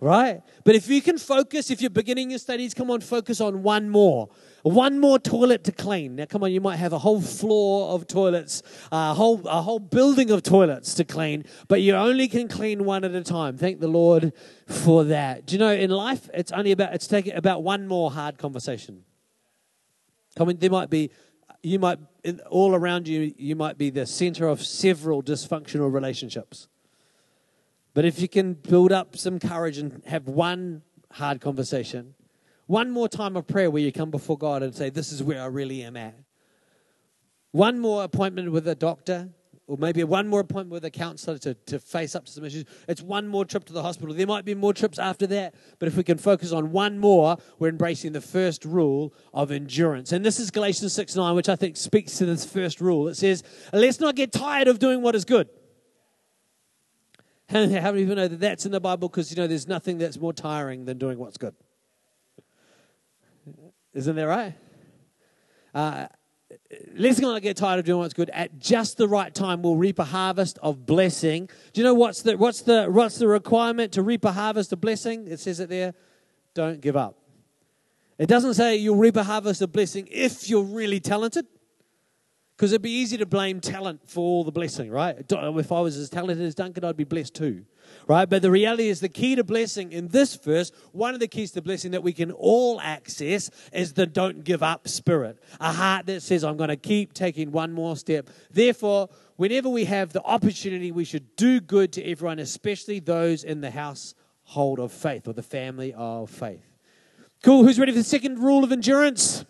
Right? 0.00 0.42
But 0.64 0.74
if 0.74 0.88
you 0.88 1.00
can 1.00 1.18
focus, 1.18 1.70
if 1.70 1.80
you're 1.80 1.90
beginning 1.90 2.30
your 2.30 2.38
studies, 2.38 2.74
come 2.74 2.90
on, 2.90 3.00
focus 3.00 3.40
on 3.40 3.62
one 3.62 3.88
more. 3.88 4.28
One 4.62 4.98
more 4.98 5.18
toilet 5.18 5.64
to 5.64 5.72
clean. 5.72 6.16
Now, 6.16 6.26
come 6.26 6.42
on, 6.42 6.52
you 6.52 6.60
might 6.60 6.76
have 6.76 6.92
a 6.92 6.98
whole 6.98 7.20
floor 7.20 7.94
of 7.94 8.06
toilets, 8.06 8.62
a 8.90 9.14
whole, 9.14 9.40
a 9.46 9.62
whole 9.62 9.78
building 9.78 10.30
of 10.30 10.42
toilets 10.42 10.94
to 10.94 11.04
clean, 11.04 11.44
but 11.68 11.82
you 11.82 11.94
only 11.94 12.28
can 12.28 12.48
clean 12.48 12.84
one 12.84 13.04
at 13.04 13.14
a 13.14 13.22
time. 13.22 13.56
Thank 13.56 13.80
the 13.80 13.88
Lord 13.88 14.32
for 14.66 15.04
that. 15.04 15.46
Do 15.46 15.54
you 15.54 15.58
know, 15.60 15.72
in 15.72 15.90
life, 15.90 16.28
it's 16.34 16.52
only 16.52 16.72
about, 16.72 16.94
it's 16.94 17.06
taking 17.06 17.34
about 17.34 17.62
one 17.62 17.86
more 17.86 18.10
hard 18.10 18.38
conversation. 18.38 19.04
Come 20.36 20.48
on, 20.48 20.56
there 20.56 20.70
might 20.70 20.90
be, 20.90 21.10
you 21.62 21.78
might, 21.78 21.98
all 22.50 22.74
around 22.74 23.08
you, 23.08 23.32
you 23.38 23.56
might 23.56 23.78
be 23.78 23.90
the 23.90 24.04
center 24.04 24.48
of 24.48 24.62
several 24.62 25.22
dysfunctional 25.22 25.92
relationships. 25.92 26.68
But 27.96 28.04
if 28.04 28.20
you 28.20 28.28
can 28.28 28.52
build 28.52 28.92
up 28.92 29.16
some 29.16 29.38
courage 29.38 29.78
and 29.78 30.02
have 30.04 30.28
one 30.28 30.82
hard 31.12 31.40
conversation, 31.40 32.14
one 32.66 32.90
more 32.90 33.08
time 33.08 33.38
of 33.38 33.46
prayer 33.46 33.70
where 33.70 33.82
you 33.82 33.90
come 33.90 34.10
before 34.10 34.36
God 34.36 34.62
and 34.62 34.74
say, 34.74 34.90
This 34.90 35.12
is 35.12 35.22
where 35.22 35.40
I 35.40 35.46
really 35.46 35.82
am 35.82 35.96
at. 35.96 36.14
One 37.52 37.78
more 37.78 38.04
appointment 38.04 38.52
with 38.52 38.68
a 38.68 38.74
doctor, 38.74 39.30
or 39.66 39.78
maybe 39.78 40.04
one 40.04 40.28
more 40.28 40.40
appointment 40.40 40.72
with 40.72 40.84
a 40.84 40.90
counselor 40.90 41.38
to, 41.38 41.54
to 41.54 41.78
face 41.78 42.14
up 42.14 42.26
to 42.26 42.32
some 42.32 42.44
issues. 42.44 42.66
It's 42.86 43.00
one 43.00 43.28
more 43.28 43.46
trip 43.46 43.64
to 43.64 43.72
the 43.72 43.82
hospital. 43.82 44.14
There 44.14 44.26
might 44.26 44.44
be 44.44 44.54
more 44.54 44.74
trips 44.74 44.98
after 44.98 45.26
that, 45.28 45.54
but 45.78 45.88
if 45.88 45.96
we 45.96 46.02
can 46.02 46.18
focus 46.18 46.52
on 46.52 46.72
one 46.72 46.98
more, 46.98 47.38
we're 47.58 47.70
embracing 47.70 48.12
the 48.12 48.20
first 48.20 48.66
rule 48.66 49.14
of 49.32 49.50
endurance. 49.50 50.12
And 50.12 50.22
this 50.22 50.38
is 50.38 50.50
Galatians 50.50 50.92
6 50.92 51.16
9, 51.16 51.34
which 51.34 51.48
I 51.48 51.56
think 51.56 51.78
speaks 51.78 52.18
to 52.18 52.26
this 52.26 52.44
first 52.44 52.82
rule. 52.82 53.08
It 53.08 53.14
says, 53.14 53.42
Let's 53.72 54.00
not 54.00 54.16
get 54.16 54.32
tired 54.32 54.68
of 54.68 54.78
doing 54.78 55.00
what 55.00 55.14
is 55.14 55.24
good. 55.24 55.48
How 57.48 57.64
many 57.66 58.00
people 58.00 58.16
know 58.16 58.28
that 58.28 58.40
that's 58.40 58.66
in 58.66 58.72
the 58.72 58.80
Bible? 58.80 59.08
Because, 59.08 59.30
you 59.30 59.36
know, 59.36 59.46
there's 59.46 59.68
nothing 59.68 59.98
that's 59.98 60.18
more 60.18 60.32
tiring 60.32 60.84
than 60.84 60.98
doing 60.98 61.18
what's 61.18 61.36
good. 61.36 61.54
Isn't 63.94 64.16
that 64.16 64.26
right? 64.26 64.54
Uh, 65.72 66.06
let's 66.96 67.20
not 67.20 67.40
get 67.42 67.56
tired 67.56 67.78
of 67.78 67.84
doing 67.84 68.00
what's 68.00 68.14
good. 68.14 68.30
At 68.30 68.58
just 68.58 68.96
the 68.96 69.06
right 69.06 69.32
time, 69.32 69.62
we'll 69.62 69.76
reap 69.76 69.98
a 69.98 70.04
harvest 70.04 70.58
of 70.60 70.86
blessing. 70.86 71.48
Do 71.72 71.80
you 71.80 71.84
know 71.84 71.94
what's 71.94 72.22
the, 72.22 72.36
what's 72.36 72.62
the, 72.62 72.86
what's 72.86 73.18
the 73.18 73.28
requirement 73.28 73.92
to 73.92 74.02
reap 74.02 74.24
a 74.24 74.32
harvest 74.32 74.72
of 74.72 74.80
blessing? 74.80 75.28
It 75.28 75.38
says 75.38 75.60
it 75.60 75.68
there. 75.68 75.94
Don't 76.54 76.80
give 76.80 76.96
up. 76.96 77.16
It 78.18 78.26
doesn't 78.26 78.54
say 78.54 78.76
you'll 78.76 78.96
reap 78.96 79.16
a 79.16 79.24
harvest 79.24 79.62
of 79.62 79.72
blessing 79.72 80.08
if 80.10 80.48
you're 80.48 80.64
really 80.64 81.00
talented. 81.00 81.46
Because 82.56 82.72
it'd 82.72 82.80
be 82.80 82.90
easy 82.90 83.18
to 83.18 83.26
blame 83.26 83.60
talent 83.60 84.08
for 84.08 84.20
all 84.20 84.42
the 84.42 84.50
blessing, 84.50 84.90
right? 84.90 85.14
If 85.30 85.72
I 85.72 85.80
was 85.80 85.98
as 85.98 86.08
talented 86.08 86.46
as 86.46 86.54
Duncan, 86.54 86.84
I'd 86.84 86.96
be 86.96 87.04
blessed 87.04 87.34
too, 87.34 87.66
right? 88.08 88.26
But 88.26 88.40
the 88.40 88.50
reality 88.50 88.88
is 88.88 89.00
the 89.00 89.10
key 89.10 89.36
to 89.36 89.44
blessing 89.44 89.92
in 89.92 90.08
this 90.08 90.36
verse, 90.36 90.72
one 90.92 91.12
of 91.12 91.20
the 91.20 91.28
keys 91.28 91.50
to 91.50 91.60
blessing 91.60 91.90
that 91.90 92.02
we 92.02 92.14
can 92.14 92.32
all 92.32 92.80
access 92.80 93.50
is 93.74 93.92
the 93.92 94.06
don't 94.06 94.42
give 94.42 94.62
up 94.62 94.88
spirit. 94.88 95.38
A 95.60 95.70
heart 95.70 96.06
that 96.06 96.22
says, 96.22 96.44
I'm 96.44 96.56
going 96.56 96.70
to 96.70 96.76
keep 96.76 97.12
taking 97.12 97.52
one 97.52 97.74
more 97.74 97.94
step. 97.94 98.30
Therefore, 98.50 99.10
whenever 99.36 99.68
we 99.68 99.84
have 99.84 100.14
the 100.14 100.22
opportunity, 100.22 100.90
we 100.90 101.04
should 101.04 101.36
do 101.36 101.60
good 101.60 101.92
to 101.92 102.02
everyone, 102.10 102.38
especially 102.38 103.00
those 103.00 103.44
in 103.44 103.60
the 103.60 103.70
household 103.70 104.80
of 104.80 104.92
faith 104.92 105.28
or 105.28 105.34
the 105.34 105.42
family 105.42 105.92
of 105.92 106.30
faith. 106.30 106.64
Cool. 107.42 107.64
Who's 107.64 107.78
ready 107.78 107.92
for 107.92 107.98
the 107.98 108.04
second 108.04 108.38
rule 108.38 108.64
of 108.64 108.72
endurance? 108.72 109.44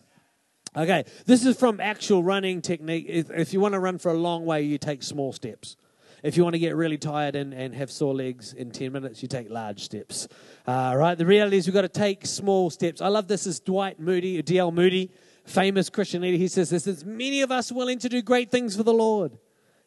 Okay, 0.77 1.05
this 1.25 1.47
is 1.47 1.57
from 1.57 1.81
actual 1.81 2.23
running 2.23 2.61
technique. 2.61 3.07
If, 3.09 3.31
if, 3.31 3.53
you 3.55 3.61
want 3.61 3.73
to 3.73 3.81
run 3.81 3.97
for 3.97 4.11
a 4.11 4.15
long 4.15 4.45
way, 4.45 4.63
you 4.63 4.77
take 4.77 5.03
small 5.03 5.33
steps. 5.33 5.75
If 6.23 6.37
you 6.37 6.43
want 6.43 6.53
to 6.53 6.59
get 6.59 6.77
really 6.77 6.99
tired 6.99 7.35
and, 7.35 7.55
and 7.55 7.75
have 7.75 7.91
sore 7.91 8.15
legs 8.15 8.53
in 8.53 8.71
10 8.71 8.93
minutes, 8.93 9.23
you 9.23 9.29
take 9.29 9.49
large 9.49 9.83
steps. 9.83 10.29
Uh, 10.67 10.95
right? 10.95 11.17
The 11.17 11.25
reality 11.25 11.57
is 11.57 11.67
we've 11.67 11.73
got 11.73 11.83
to 11.83 11.89
take 11.89 12.27
small 12.27 12.69
steps. 12.69 13.01
I 13.01 13.09
love 13.09 13.27
this. 13.27 13.47
Is 13.47 13.59
Dwight 13.59 13.99
Moody, 13.99 14.43
D.L. 14.43 14.71
Moody, 14.71 15.11
famous 15.45 15.89
Christian 15.89 16.21
leader. 16.21 16.37
He 16.37 16.49
says 16.49 16.69
this 16.69 16.85
There's 16.85 17.07
many 17.07 17.41
of 17.41 17.51
us 17.51 17.73
willing 17.73 17.99
to 18.01 18.11
do 18.11 18.21
great 18.21 18.51
things 18.51 18.77
for 18.77 18.83
the 18.83 18.93
Lord. 18.93 19.39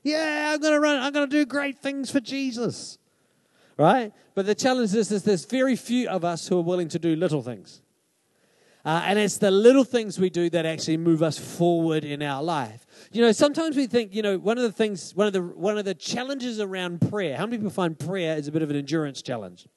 Yeah, 0.01 0.53
I'm 0.53 0.59
going 0.59 0.73
to 0.73 0.79
run. 0.79 0.99
I'm 1.03 1.13
going 1.13 1.29
to 1.29 1.35
do 1.35 1.45
great 1.45 1.79
things 1.79 2.09
for 2.09 2.19
Jesus. 2.19 2.97
Right? 3.77 4.11
But 4.33 4.47
the 4.47 4.55
challenge 4.55 4.95
is, 4.95 5.11
is 5.11 5.23
there's 5.23 5.45
very 5.45 5.75
few 5.75 6.09
of 6.09 6.25
us 6.25 6.47
who 6.47 6.57
are 6.57 6.63
willing 6.63 6.89
to 6.89 6.99
do 6.99 7.15
little 7.15 7.43
things. 7.43 7.81
Uh, 8.85 9.03
and 9.05 9.19
it's 9.19 9.37
the 9.37 9.51
little 9.51 9.83
things 9.83 10.19
we 10.19 10.29
do 10.29 10.49
that 10.49 10.65
actually 10.65 10.97
move 10.97 11.21
us 11.21 11.37
forward 11.37 12.05
in 12.05 12.21
our 12.21 12.41
life. 12.41 12.85
You 13.11 13.21
know, 13.21 13.31
sometimes 13.31 13.75
we 13.75 13.87
think, 13.87 14.13
you 14.13 14.21
know, 14.21 14.37
one 14.37 14.57
of 14.57 14.63
the 14.63 14.71
things, 14.71 15.13
one 15.15 15.27
of 15.27 15.33
the 15.33 15.41
one 15.41 15.77
of 15.77 15.85
the 15.85 15.93
challenges 15.93 16.59
around 16.59 17.01
prayer. 17.09 17.35
How 17.35 17.45
many 17.45 17.57
people 17.57 17.71
find 17.71 17.99
prayer 17.99 18.37
is 18.37 18.47
a 18.47 18.51
bit 18.51 18.61
of 18.61 18.69
an 18.69 18.77
endurance 18.77 19.21
challenge? 19.21 19.67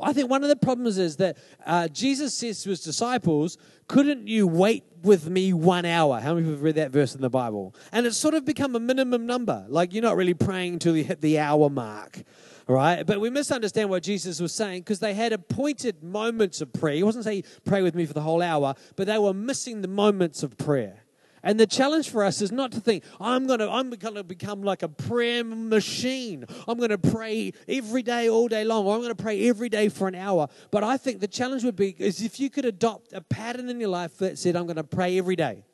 I 0.00 0.12
think 0.12 0.30
one 0.30 0.44
of 0.44 0.48
the 0.48 0.56
problems 0.56 0.98
is 0.98 1.16
that 1.16 1.38
uh, 1.66 1.88
Jesus 1.88 2.32
says 2.34 2.62
to 2.62 2.70
his 2.70 2.80
disciples, 2.80 3.58
Couldn't 3.88 4.28
you 4.28 4.46
wait 4.46 4.84
with 5.02 5.28
me 5.28 5.52
one 5.52 5.84
hour? 5.84 6.20
How 6.20 6.34
many 6.34 6.44
people 6.44 6.52
have 6.52 6.62
read 6.62 6.76
that 6.76 6.92
verse 6.92 7.16
in 7.16 7.20
the 7.20 7.30
Bible? 7.30 7.74
And 7.90 8.06
it's 8.06 8.16
sort 8.16 8.34
of 8.34 8.44
become 8.44 8.76
a 8.76 8.80
minimum 8.80 9.26
number. 9.26 9.66
Like 9.68 9.92
you're 9.92 10.02
not 10.02 10.16
really 10.16 10.34
praying 10.34 10.74
until 10.74 10.96
you 10.96 11.02
hit 11.02 11.20
the 11.20 11.40
hour 11.40 11.68
mark 11.68 12.22
right? 12.68 13.04
But 13.04 13.20
we 13.20 13.30
misunderstand 13.30 13.90
what 13.90 14.02
Jesus 14.02 14.40
was 14.40 14.52
saying 14.52 14.82
because 14.82 15.00
they 15.00 15.14
had 15.14 15.32
appointed 15.32 16.02
moments 16.02 16.60
of 16.60 16.72
prayer. 16.72 16.94
He 16.94 17.02
wasn't 17.02 17.24
saying, 17.24 17.44
pray 17.64 17.82
with 17.82 17.94
me 17.94 18.06
for 18.06 18.12
the 18.12 18.20
whole 18.20 18.42
hour, 18.42 18.74
but 18.96 19.06
they 19.06 19.18
were 19.18 19.34
missing 19.34 19.82
the 19.82 19.88
moments 19.88 20.42
of 20.42 20.56
prayer. 20.58 21.04
And 21.42 21.58
the 21.58 21.66
challenge 21.66 22.10
for 22.10 22.24
us 22.24 22.42
is 22.42 22.50
not 22.50 22.72
to 22.72 22.80
think, 22.80 23.04
I'm 23.20 23.46
going 23.46 23.60
to 23.60 23.70
I'm 23.70 23.90
going 23.90 24.16
to 24.16 24.24
become 24.24 24.62
like 24.62 24.82
a 24.82 24.88
prayer 24.88 25.44
machine. 25.44 26.44
I'm 26.66 26.78
going 26.78 26.90
to 26.90 26.98
pray 26.98 27.52
every 27.68 28.02
day, 28.02 28.28
all 28.28 28.48
day 28.48 28.64
long, 28.64 28.86
or 28.86 28.94
I'm 28.94 29.00
going 29.00 29.14
to 29.14 29.22
pray 29.22 29.48
every 29.48 29.68
day 29.68 29.88
for 29.88 30.08
an 30.08 30.14
hour. 30.14 30.48
But 30.70 30.84
I 30.84 30.96
think 30.96 31.20
the 31.20 31.28
challenge 31.28 31.64
would 31.64 31.76
be 31.76 31.94
is 31.98 32.22
if 32.22 32.40
you 32.40 32.50
could 32.50 32.64
adopt 32.64 33.12
a 33.12 33.20
pattern 33.20 33.68
in 33.68 33.80
your 33.80 33.88
life 33.88 34.18
that 34.18 34.38
said, 34.38 34.56
I'm 34.56 34.66
going 34.66 34.76
to 34.76 34.84
pray 34.84 35.16
every 35.16 35.36
day. 35.36 35.64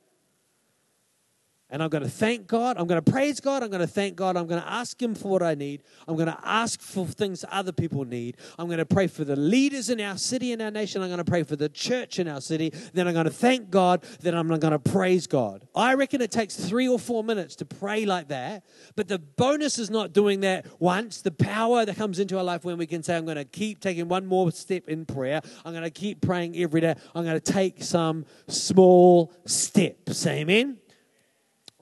And 1.71 1.83
I'm 1.83 1.89
going 1.89 2.05
to 2.05 2.11
thank 2.11 2.47
God. 2.47 2.77
I'm 2.79 2.87
going 2.87 3.03
to 3.03 3.11
praise 3.11 3.41
God. 3.41 3.63
I'm 3.63 3.71
going 3.71 3.81
to 3.81 3.87
thank 3.87 4.17
God. 4.17 4.37
I'm 4.37 4.47
going 4.47 4.61
to 4.61 4.71
ask 4.71 5.01
Him 5.01 5.15
for 5.15 5.33
what 5.33 5.43
I 5.43 5.55
need. 5.55 5.83
I'm 6.07 6.15
going 6.15 6.29
to 6.29 6.39
ask 6.45 6.81
for 6.81 7.07
things 7.07 7.45
other 7.51 7.73
people 7.73 8.05
need. 8.05 8.37
I'm 8.59 8.67
going 8.67 8.79
to 8.79 8.87
pray 8.87 9.07
for 9.07 9.25
the 9.25 9.35
leaders 9.35 9.89
in 9.89 10.01
our 10.01 10.19
city 10.19 10.53
and 10.53 10.61
our 10.61 10.71
nation. 10.71 11.03
I'm 11.03 11.09
going 11.09 11.19
to 11.19 11.25
pray 11.25 11.43
for 11.43 11.57
the 11.57 11.71
church 11.71 12.19
in 12.19 12.29
our 12.29 12.43
city. 12.43 12.73
Then 12.93 13.09
I'm 13.09 13.15
going 13.15 13.25
to 13.25 13.33
thank 13.33 13.71
God. 13.71 14.05
Then 14.21 14.35
I'm 14.35 14.47
going 14.49 14.61
to 14.61 14.79
praise 14.79 15.27
God. 15.27 15.67
I 15.75 15.95
reckon 15.95 16.21
it 16.21 16.31
takes 16.31 16.55
three 16.55 16.87
or 16.87 16.99
four 16.99 17.25
minutes 17.25 17.57
to 17.57 17.65
pray 17.65 18.05
like 18.05 18.29
that. 18.29 18.65
But 18.95 19.09
the 19.09 19.19
bonus 19.19 19.79
is 19.79 19.89
not 19.89 20.13
doing 20.13 20.41
that 20.41 20.67
once. 20.81 21.23
The 21.23 21.33
power 21.33 21.87
that 21.87 21.97
comes 21.97 22.19
into 22.19 22.37
our 22.37 22.45
life 22.45 22.65
when 22.65 22.77
we 22.77 22.87
can 22.87 23.03
say, 23.03 23.17
I'm 23.17 23.25
going 23.25 23.37
to 23.37 23.45
keep 23.45 23.81
taking 23.81 24.07
one 24.09 24.27
more 24.27 24.53
step 24.53 24.87
in 24.87 25.07
prayer. 25.07 25.41
I'm 25.65 25.73
going 25.73 25.85
to 25.85 25.91
keep 25.91 26.21
praying 26.21 26.57
every 26.57 26.83
day. 26.83 26.95
I'm 27.15 27.25
going 27.25 27.41
to 27.41 27.53
take 27.53 27.83
some 27.83 28.27
small 28.49 29.33
steps. 29.47 30.27
Amen. 30.27 30.79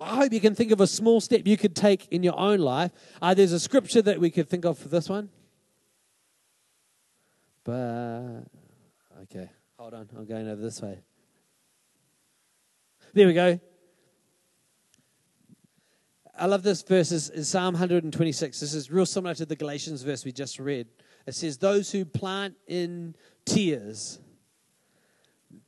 I 0.03 0.17
hope 0.17 0.33
you 0.33 0.41
can 0.41 0.55
think 0.55 0.73
of 0.73 0.81
a 0.81 0.87
small 0.87 1.21
step 1.21 1.47
you 1.47 1.57
could 1.57 1.77
take 1.77 2.09
in 2.09 2.23
your 2.23 2.39
own 2.39 2.59
life. 2.59 2.93
Uh, 3.21 3.35
there's 3.35 3.53
a 3.53 3.61
scripture 3.61 4.03
that 4.03 4.21
we 4.21 4.31
could 4.31 4.49
think 4.49 4.65
of 4.65 4.79
for 4.79 4.89
this 4.89 5.09
one. 5.09 5.29
But, 7.65 8.45
okay, 9.23 9.49
hold 9.79 9.95
on. 9.95 10.09
I'm 10.17 10.27
going 10.27 10.49
over 10.49 10.61
this 10.61 10.83
way. 10.83 10.99
There 13.15 13.27
we 13.27 13.35
go. 13.35 13.61
I 16.37 16.47
love 16.47 16.63
this 16.63 16.83
verse. 16.83 17.13
Is 17.13 17.49
Psalm 17.49 17.75
126. 17.75 18.59
This 18.59 18.75
is 18.75 18.91
real 18.91 19.07
similar 19.07 19.35
to 19.35 19.47
the 19.47 19.55
Galatians 19.55 20.03
verse 20.03 20.25
we 20.25 20.33
just 20.33 20.59
read. 20.59 20.89
It 21.27 21.35
says, 21.35 21.59
Those 21.59 21.93
who 21.93 22.05
plant 22.05 22.57
in 22.67 23.15
tears 23.45 24.19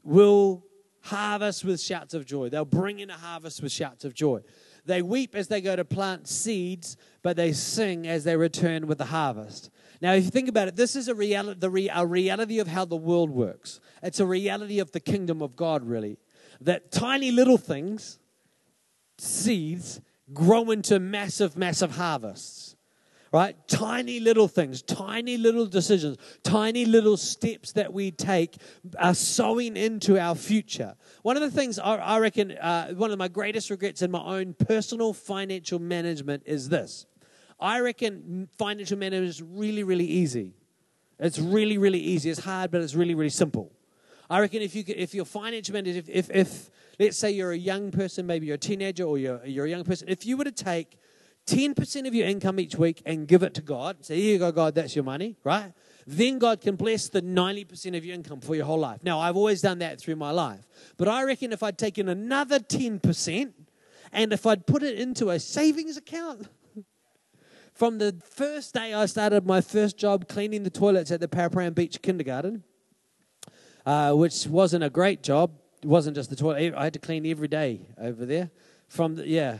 will 0.02 0.64
harvest 1.04 1.64
with 1.64 1.80
shouts 1.80 2.14
of 2.14 2.24
joy. 2.24 2.48
They'll 2.48 2.64
bring 2.64 2.98
in 2.98 3.10
a 3.10 3.14
harvest 3.14 3.62
with 3.62 3.72
shouts 3.72 4.04
of 4.04 4.14
joy. 4.14 4.40
They 4.86 5.02
weep 5.02 5.34
as 5.34 5.48
they 5.48 5.60
go 5.60 5.76
to 5.76 5.84
plant 5.84 6.28
seeds, 6.28 6.96
but 7.22 7.36
they 7.36 7.52
sing 7.52 8.06
as 8.06 8.24
they 8.24 8.36
return 8.36 8.86
with 8.86 8.98
the 8.98 9.06
harvest. 9.06 9.70
Now, 10.00 10.12
if 10.14 10.24
you 10.24 10.30
think 10.30 10.48
about 10.48 10.68
it, 10.68 10.76
this 10.76 10.96
is 10.96 11.08
a 11.08 11.14
reality, 11.14 11.60
the 11.60 11.70
re, 11.70 11.90
a 11.92 12.06
reality 12.06 12.58
of 12.58 12.68
how 12.68 12.84
the 12.84 12.96
world 12.96 13.30
works. 13.30 13.80
It's 14.02 14.20
a 14.20 14.26
reality 14.26 14.78
of 14.78 14.92
the 14.92 15.00
kingdom 15.00 15.42
of 15.42 15.56
God, 15.56 15.84
really. 15.84 16.18
That 16.60 16.90
tiny 16.90 17.30
little 17.30 17.58
things, 17.58 18.18
seeds, 19.18 20.00
grow 20.32 20.70
into 20.70 20.98
massive, 20.98 21.56
massive 21.56 21.96
harvests 21.96 22.73
right? 23.34 23.56
Tiny 23.66 24.20
little 24.20 24.46
things, 24.46 24.80
tiny 24.80 25.36
little 25.36 25.66
decisions, 25.66 26.18
tiny 26.44 26.84
little 26.84 27.16
steps 27.16 27.72
that 27.72 27.92
we 27.92 28.12
take 28.12 28.54
are 28.96 29.12
sowing 29.12 29.76
into 29.76 30.16
our 30.16 30.36
future. 30.36 30.94
One 31.22 31.36
of 31.36 31.42
the 31.42 31.50
things 31.50 31.80
I, 31.80 31.96
I 31.96 32.20
reckon, 32.20 32.52
uh, 32.52 32.90
one 32.90 33.10
of 33.10 33.18
my 33.18 33.26
greatest 33.26 33.70
regrets 33.70 34.02
in 34.02 34.12
my 34.12 34.22
own 34.22 34.54
personal 34.54 35.12
financial 35.12 35.80
management 35.80 36.44
is 36.46 36.68
this. 36.68 37.06
I 37.58 37.80
reckon 37.80 38.48
financial 38.56 38.98
management 38.98 39.28
is 39.28 39.42
really, 39.42 39.82
really 39.82 40.06
easy. 40.06 40.54
It's 41.18 41.40
really, 41.40 41.76
really 41.76 41.98
easy. 41.98 42.30
It's 42.30 42.44
hard, 42.44 42.70
but 42.70 42.82
it's 42.82 42.94
really, 42.94 43.16
really 43.16 43.30
simple. 43.30 43.72
I 44.30 44.38
reckon 44.38 44.62
if 44.62 44.76
you 44.76 44.84
if 44.86 45.12
your 45.12 45.24
financial 45.24 45.72
manager, 45.72 45.98
if, 45.98 46.08
if, 46.08 46.30
if 46.30 46.70
let's 47.00 47.18
say 47.18 47.32
you're 47.32 47.50
a 47.50 47.58
young 47.58 47.90
person, 47.90 48.28
maybe 48.28 48.46
you're 48.46 48.54
a 48.54 48.58
teenager 48.58 49.02
or 49.02 49.18
you're, 49.18 49.44
you're 49.44 49.66
a 49.66 49.70
young 49.70 49.82
person, 49.82 50.08
if 50.08 50.24
you 50.24 50.36
were 50.36 50.44
to 50.44 50.52
take 50.52 50.98
10% 51.46 52.06
of 52.06 52.14
your 52.14 52.26
income 52.26 52.58
each 52.58 52.76
week 52.76 53.02
and 53.04 53.28
give 53.28 53.42
it 53.42 53.54
to 53.54 53.62
God. 53.62 54.04
Say, 54.04 54.20
here 54.20 54.32
you 54.32 54.38
go, 54.38 54.50
God, 54.50 54.74
that's 54.74 54.96
your 54.96 55.04
money, 55.04 55.36
right? 55.44 55.72
Then 56.06 56.38
God 56.38 56.60
can 56.60 56.76
bless 56.76 57.08
the 57.08 57.22
90% 57.22 57.96
of 57.96 58.04
your 58.04 58.14
income 58.14 58.40
for 58.40 58.54
your 58.54 58.64
whole 58.64 58.78
life. 58.78 59.00
Now, 59.02 59.20
I've 59.20 59.36
always 59.36 59.60
done 59.60 59.78
that 59.78 60.00
through 60.00 60.16
my 60.16 60.30
life. 60.30 60.66
But 60.96 61.08
I 61.08 61.24
reckon 61.24 61.52
if 61.52 61.62
I'd 61.62 61.78
taken 61.78 62.08
another 62.08 62.58
10% 62.58 63.52
and 64.12 64.32
if 64.32 64.46
I'd 64.46 64.66
put 64.66 64.82
it 64.82 64.98
into 64.98 65.30
a 65.30 65.38
savings 65.38 65.96
account, 65.96 66.48
from 67.74 67.98
the 67.98 68.16
first 68.30 68.74
day 68.74 68.94
I 68.94 69.06
started 69.06 69.46
my 69.46 69.60
first 69.60 69.98
job 69.98 70.28
cleaning 70.28 70.62
the 70.62 70.70
toilets 70.70 71.10
at 71.10 71.20
the 71.20 71.28
Paraparaumu 71.28 71.74
Beach 71.74 72.00
Kindergarten, 72.00 72.62
uh, 73.84 74.12
which 74.12 74.46
wasn't 74.46 74.84
a 74.84 74.90
great 74.90 75.22
job. 75.22 75.52
It 75.82 75.88
wasn't 75.88 76.16
just 76.16 76.30
the 76.30 76.36
toilet. 76.36 76.74
I 76.74 76.84
had 76.84 76.94
to 76.94 76.98
clean 76.98 77.26
every 77.26 77.48
day 77.48 77.80
over 77.98 78.24
there. 78.24 78.50
From 78.88 79.16
the, 79.16 79.26
yeah, 79.26 79.58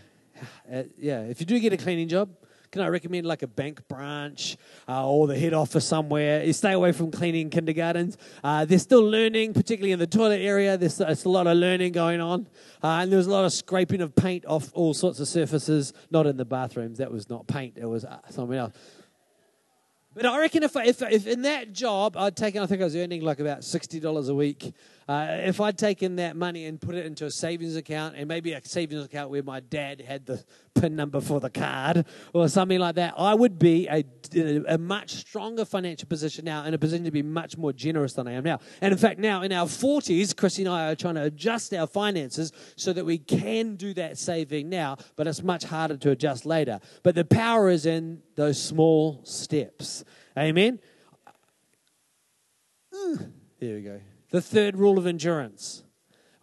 uh, 0.73 0.83
yeah, 0.99 1.21
if 1.21 1.41
you 1.41 1.47
do 1.47 1.59
get 1.59 1.73
a 1.73 1.77
cleaning 1.77 2.09
job, 2.09 2.31
can 2.75 2.83
I 2.83 2.89
recommend 2.89 3.25
like 3.25 3.43
a 3.43 3.47
bank 3.47 3.87
branch 3.87 4.57
uh, 4.89 5.09
or 5.09 5.29
the 5.29 5.39
head 5.39 5.55
office 5.55 5.87
somewhere? 5.87 6.43
You 6.43 6.53
stay 6.53 6.73
away 6.73 6.91
from 6.91 7.13
cleaning 7.13 7.49
kindergartens. 7.49 8.17
Uh, 8.43 8.65
they're 8.65 8.81
still 8.81 9.09
learning, 9.09 9.55
particularly 9.55 9.93
in 9.93 10.01
the 10.01 10.09
toilet 10.09 10.41
area. 10.41 10.77
There's, 10.77 10.97
there's 10.97 11.25
a 11.25 11.29
lot 11.29 11.47
of 11.47 11.57
learning 11.57 11.93
going 11.93 12.21
on. 12.21 12.49
Uh, 12.83 12.99
and 13.03 13.13
there 13.13 13.19
was 13.19 13.29
a 13.29 13.31
lot 13.31 13.45
of 13.45 13.53
scraping 13.53 14.01
of 14.01 14.17
paint 14.17 14.45
off 14.47 14.73
all 14.75 14.93
sorts 14.93 15.21
of 15.21 15.29
surfaces, 15.29 15.93
not 16.11 16.27
in 16.27 16.37
the 16.37 16.45
bathrooms. 16.45 16.99
That 16.99 17.13
was 17.13 17.31
not 17.31 17.47
paint, 17.47 17.79
it 17.79 17.87
was 17.87 18.05
uh, 18.05 18.19
something 18.31 18.59
else. 18.59 18.73
But 20.15 20.27
I 20.27 20.39
reckon 20.39 20.63
if, 20.63 20.77
if, 20.77 21.03
if 21.03 21.27
in 21.27 21.43
that 21.43 21.73
job 21.73 22.17
I'd 22.17 22.37
taken, 22.37 22.63
I 22.63 22.67
think 22.67 22.81
I 22.81 22.85
was 22.85 22.95
earning 22.95 23.23
like 23.23 23.41
about 23.41 23.61
$60 23.61 24.29
a 24.29 24.35
week. 24.35 24.73
Uh, 25.09 25.27
if 25.31 25.61
I'd 25.61 25.77
taken 25.77 26.17
that 26.17 26.37
money 26.37 26.67
and 26.67 26.81
put 26.81 26.95
it 26.95 27.05
into 27.05 27.27
a 27.27 27.31
savings 27.31 27.75
account 27.75 28.15
and 28.17 28.29
maybe 28.29 28.53
a 28.53 28.65
savings 28.65 29.05
account 29.05 29.31
where 29.31 29.43
my 29.43 29.61
dad 29.61 30.01
had 30.01 30.25
the 30.25 30.45
PIN 30.75 30.95
number 30.95 31.21
for 31.21 31.41
the 31.41 31.51
card 31.51 32.07
or 32.33 32.49
something 32.49 32.79
like 32.79 32.95
that, 32.95 33.15
I 33.19 33.35
would 33.35 33.59
be 33.59 33.89
a, 33.89 34.05
a 34.35 34.79
much 34.79 35.11
stronger 35.11 35.65
financial 35.65 36.09
position 36.09 36.45
now, 36.45 36.65
in 36.65 36.75
a 36.75 36.79
position 36.79 37.05
to 37.05 37.11
be 37.11 37.23
much 37.23 37.57
more 37.57 37.73
generous 37.73 38.13
than 38.15 38.29
I 38.29 38.33
am 38.33 38.45
now. 38.45 38.61
And 38.81 38.93
in 38.93 38.99
fact, 38.99 39.19
now 39.19 39.43
in 39.43 39.53
our 39.53 39.67
40s, 39.67 40.37
Chrissy 40.37 40.63
and 40.63 40.73
I 40.73 40.91
are 40.91 40.95
trying 40.95 41.17
to 41.17 41.23
adjust 41.23 41.73
our 41.75 41.87
finances 41.87 42.53
so 42.77 42.93
that 42.93 43.05
we 43.05 43.19
can 43.19 43.77
do 43.77 43.95
that 43.95 44.19
saving 44.19 44.69
now, 44.69 44.97
but 45.17 45.27
it's 45.27 45.43
much 45.43 45.65
harder 45.65 45.97
to 45.97 46.11
adjust 46.11 46.47
later. 46.47 46.81
But 47.03 47.15
the 47.15 47.25
power 47.25 47.71
is 47.71 47.87
in 47.87 48.23
those 48.37 48.61
small 48.61 49.21
steps. 49.25 50.05
Amen? 50.39 50.81
Uh, 52.93 53.17
there 53.61 53.75
we 53.77 53.83
go. 53.83 54.01
The 54.31 54.41
third 54.41 54.77
rule 54.77 54.99
of 54.99 55.07
endurance. 55.07 55.85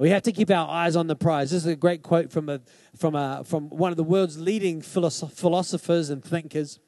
We 0.02 0.10
have 0.10 0.24
to 0.24 0.32
keep 0.32 0.50
our 0.50 0.67
eyes 0.67 0.96
on 0.96 1.06
the 1.06 1.15
prize. 1.15 1.52
This 1.52 1.63
is 1.63 1.72
a 1.72 1.76
great 1.76 2.02
quote 2.02 2.32
from, 2.32 2.50
a, 2.50 2.62
from, 2.98 3.13
a, 3.13 3.44
from 3.46 3.70
one 3.70 3.91
of 3.91 3.98
the 3.98 4.04
world's 4.04 4.39
leading 4.39 4.82
philosophers 4.82 6.10
and 6.10 6.24
thinkers. 6.24 6.80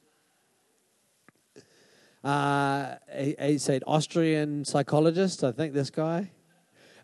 Uh, 2.23 2.95
an 3.09 3.81
Austrian 3.85 4.63
psychologist, 4.63 5.43
I 5.43 5.51
think, 5.51 5.73
this 5.73 5.89
guy. 5.89 6.31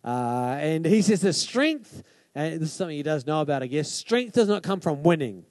Uh, 0.03 0.55
and 0.59 0.85
he 0.85 1.01
says 1.01 1.21
the 1.21 1.33
strength, 1.33 2.03
and 2.33 2.61
this 2.61 2.69
is 2.69 2.73
something 2.73 2.95
he 2.95 3.03
does 3.03 3.27
know 3.27 3.41
about, 3.41 3.61
I 3.61 3.67
guess, 3.67 3.91
strength 3.91 4.33
does 4.33 4.47
not 4.47 4.63
come 4.63 4.79
from 4.79 5.03
winning. 5.03 5.43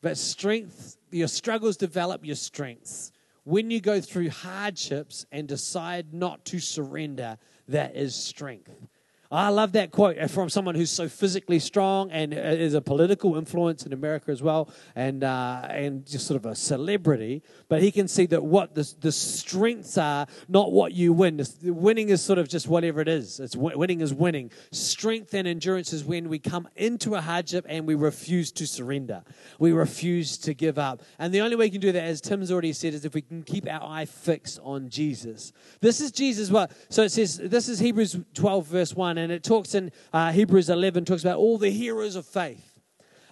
But 0.00 0.16
strength, 0.16 0.96
your 1.10 1.28
struggles 1.28 1.76
develop 1.76 2.24
your 2.24 2.36
strengths. 2.36 3.12
When 3.44 3.70
you 3.70 3.80
go 3.80 4.00
through 4.00 4.30
hardships 4.30 5.24
and 5.32 5.48
decide 5.48 6.12
not 6.12 6.44
to 6.46 6.58
surrender, 6.58 7.38
that 7.68 7.96
is 7.96 8.14
strength. 8.14 8.88
I 9.30 9.50
love 9.50 9.72
that 9.72 9.90
quote 9.90 10.30
from 10.30 10.48
someone 10.48 10.74
who's 10.74 10.90
so 10.90 11.06
physically 11.06 11.58
strong 11.58 12.10
and 12.10 12.32
is 12.32 12.72
a 12.72 12.80
political 12.80 13.36
influence 13.36 13.84
in 13.84 13.92
America 13.92 14.30
as 14.30 14.42
well, 14.42 14.70
and 14.96 15.22
uh, 15.22 15.66
and 15.68 16.06
just 16.06 16.26
sort 16.26 16.36
of 16.42 16.50
a 16.50 16.54
celebrity. 16.54 17.42
But 17.68 17.82
he 17.82 17.90
can 17.90 18.08
see 18.08 18.24
that 18.26 18.42
what 18.42 18.74
the, 18.74 18.90
the 19.00 19.12
strengths 19.12 19.98
are, 19.98 20.26
not 20.48 20.72
what 20.72 20.92
you 20.92 21.12
win. 21.12 21.44
Winning 21.62 22.08
is 22.08 22.22
sort 22.22 22.38
of 22.38 22.48
just 22.48 22.68
whatever 22.68 23.02
it 23.02 23.08
is. 23.08 23.38
It's 23.38 23.54
winning 23.54 24.00
is 24.00 24.14
winning. 24.14 24.50
Strength 24.72 25.34
and 25.34 25.46
endurance 25.46 25.92
is 25.92 26.04
when 26.04 26.30
we 26.30 26.38
come 26.38 26.66
into 26.74 27.14
a 27.14 27.20
hardship 27.20 27.66
and 27.68 27.86
we 27.86 27.94
refuse 27.96 28.50
to 28.52 28.66
surrender. 28.66 29.22
We 29.58 29.72
refuse 29.72 30.38
to 30.38 30.54
give 30.54 30.78
up. 30.78 31.02
And 31.18 31.34
the 31.34 31.42
only 31.42 31.56
way 31.56 31.66
you 31.66 31.72
can 31.72 31.82
do 31.82 31.92
that, 31.92 32.02
as 32.02 32.22
Tim's 32.22 32.50
already 32.50 32.72
said, 32.72 32.94
is 32.94 33.04
if 33.04 33.12
we 33.12 33.20
can 33.20 33.42
keep 33.42 33.68
our 33.68 33.82
eye 33.82 34.06
fixed 34.06 34.58
on 34.62 34.88
Jesus. 34.88 35.52
This 35.82 36.00
is 36.00 36.12
Jesus. 36.12 36.50
What? 36.50 36.72
So 36.88 37.02
it 37.02 37.10
says. 37.10 37.36
This 37.36 37.68
is 37.68 37.78
Hebrews 37.78 38.16
12 38.32 38.66
verse 38.66 38.94
1 39.18 39.24
and 39.24 39.32
it 39.32 39.42
talks 39.42 39.74
in 39.74 39.90
uh, 40.12 40.32
Hebrews 40.32 40.70
11, 40.70 41.04
talks 41.04 41.22
about 41.22 41.38
all 41.38 41.58
the 41.58 41.70
heroes 41.70 42.16
of 42.16 42.26
faith. 42.26 42.64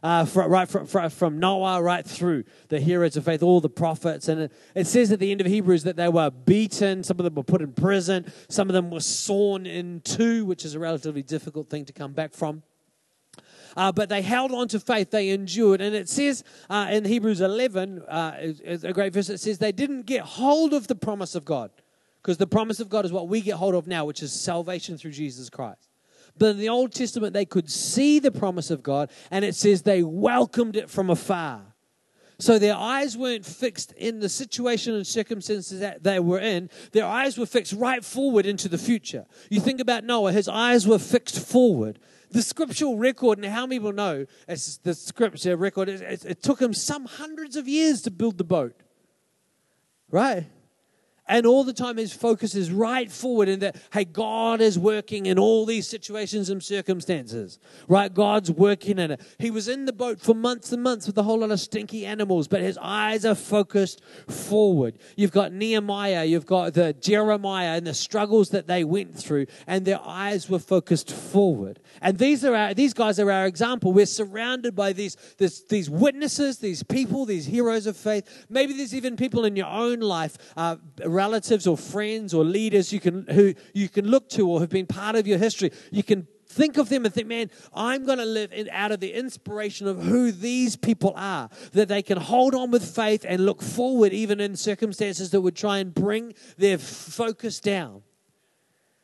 Uh, 0.02 0.26
right 0.34 0.68
from, 0.68 0.86
from 0.86 1.38
Noah 1.40 1.82
right 1.82 2.06
through 2.06 2.44
the 2.68 2.78
heroes 2.78 3.16
of 3.16 3.24
faith, 3.24 3.42
all 3.42 3.60
the 3.60 3.70
prophets. 3.70 4.28
And 4.28 4.42
it, 4.42 4.52
it, 4.74 4.86
says 4.86 5.10
at 5.10 5.18
the 5.18 5.32
end 5.32 5.40
of 5.40 5.46
Hebrews 5.46 5.84
that 5.84 5.96
they 5.96 6.08
were 6.08 6.30
beaten, 6.30 7.02
some 7.02 7.18
of 7.18 7.24
them 7.24 7.34
were 7.34 7.42
put 7.42 7.62
in 7.62 7.72
prison, 7.72 8.30
some 8.48 8.68
of 8.68 8.74
them 8.74 8.90
were 8.90 9.00
sawn 9.00 9.66
in 9.66 10.02
two, 10.02 10.44
which 10.44 10.64
is 10.64 10.74
a 10.74 10.78
relatively 10.78 11.22
difficult 11.22 11.70
thing 11.70 11.86
to 11.86 11.92
come 11.92 12.12
back 12.12 12.34
from. 12.34 12.62
Uh, 13.74 13.90
but 13.90 14.08
they 14.08 14.22
held 14.22 14.52
on 14.52 14.68
to 14.68 14.80
faith, 14.80 15.10
they 15.10 15.30
endured. 15.30 15.80
And 15.80 15.94
it 15.94 16.08
says 16.08 16.44
uh, 16.68 16.88
in 16.90 17.04
Hebrews 17.04 17.40
11, 17.40 18.02
uh, 18.02 18.52
a 18.84 18.92
great 18.92 19.12
verse, 19.12 19.30
it 19.30 19.38
says 19.38 19.58
they 19.58 19.72
didn't 19.72 20.02
get 20.02 20.20
hold 20.20 20.72
of 20.74 20.88
the 20.88 20.94
promise 20.94 21.34
of 21.34 21.44
God. 21.44 21.70
Because 22.26 22.38
the 22.38 22.46
promise 22.48 22.80
of 22.80 22.88
God 22.88 23.04
is 23.04 23.12
what 23.12 23.28
we 23.28 23.40
get 23.40 23.54
hold 23.54 23.76
of 23.76 23.86
now, 23.86 24.04
which 24.04 24.20
is 24.20 24.32
salvation 24.32 24.98
through 24.98 25.12
Jesus 25.12 25.48
Christ. 25.48 25.88
But 26.36 26.46
in 26.46 26.58
the 26.58 26.68
Old 26.68 26.92
Testament, 26.92 27.34
they 27.34 27.44
could 27.44 27.70
see 27.70 28.18
the 28.18 28.32
promise 28.32 28.72
of 28.72 28.82
God, 28.82 29.12
and 29.30 29.44
it 29.44 29.54
says 29.54 29.82
they 29.82 30.02
welcomed 30.02 30.74
it 30.74 30.90
from 30.90 31.08
afar. 31.08 31.62
So 32.40 32.58
their 32.58 32.74
eyes 32.74 33.16
weren't 33.16 33.46
fixed 33.46 33.92
in 33.92 34.18
the 34.18 34.28
situation 34.28 34.96
and 34.96 35.06
circumstances 35.06 35.78
that 35.78 36.02
they 36.02 36.18
were 36.18 36.40
in. 36.40 36.68
Their 36.90 37.06
eyes 37.06 37.38
were 37.38 37.46
fixed 37.46 37.74
right 37.74 38.04
forward 38.04 38.44
into 38.44 38.68
the 38.68 38.76
future. 38.76 39.26
You 39.48 39.60
think 39.60 39.78
about 39.78 40.02
Noah, 40.02 40.32
his 40.32 40.48
eyes 40.48 40.84
were 40.84 40.98
fixed 40.98 41.38
forward. 41.38 42.00
The 42.32 42.42
scriptural 42.42 42.98
record, 42.98 43.38
and 43.38 43.46
how 43.46 43.66
many 43.66 43.78
people 43.78 43.92
know 43.92 44.26
it's 44.48 44.78
the 44.78 44.94
scripture 44.94 45.56
record, 45.56 45.88
it, 45.88 46.24
it 46.24 46.42
took 46.42 46.60
him 46.60 46.74
some 46.74 47.04
hundreds 47.04 47.54
of 47.54 47.68
years 47.68 48.02
to 48.02 48.10
build 48.10 48.36
the 48.36 48.42
boat. 48.42 48.74
Right? 50.10 50.46
And 51.28 51.44
all 51.44 51.64
the 51.64 51.72
time, 51.72 51.96
his 51.96 52.12
focus 52.12 52.54
is 52.54 52.70
right 52.70 53.10
forward 53.10 53.48
in 53.48 53.58
that, 53.60 53.76
hey, 53.92 54.04
God 54.04 54.60
is 54.60 54.78
working 54.78 55.26
in 55.26 55.38
all 55.38 55.66
these 55.66 55.88
situations 55.88 56.50
and 56.50 56.62
circumstances, 56.62 57.58
right? 57.88 58.12
God's 58.12 58.50
working 58.50 58.98
in 58.98 59.10
it. 59.10 59.20
He 59.38 59.50
was 59.50 59.66
in 59.66 59.86
the 59.86 59.92
boat 59.92 60.20
for 60.20 60.34
months 60.34 60.72
and 60.72 60.82
months 60.82 61.06
with 61.06 61.18
a 61.18 61.24
whole 61.24 61.40
lot 61.40 61.50
of 61.50 61.58
stinky 61.58 62.06
animals, 62.06 62.46
but 62.46 62.60
his 62.60 62.78
eyes 62.80 63.24
are 63.24 63.34
focused 63.34 64.02
forward. 64.28 64.98
You've 65.16 65.32
got 65.32 65.52
Nehemiah, 65.52 66.24
you've 66.24 66.46
got 66.46 66.74
the 66.74 66.92
Jeremiah 66.92 67.76
and 67.76 67.86
the 67.86 67.94
struggles 67.94 68.50
that 68.50 68.68
they 68.68 68.84
went 68.84 69.16
through, 69.18 69.46
and 69.66 69.84
their 69.84 70.00
eyes 70.04 70.48
were 70.48 70.60
focused 70.60 71.10
forward. 71.10 71.80
And 72.00 72.18
these 72.18 72.44
are 72.44 72.54
our, 72.54 72.72
these 72.74 72.94
guys 72.94 73.18
are 73.18 73.32
our 73.32 73.46
example. 73.46 73.92
We're 73.92 74.06
surrounded 74.06 74.76
by 74.76 74.92
these, 74.92 75.16
this, 75.38 75.62
these 75.62 75.90
witnesses, 75.90 76.58
these 76.58 76.84
people, 76.84 77.24
these 77.24 77.46
heroes 77.46 77.86
of 77.86 77.96
faith. 77.96 78.46
Maybe 78.48 78.74
there's 78.74 78.94
even 78.94 79.16
people 79.16 79.44
in 79.44 79.56
your 79.56 79.66
own 79.66 79.98
life. 80.00 80.36
Uh, 80.56 80.76
relatives 81.16 81.66
or 81.66 81.76
friends 81.76 82.34
or 82.34 82.44
leaders 82.44 82.92
you 82.92 83.00
can, 83.00 83.26
who 83.28 83.54
you 83.72 83.88
can 83.88 84.06
look 84.06 84.28
to 84.30 84.48
or 84.48 84.60
have 84.60 84.68
been 84.68 84.86
part 84.86 85.16
of 85.16 85.26
your 85.26 85.38
history. 85.38 85.72
You 85.90 86.02
can 86.02 86.28
think 86.46 86.76
of 86.76 86.88
them 86.88 87.04
and 87.04 87.12
think, 87.12 87.26
man, 87.26 87.50
I'm 87.74 88.04
going 88.04 88.18
to 88.18 88.24
live 88.24 88.52
in, 88.52 88.68
out 88.70 88.92
of 88.92 89.00
the 89.00 89.12
inspiration 89.12 89.86
of 89.86 90.02
who 90.02 90.30
these 90.30 90.76
people 90.76 91.12
are, 91.16 91.48
that 91.72 91.88
they 91.88 92.02
can 92.02 92.18
hold 92.18 92.54
on 92.54 92.70
with 92.70 92.84
faith 92.84 93.24
and 93.28 93.44
look 93.44 93.62
forward 93.62 94.12
even 94.12 94.40
in 94.40 94.56
circumstances 94.56 95.30
that 95.30 95.40
would 95.40 95.56
try 95.56 95.78
and 95.78 95.94
bring 95.94 96.34
their 96.56 96.78
focus 96.78 97.60
down. 97.60 98.02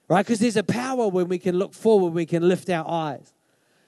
Right? 0.09 0.25
Because 0.25 0.40
there's 0.40 0.57
a 0.57 0.64
power 0.64 1.09
when 1.09 1.29
we 1.29 1.38
can 1.38 1.59
look 1.59 1.75
forward, 1.75 2.12
we 2.12 2.27
can 2.27 2.46
lift 2.46 2.68
our 2.70 2.88
eyes. 2.88 3.33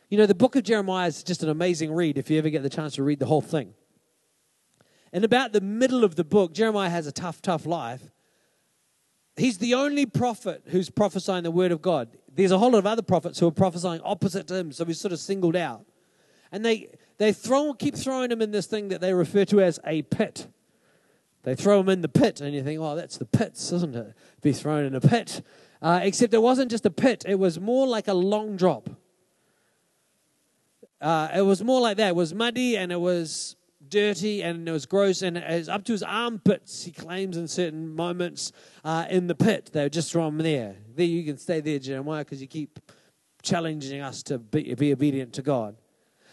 You 0.09 0.19
know, 0.19 0.27
the 0.27 0.35
book 0.35 0.57
of 0.57 0.63
Jeremiah 0.63 1.09
is 1.09 1.23
just 1.23 1.43
an 1.43 1.49
amazing 1.49 1.93
read 1.93 2.19
if 2.19 2.31
you 2.31 2.39
ever 2.39 2.51
get 2.51 2.63
the 2.63 2.71
chance 2.71 2.95
to 2.95 3.03
read 3.03 3.19
the 3.19 3.27
whole 3.27 3.43
thing. 3.43 3.75
And 5.13 5.25
about 5.25 5.53
the 5.53 5.61
middle 5.61 6.03
of 6.03 6.17
the 6.17 6.25
book, 6.25 6.53
Jeremiah 6.53 6.91
has 6.91 7.07
a 7.07 7.13
tough, 7.13 7.41
tough 7.41 7.67
life. 7.67 8.03
He's 9.37 9.59
the 9.59 9.75
only 9.75 10.07
prophet 10.07 10.62
who's 10.66 10.90
prophesying 10.90 11.42
the 11.42 11.51
word 11.51 11.73
of 11.73 11.83
God. 11.83 12.09
There's 12.33 12.53
a 12.53 12.59
whole 12.59 12.70
lot 12.70 12.79
of 12.79 12.87
other 12.87 13.03
prophets 13.03 13.38
who 13.38 13.49
are 13.49 13.53
prophesying 13.53 14.01
opposite 14.03 14.47
to 14.49 14.57
him, 14.57 14.73
so 14.73 14.85
he's 14.85 15.01
sort 15.01 15.12
of 15.12 15.18
singled 15.18 15.57
out. 15.57 15.85
And 16.53 16.64
they, 16.64 16.90
they 17.18 17.33
throw, 17.33 17.75
keep 17.75 17.97
throwing 17.97 18.31
him 18.31 18.40
in 18.40 18.53
this 18.53 18.66
thing 18.66 18.88
that 18.88 19.01
they 19.01 19.12
refer 19.12 19.44
to 19.47 19.61
as 19.61 19.81
a 19.85 20.03
pit. 20.03 20.47
They 21.42 21.55
throw 21.55 21.81
him 21.81 21.88
in 21.88 22.01
the 22.01 22.09
pit, 22.09 22.40
and 22.40 22.55
you 22.55 22.62
think, 22.62 22.81
oh, 22.81 22.94
that's 22.94 23.18
the 23.18 23.25
pits, 23.25 23.73
isn't 23.73 23.94
it? 23.94 24.14
Be 24.40 24.53
thrown 24.53 24.85
in 24.85 24.94
a 24.94 25.01
pit. 25.01 25.42
Uh, 25.83 26.01
except 26.03 26.33
it 26.33 26.40
wasn't 26.40 26.70
just 26.70 26.87
a 26.87 26.90
pit, 26.90 27.25
it 27.27 27.38
was 27.38 27.61
more 27.61 27.87
like 27.87 28.09
a 28.09 28.14
long 28.14 28.57
drop. 28.57 28.88
Uh, 31.01 31.29
it 31.35 31.42
was 31.42 31.62
more 31.62 31.83
like 31.83 31.99
that. 31.99 32.09
It 32.09 32.16
was 32.16 32.33
muddy 32.33 32.79
and 32.79 32.90
it 32.90 33.01
was 33.01 33.57
dirty 33.95 34.43
and 34.43 34.69
it 34.69 34.73
was 34.73 34.87
gross 34.87 35.23
and 35.23 35.39
it 35.39 35.49
was 35.49 35.69
up 35.69 35.85
to 35.85 35.93
his 35.93 36.03
armpits, 36.03 36.83
he 36.83 36.91
claims 36.91 37.37
in 37.37 37.47
certain 37.47 37.95
moments 37.95 38.51
uh, 38.85 39.07
in 39.09 39.29
the 39.29 39.37
pit. 39.37 39.71
They 39.73 39.85
were 39.85 39.89
just 39.89 40.11
from 40.11 40.39
there. 40.39 40.75
There 40.97 41.07
you 41.07 41.23
can 41.23 41.39
stay 41.39 41.61
there, 41.61 41.79
Jeremiah, 41.79 42.25
because 42.25 42.41
you 42.41 42.49
keep 42.49 42.81
challenging 43.43 44.01
us 44.01 44.25
to 44.25 44.39
be, 44.39 44.75
be 44.75 44.93
obedient 44.93 45.33
to 45.35 45.43
God. 45.43 45.77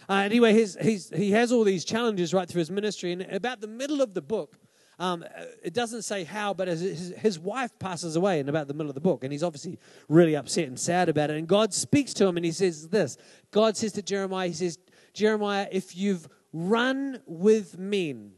Uh, 0.09 0.15
anyway, 0.15 0.53
he's, 0.53 0.75
he's, 0.81 1.11
he 1.11 1.31
has 1.31 1.51
all 1.51 1.63
these 1.63 1.85
challenges 1.85 2.33
right 2.33 2.49
through 2.49 2.59
his 2.59 2.71
ministry. 2.71 3.11
And 3.11 3.21
about 3.21 3.61
the 3.61 3.67
middle 3.67 4.01
of 4.01 4.15
the 4.15 4.23
book, 4.23 4.57
um, 4.97 5.23
it 5.63 5.75
doesn't 5.75 6.01
say 6.01 6.23
how, 6.23 6.55
but 6.55 6.67
his, 6.67 7.13
his 7.15 7.37
wife 7.37 7.77
passes 7.77 8.15
away 8.15 8.39
in 8.39 8.49
about 8.49 8.69
the 8.69 8.73
middle 8.73 8.89
of 8.89 8.95
the 8.95 9.01
book. 9.01 9.23
And 9.23 9.31
he's 9.31 9.43
obviously 9.43 9.77
really 10.09 10.35
upset 10.35 10.67
and 10.67 10.79
sad 10.79 11.09
about 11.09 11.29
it. 11.29 11.37
And 11.37 11.47
God 11.47 11.75
speaks 11.75 12.11
to 12.15 12.25
him 12.25 12.37
and 12.37 12.45
he 12.45 12.51
says 12.51 12.89
this 12.89 13.17
God 13.51 13.77
says 13.77 13.91
to 13.93 14.01
Jeremiah, 14.01 14.47
He 14.47 14.55
says, 14.55 14.79
Jeremiah, 15.13 15.67
if 15.71 15.95
you've 15.95 16.27
run 16.53 17.21
with 17.25 17.77
men. 17.77 18.31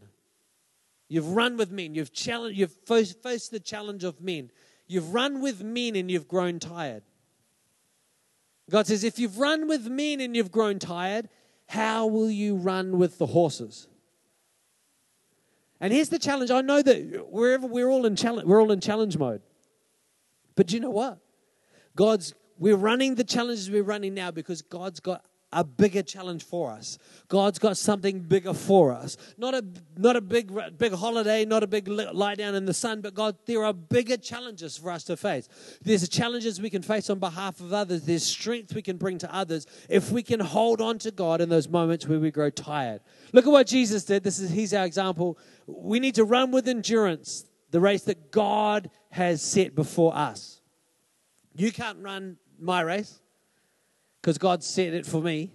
You've 1.08 1.30
run 1.30 1.58
with 1.58 1.72
men. 1.72 1.96
You've, 1.96 2.14
challenged, 2.14 2.58
you've 2.58 2.76
faced 2.86 3.52
the 3.52 3.60
challenge 3.60 4.04
of 4.04 4.22
men. 4.22 4.52
You've 4.88 5.14
run 5.14 5.42
with 5.42 5.64
men 5.64 5.96
and 5.96 6.10
you've 6.10 6.28
grown 6.28 6.60
tired. 6.60 7.04
God 8.70 8.88
says, 8.88 9.04
if 9.04 9.20
you've 9.20 9.38
run 9.38 9.68
with 9.68 9.88
men 9.90 10.22
and 10.22 10.36
you've 10.36 10.52
grown 10.52 10.80
tired, 10.80 11.30
how 11.68 12.08
will 12.08 12.30
you 12.30 12.56
run 12.56 12.98
with 12.98 13.18
the 13.18 13.28
horses? 13.28 13.88
And 15.80 15.92
here's 15.92 16.10
the 16.10 16.20
challenge. 16.20 16.50
I 16.50 16.62
know 16.62 16.82
that 16.82 17.28
wherever 17.30 17.68
we're 17.68 17.90
all 17.90 18.06
in 18.06 18.16
challenge, 18.16 18.48
we're 18.48 18.62
all 18.62 18.72
in 18.72 18.80
challenge 18.80 19.18
mode. 19.18 19.42
But 20.56 20.72
you 20.72 20.80
know 20.80 20.92
what? 20.92 21.20
God's 21.96 22.34
we're 22.58 22.78
running 22.78 23.16
the 23.16 23.24
challenges 23.24 23.70
we're 23.70 23.84
running 23.84 24.14
now 24.14 24.32
because 24.32 24.62
God's 24.62 25.00
got 25.00 25.26
a 25.54 25.64
bigger 25.64 26.02
challenge 26.02 26.44
for 26.44 26.72
us. 26.72 26.98
God's 27.28 27.60
got 27.60 27.78
something 27.78 28.20
bigger 28.20 28.54
for 28.54 28.92
us. 28.92 29.18
Not 29.38 29.54
a 29.54 29.64
not 29.98 30.16
a 30.16 30.22
big 30.22 30.52
big 30.78 30.94
holiday, 30.94 31.46
not 31.46 31.64
a 31.64 31.68
big 31.68 31.88
lie 31.88 32.36
down 32.36 32.56
in 32.56 32.66
the 32.66 32.74
sun, 32.74 33.02
but 33.02 33.14
God, 33.14 33.38
there 33.46 33.64
are 33.64 33.74
bigger 33.74 34.18
challenges 34.18 34.78
for 34.78 34.92
us 34.92 35.04
to 35.06 35.18
face. 35.18 35.48
There's 35.82 36.08
challenges 36.10 36.62
we 36.62 36.70
can 36.70 36.82
face 36.82 37.10
on 37.10 37.20
behalf 37.20 37.60
of 37.60 37.74
others. 37.74 38.04
There's 38.04 38.24
strength 38.24 38.74
we 38.74 38.82
can 38.82 38.98
bring 38.98 39.18
to 39.20 39.34
others 39.34 39.66
if 39.90 40.12
we 40.12 40.24
can 40.24 40.40
hold 40.40 40.82
on 40.82 41.00
to 41.00 41.12
God 41.12 41.42
in 41.42 41.50
those 41.50 41.68
moments 41.68 42.08
where 42.08 42.20
we 42.20 42.32
grow 42.32 42.50
tired. 42.50 43.02
Look 43.32 43.46
at 43.46 43.52
what 43.52 43.68
Jesus 43.68 44.04
did. 44.04 44.24
This 44.24 44.40
is 44.40 44.52
he's 44.52 44.74
our 44.74 44.86
example. 44.86 45.38
We 45.68 46.00
need 46.00 46.16
to 46.16 46.26
run 46.26 46.52
with 46.52 46.68
endurance 46.68 47.46
the 47.72 47.80
race 47.80 48.04
that 48.04 48.32
God 48.32 48.90
has 49.10 49.42
set 49.42 49.76
before 49.76 50.16
us. 50.16 50.62
You 51.56 51.72
can't 51.72 52.00
run 52.00 52.38
my 52.60 52.82
race 52.82 53.20
because 54.24 54.38
God 54.38 54.64
set 54.64 54.94
it 54.94 55.06
for 55.06 55.22
me. 55.22 55.52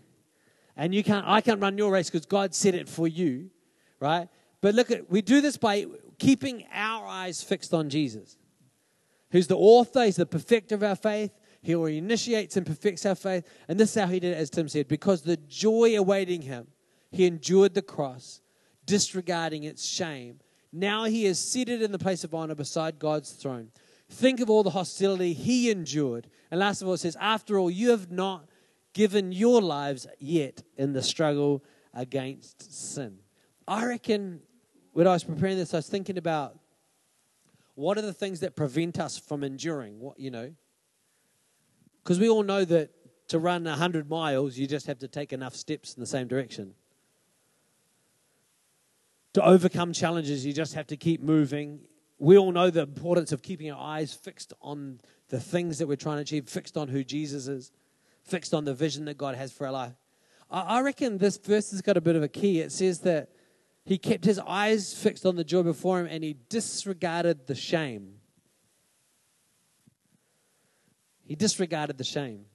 And 0.77 0.95
you 0.95 1.03
can't, 1.03 1.27
I 1.27 1.41
can't 1.41 1.61
run 1.61 1.79
your 1.79 1.91
race 1.91 2.11
because 2.11 2.27
God 2.27 2.55
set 2.55 2.75
it 2.75 2.87
for 2.87 3.09
you, 3.09 3.51
right? 3.99 4.29
But 4.61 4.75
look 4.75 4.91
at, 4.91 5.11
we 5.11 5.23
do 5.23 5.41
this 5.41 5.57
by 5.57 5.87
keeping 6.19 6.67
our 6.71 7.07
eyes 7.07 7.43
fixed 7.43 7.73
on 7.73 7.89
Jesus. 7.89 8.37
who's 9.31 9.47
the 9.47 9.57
author, 9.57 10.05
he's 10.05 10.17
the 10.17 10.27
perfecter 10.27 10.75
of 10.75 10.83
our 10.83 10.97
faith. 10.97 11.33
He 11.63 11.73
initiates 11.73 12.57
and 12.57 12.67
perfects 12.67 13.07
our 13.07 13.15
faith. 13.15 13.49
And 13.69 13.81
this 13.81 13.97
is 13.97 14.03
how 14.03 14.09
he 14.09 14.21
did 14.21 14.33
it, 14.33 14.37
as 14.39 14.51
Tim 14.51 14.69
said, 14.69 14.87
because 14.87 15.23
the 15.23 15.39
joy 15.39 15.99
awaiting 15.99 16.43
him, 16.43 16.69
he 17.11 17.27
endured 17.27 17.75
the 17.75 17.83
cross, 17.83 18.43
disregarding 18.85 19.65
its 19.65 19.87
shame. 19.87 20.41
Now 20.73 21.05
he 21.05 21.25
is 21.25 21.39
seated 21.39 21.81
in 21.81 21.91
the 21.91 21.99
place 21.99 22.23
of 22.23 22.35
honor 22.35 22.55
beside 22.55 22.99
God's 22.99 23.31
throne. 23.33 23.71
Think 24.11 24.41
of 24.41 24.49
all 24.49 24.63
the 24.63 24.71
hostility 24.71 25.33
he 25.33 25.71
endured. 25.71 26.29
And 26.51 26.61
last 26.61 26.83
of 26.83 26.89
all, 26.89 26.95
it 26.95 26.99
says, 26.99 27.17
After 27.21 27.59
all, 27.59 27.71
you 27.71 27.91
have 27.91 28.11
not 28.11 28.48
given 28.99 29.31
your 29.31 29.63
lives 29.63 30.09
yet 30.19 30.61
in 30.77 30.93
the 30.93 31.01
struggle 31.01 31.63
against 31.95 32.75
sin. 32.75 33.17
I 33.69 33.87
reckon 33.87 34.41
when 34.93 35.07
I 35.07 35.13
was 35.13 35.23
preparing 35.23 35.57
this, 35.57 35.73
I 35.73 35.77
was 35.77 35.89
thinking 35.89 36.19
about 36.19 36.59
what 37.77 37.97
are 37.97 38.03
the 38.03 38.13
things 38.13 38.41
that 38.41 38.57
prevent 38.57 38.99
us 38.99 39.17
from 39.17 39.45
enduring? 39.45 40.01
What, 40.01 40.19
you 40.19 40.33
know, 40.33 40.53
because 42.03 42.19
we 42.19 42.29
all 42.29 42.43
know 42.43 42.65
that 42.65 42.91
to 43.29 43.39
run 43.39 43.63
100 43.63 44.11
miles, 44.11 44.59
you 44.59 44.67
just 44.67 44.89
have 44.89 44.99
to 44.99 45.07
take 45.07 45.33
enough 45.33 45.55
steps 45.55 45.95
in 45.95 46.01
the 46.01 46.07
same 46.07 46.27
direction. 46.27 46.75
To 49.35 49.45
overcome 49.45 49.93
challenges, 49.93 50.45
you 50.45 50.53
just 50.53 50.75
have 50.75 50.89
to 50.89 50.97
keep 50.97 51.23
moving. 51.23 51.83
We 52.19 52.37
all 52.37 52.51
know 52.51 52.69
the 52.69 52.83
importance 52.83 53.31
of 53.31 53.43
keeping 53.43 53.71
our 53.71 53.81
eyes 53.81 54.13
fixed 54.13 54.55
on 54.61 55.01
the 55.29 55.39
things 55.39 55.79
that 55.79 55.87
we're 55.87 55.95
trying 55.95 56.17
to 56.17 56.23
achieve, 56.23 56.49
fixed 56.49 56.77
on 56.77 56.89
who 56.89 57.05
Jesus 57.05 57.47
is, 57.47 57.71
fixed 58.29 58.55
on 58.55 58.65
the 58.65 58.75
vision 58.75 59.07
that 59.07 59.19
God 59.19 59.35
has 59.35 59.53
for 59.53 59.67
our 59.67 59.73
life. 59.73 59.95
I 60.51 60.81
reckon 60.81 61.19
this 61.19 61.37
verse 61.37 61.71
has 61.73 61.83
got 61.83 61.97
a 61.97 62.01
bit 62.01 62.17
of 62.17 62.23
a 62.23 62.29
key. 62.29 62.61
It 62.61 62.73
says 62.73 63.01
that 63.01 63.31
he 63.85 63.99
kept 63.99 64.25
his 64.25 64.39
eyes 64.39 64.95
fixed 64.95 65.27
on 65.27 65.37
the 65.37 65.45
joy 65.45 65.63
before 65.63 66.01
him 66.01 66.07
and 66.07 66.25
he 66.25 66.37
disregarded 66.49 67.47
the 67.47 67.55
shame. 67.55 68.15
He 71.25 71.35
disregarded 71.35 71.99
the 71.99 72.05
shame. 72.05 72.47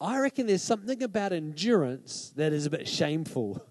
I 0.00 0.18
reckon 0.18 0.46
there's 0.46 0.62
something 0.62 1.02
about 1.02 1.32
endurance 1.32 2.32
that 2.36 2.52
is 2.52 2.64
a 2.64 2.70
bit 2.70 2.88
shameful. 2.88 3.64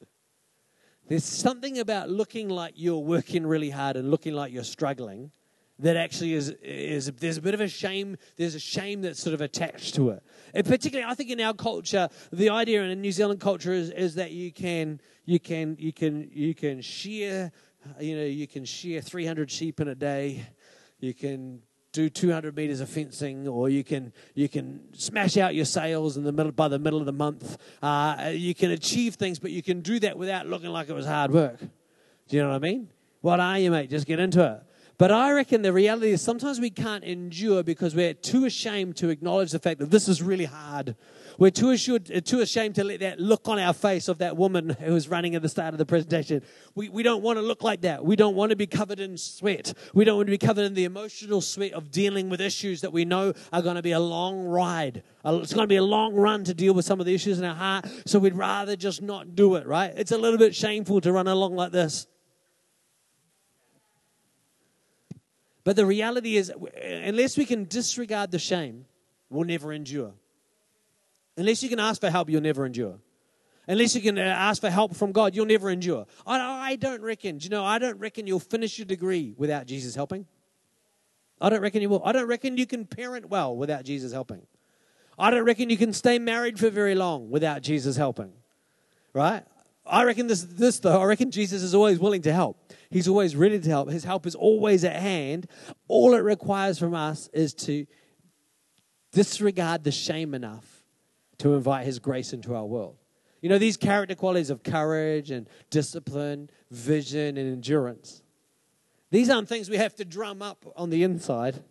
There's 1.08 1.24
something 1.24 1.78
about 1.78 2.10
looking 2.10 2.50
like 2.50 2.74
you're 2.76 2.98
working 2.98 3.46
really 3.46 3.70
hard 3.70 3.96
and 3.96 4.10
looking 4.10 4.34
like 4.34 4.52
you're 4.52 4.64
struggling 4.64 5.30
that 5.78 5.96
actually 5.96 6.32
is, 6.32 6.50
is 6.62 7.10
there's 7.18 7.36
a 7.36 7.42
bit 7.42 7.54
of 7.54 7.60
a 7.60 7.68
shame 7.68 8.16
there's 8.36 8.54
a 8.54 8.60
shame 8.60 9.00
that's 9.02 9.20
sort 9.20 9.34
of 9.34 9.40
attached 9.40 9.94
to 9.94 10.10
it 10.10 10.22
and 10.54 10.66
particularly 10.66 11.10
i 11.10 11.14
think 11.14 11.30
in 11.30 11.40
our 11.40 11.54
culture 11.54 12.08
the 12.32 12.50
idea 12.50 12.82
in 12.82 13.00
new 13.00 13.12
zealand 13.12 13.40
culture 13.40 13.72
is, 13.72 13.90
is 13.90 14.14
that 14.14 14.32
you 14.32 14.52
can 14.52 15.00
you 15.24 15.38
can 15.38 15.76
you 15.78 15.92
can 15.92 16.28
you 16.32 16.54
can 16.54 16.80
shear 16.80 17.52
you 18.00 18.16
know 18.16 18.24
you 18.24 18.46
can 18.46 18.64
shear 18.64 19.00
300 19.00 19.50
sheep 19.50 19.80
in 19.80 19.88
a 19.88 19.94
day 19.94 20.46
you 21.00 21.14
can 21.14 21.62
do 21.92 22.08
200 22.08 22.54
meters 22.56 22.80
of 22.80 22.88
fencing, 22.88 23.48
or 23.48 23.68
you 23.68 23.82
can 23.82 24.12
you 24.34 24.48
can 24.48 24.80
smash 24.92 25.36
out 25.36 25.54
your 25.54 25.64
sales 25.64 26.16
in 26.16 26.24
the 26.24 26.32
middle 26.32 26.52
by 26.52 26.68
the 26.68 26.78
middle 26.78 27.00
of 27.00 27.06
the 27.06 27.12
month. 27.12 27.56
Uh, 27.82 28.30
you 28.32 28.54
can 28.54 28.70
achieve 28.70 29.14
things, 29.14 29.38
but 29.38 29.50
you 29.50 29.62
can 29.62 29.80
do 29.80 29.98
that 30.00 30.18
without 30.18 30.46
looking 30.46 30.70
like 30.70 30.88
it 30.88 30.92
was 30.92 31.06
hard 31.06 31.32
work. 31.32 31.58
Do 31.58 32.36
you 32.36 32.42
know 32.42 32.50
what 32.50 32.56
I 32.56 32.58
mean? 32.58 32.88
What 33.20 33.40
are 33.40 33.58
you, 33.58 33.70
mate? 33.70 33.90
Just 33.90 34.06
get 34.06 34.20
into 34.20 34.44
it. 34.44 34.67
But 34.98 35.12
I 35.12 35.32
reckon 35.32 35.62
the 35.62 35.72
reality 35.72 36.10
is 36.10 36.22
sometimes 36.22 36.60
we 36.60 36.70
can't 36.70 37.04
endure 37.04 37.62
because 37.62 37.94
we're 37.94 38.14
too 38.14 38.44
ashamed 38.44 38.96
to 38.96 39.08
acknowledge 39.08 39.52
the 39.52 39.58
fact 39.58 39.78
that 39.78 39.90
this 39.90 40.08
is 40.08 40.20
really 40.22 40.44
hard 40.44 40.96
we're 41.38 41.50
too, 41.50 41.70
assured, 41.70 42.10
uh, 42.10 42.20
too 42.20 42.40
ashamed 42.40 42.74
to 42.74 42.84
let 42.84 42.98
that 43.00 43.20
look 43.20 43.48
on 43.48 43.60
our 43.60 43.72
face 43.72 44.08
of 44.08 44.18
that 44.18 44.36
woman 44.36 44.70
who 44.80 44.92
was 44.92 45.08
running 45.08 45.36
at 45.36 45.42
the 45.42 45.48
start 45.48 45.72
of 45.72 45.78
the 45.78 45.86
presentation. 45.86 46.42
We, 46.74 46.88
we 46.88 47.04
don't 47.04 47.22
want 47.22 47.38
to 47.38 47.42
look 47.42 47.62
like 47.62 47.82
that. 47.82 48.04
We 48.04 48.16
don't 48.16 48.34
want 48.34 48.50
to 48.50 48.56
be 48.56 48.66
covered 48.66 48.98
in 48.98 49.16
sweat. 49.16 49.72
We 49.94 50.04
don't 50.04 50.16
want 50.16 50.26
to 50.26 50.32
be 50.32 50.38
covered 50.38 50.64
in 50.64 50.74
the 50.74 50.84
emotional 50.84 51.40
sweat 51.40 51.72
of 51.72 51.92
dealing 51.92 52.28
with 52.28 52.40
issues 52.40 52.80
that 52.80 52.92
we 52.92 53.04
know 53.04 53.32
are 53.52 53.62
going 53.62 53.76
to 53.76 53.82
be 53.82 53.92
a 53.92 54.00
long 54.00 54.44
ride. 54.44 55.04
It's 55.24 55.54
going 55.54 55.64
to 55.64 55.68
be 55.68 55.76
a 55.76 55.82
long 55.82 56.14
run 56.14 56.42
to 56.44 56.54
deal 56.54 56.74
with 56.74 56.84
some 56.84 56.98
of 56.98 57.06
the 57.06 57.14
issues 57.14 57.38
in 57.38 57.44
our 57.44 57.54
heart. 57.54 57.86
So 58.04 58.18
we'd 58.18 58.34
rather 58.34 58.74
just 58.74 59.00
not 59.00 59.36
do 59.36 59.54
it, 59.54 59.66
right? 59.66 59.92
It's 59.96 60.12
a 60.12 60.18
little 60.18 60.38
bit 60.38 60.56
shameful 60.56 61.00
to 61.02 61.12
run 61.12 61.28
along 61.28 61.54
like 61.54 61.70
this. 61.70 62.08
But 65.68 65.76
the 65.76 65.84
reality 65.84 66.38
is, 66.38 66.50
unless 66.82 67.36
we 67.36 67.44
can 67.44 67.64
disregard 67.64 68.30
the 68.30 68.38
shame, 68.38 68.86
we'll 69.28 69.44
never 69.44 69.70
endure. 69.70 70.14
Unless 71.36 71.62
you 71.62 71.68
can 71.68 71.78
ask 71.78 72.00
for 72.00 72.08
help, 72.08 72.30
you'll 72.30 72.40
never 72.40 72.64
endure. 72.64 72.98
Unless 73.66 73.94
you 73.94 74.00
can 74.00 74.16
uh, 74.16 74.22
ask 74.22 74.62
for 74.62 74.70
help 74.70 74.96
from 74.96 75.12
God, 75.12 75.36
you'll 75.36 75.44
never 75.44 75.68
endure. 75.68 76.06
I, 76.26 76.70
I 76.70 76.76
don't 76.76 77.02
reckon, 77.02 77.40
you 77.42 77.50
know, 77.50 77.66
I 77.66 77.78
don't 77.78 77.98
reckon 77.98 78.26
you'll 78.26 78.40
finish 78.40 78.78
your 78.78 78.86
degree 78.86 79.34
without 79.36 79.66
Jesus 79.66 79.94
helping. 79.94 80.24
I 81.38 81.50
don't 81.50 81.60
reckon 81.60 81.82
you 81.82 81.90
will. 81.90 82.02
I 82.02 82.12
don't 82.12 82.28
reckon 82.28 82.56
you 82.56 82.64
can 82.64 82.86
parent 82.86 83.28
well 83.28 83.54
without 83.54 83.84
Jesus 83.84 84.10
helping. 84.10 84.46
I 85.18 85.30
don't 85.30 85.44
reckon 85.44 85.68
you 85.68 85.76
can 85.76 85.92
stay 85.92 86.18
married 86.18 86.58
for 86.58 86.70
very 86.70 86.94
long 86.94 87.28
without 87.28 87.60
Jesus 87.60 87.94
helping. 87.94 88.32
Right? 89.12 89.44
I 89.84 90.04
reckon 90.04 90.28
this, 90.28 90.44
this 90.44 90.78
though, 90.78 90.98
I 90.98 91.04
reckon 91.04 91.30
Jesus 91.30 91.62
is 91.62 91.74
always 91.74 91.98
willing 91.98 92.22
to 92.22 92.32
help. 92.32 92.67
He's 92.90 93.08
always 93.08 93.36
ready 93.36 93.58
to 93.58 93.68
help. 93.68 93.90
His 93.90 94.04
help 94.04 94.26
is 94.26 94.34
always 94.34 94.84
at 94.84 94.96
hand. 94.96 95.46
All 95.88 96.14
it 96.14 96.20
requires 96.20 96.78
from 96.78 96.94
us 96.94 97.28
is 97.32 97.52
to 97.54 97.86
disregard 99.12 99.84
the 99.84 99.92
shame 99.92 100.34
enough 100.34 100.84
to 101.38 101.54
invite 101.54 101.84
His 101.84 101.98
grace 101.98 102.32
into 102.32 102.54
our 102.54 102.64
world. 102.64 102.96
You 103.40 103.48
know, 103.48 103.58
these 103.58 103.76
character 103.76 104.14
qualities 104.14 104.50
of 104.50 104.62
courage 104.62 105.30
and 105.30 105.48
discipline, 105.70 106.50
vision, 106.70 107.36
and 107.36 107.52
endurance, 107.52 108.22
these 109.10 109.30
aren't 109.30 109.48
things 109.48 109.70
we 109.70 109.76
have 109.76 109.94
to 109.96 110.04
drum 110.04 110.42
up 110.42 110.66
on 110.76 110.90
the 110.90 111.02
inside. 111.02 111.62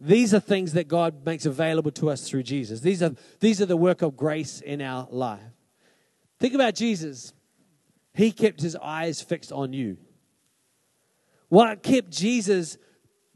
These 0.00 0.34
are 0.34 0.40
things 0.40 0.74
that 0.74 0.88
God 0.88 1.24
makes 1.24 1.46
available 1.46 1.90
to 1.92 2.10
us 2.10 2.28
through 2.28 2.42
Jesus. 2.42 2.80
These 2.80 3.02
are, 3.02 3.14
these 3.40 3.60
are 3.62 3.66
the 3.66 3.76
work 3.76 4.02
of 4.02 4.16
grace 4.16 4.60
in 4.60 4.82
our 4.82 5.08
life. 5.10 5.40
Think 6.38 6.54
about 6.54 6.74
Jesus. 6.74 7.32
He 8.14 8.30
kept 8.30 8.60
his 8.60 8.76
eyes 8.76 9.22
fixed 9.22 9.52
on 9.52 9.72
you. 9.72 9.96
What 11.48 11.82
kept 11.82 12.10
Jesus 12.10 12.76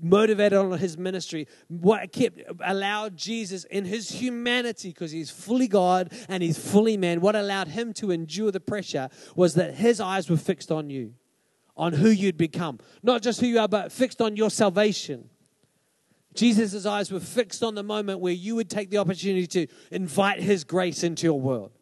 motivated 0.02 0.58
on 0.58 0.78
his 0.78 0.96
ministry, 0.96 1.46
what 1.68 2.12
kept 2.12 2.40
allowed 2.64 3.16
Jesus 3.16 3.64
in 3.64 3.84
his 3.84 4.10
humanity, 4.10 4.88
because 4.88 5.10
he's 5.10 5.30
fully 5.30 5.68
God 5.68 6.12
and 6.28 6.42
he's 6.42 6.58
fully 6.58 6.96
man, 6.96 7.20
what 7.20 7.36
allowed 7.36 7.68
him 7.68 7.92
to 7.94 8.10
endure 8.10 8.50
the 8.50 8.60
pressure 8.60 9.08
was 9.36 9.54
that 9.54 9.74
his 9.74 10.00
eyes 10.00 10.30
were 10.30 10.36
fixed 10.36 10.72
on 10.72 10.90
you, 10.90 11.14
on 11.76 11.92
who 11.92 12.08
you'd 12.08 12.38
become. 12.38 12.78
Not 13.02 13.22
just 13.22 13.40
who 13.40 13.46
you 13.46 13.58
are, 13.58 13.68
but 13.68 13.92
fixed 13.92 14.20
on 14.20 14.36
your 14.36 14.50
salvation. 14.50 15.28
Jesus' 16.34 16.86
eyes 16.86 17.10
were 17.10 17.20
fixed 17.20 17.62
on 17.62 17.74
the 17.74 17.82
moment 17.82 18.20
where 18.20 18.32
you 18.32 18.54
would 18.54 18.70
take 18.70 18.90
the 18.90 18.98
opportunity 18.98 19.46
to 19.48 19.66
invite 19.90 20.40
his 20.40 20.64
grace 20.64 21.02
into 21.02 21.26
your 21.26 21.40
world. 21.40 21.72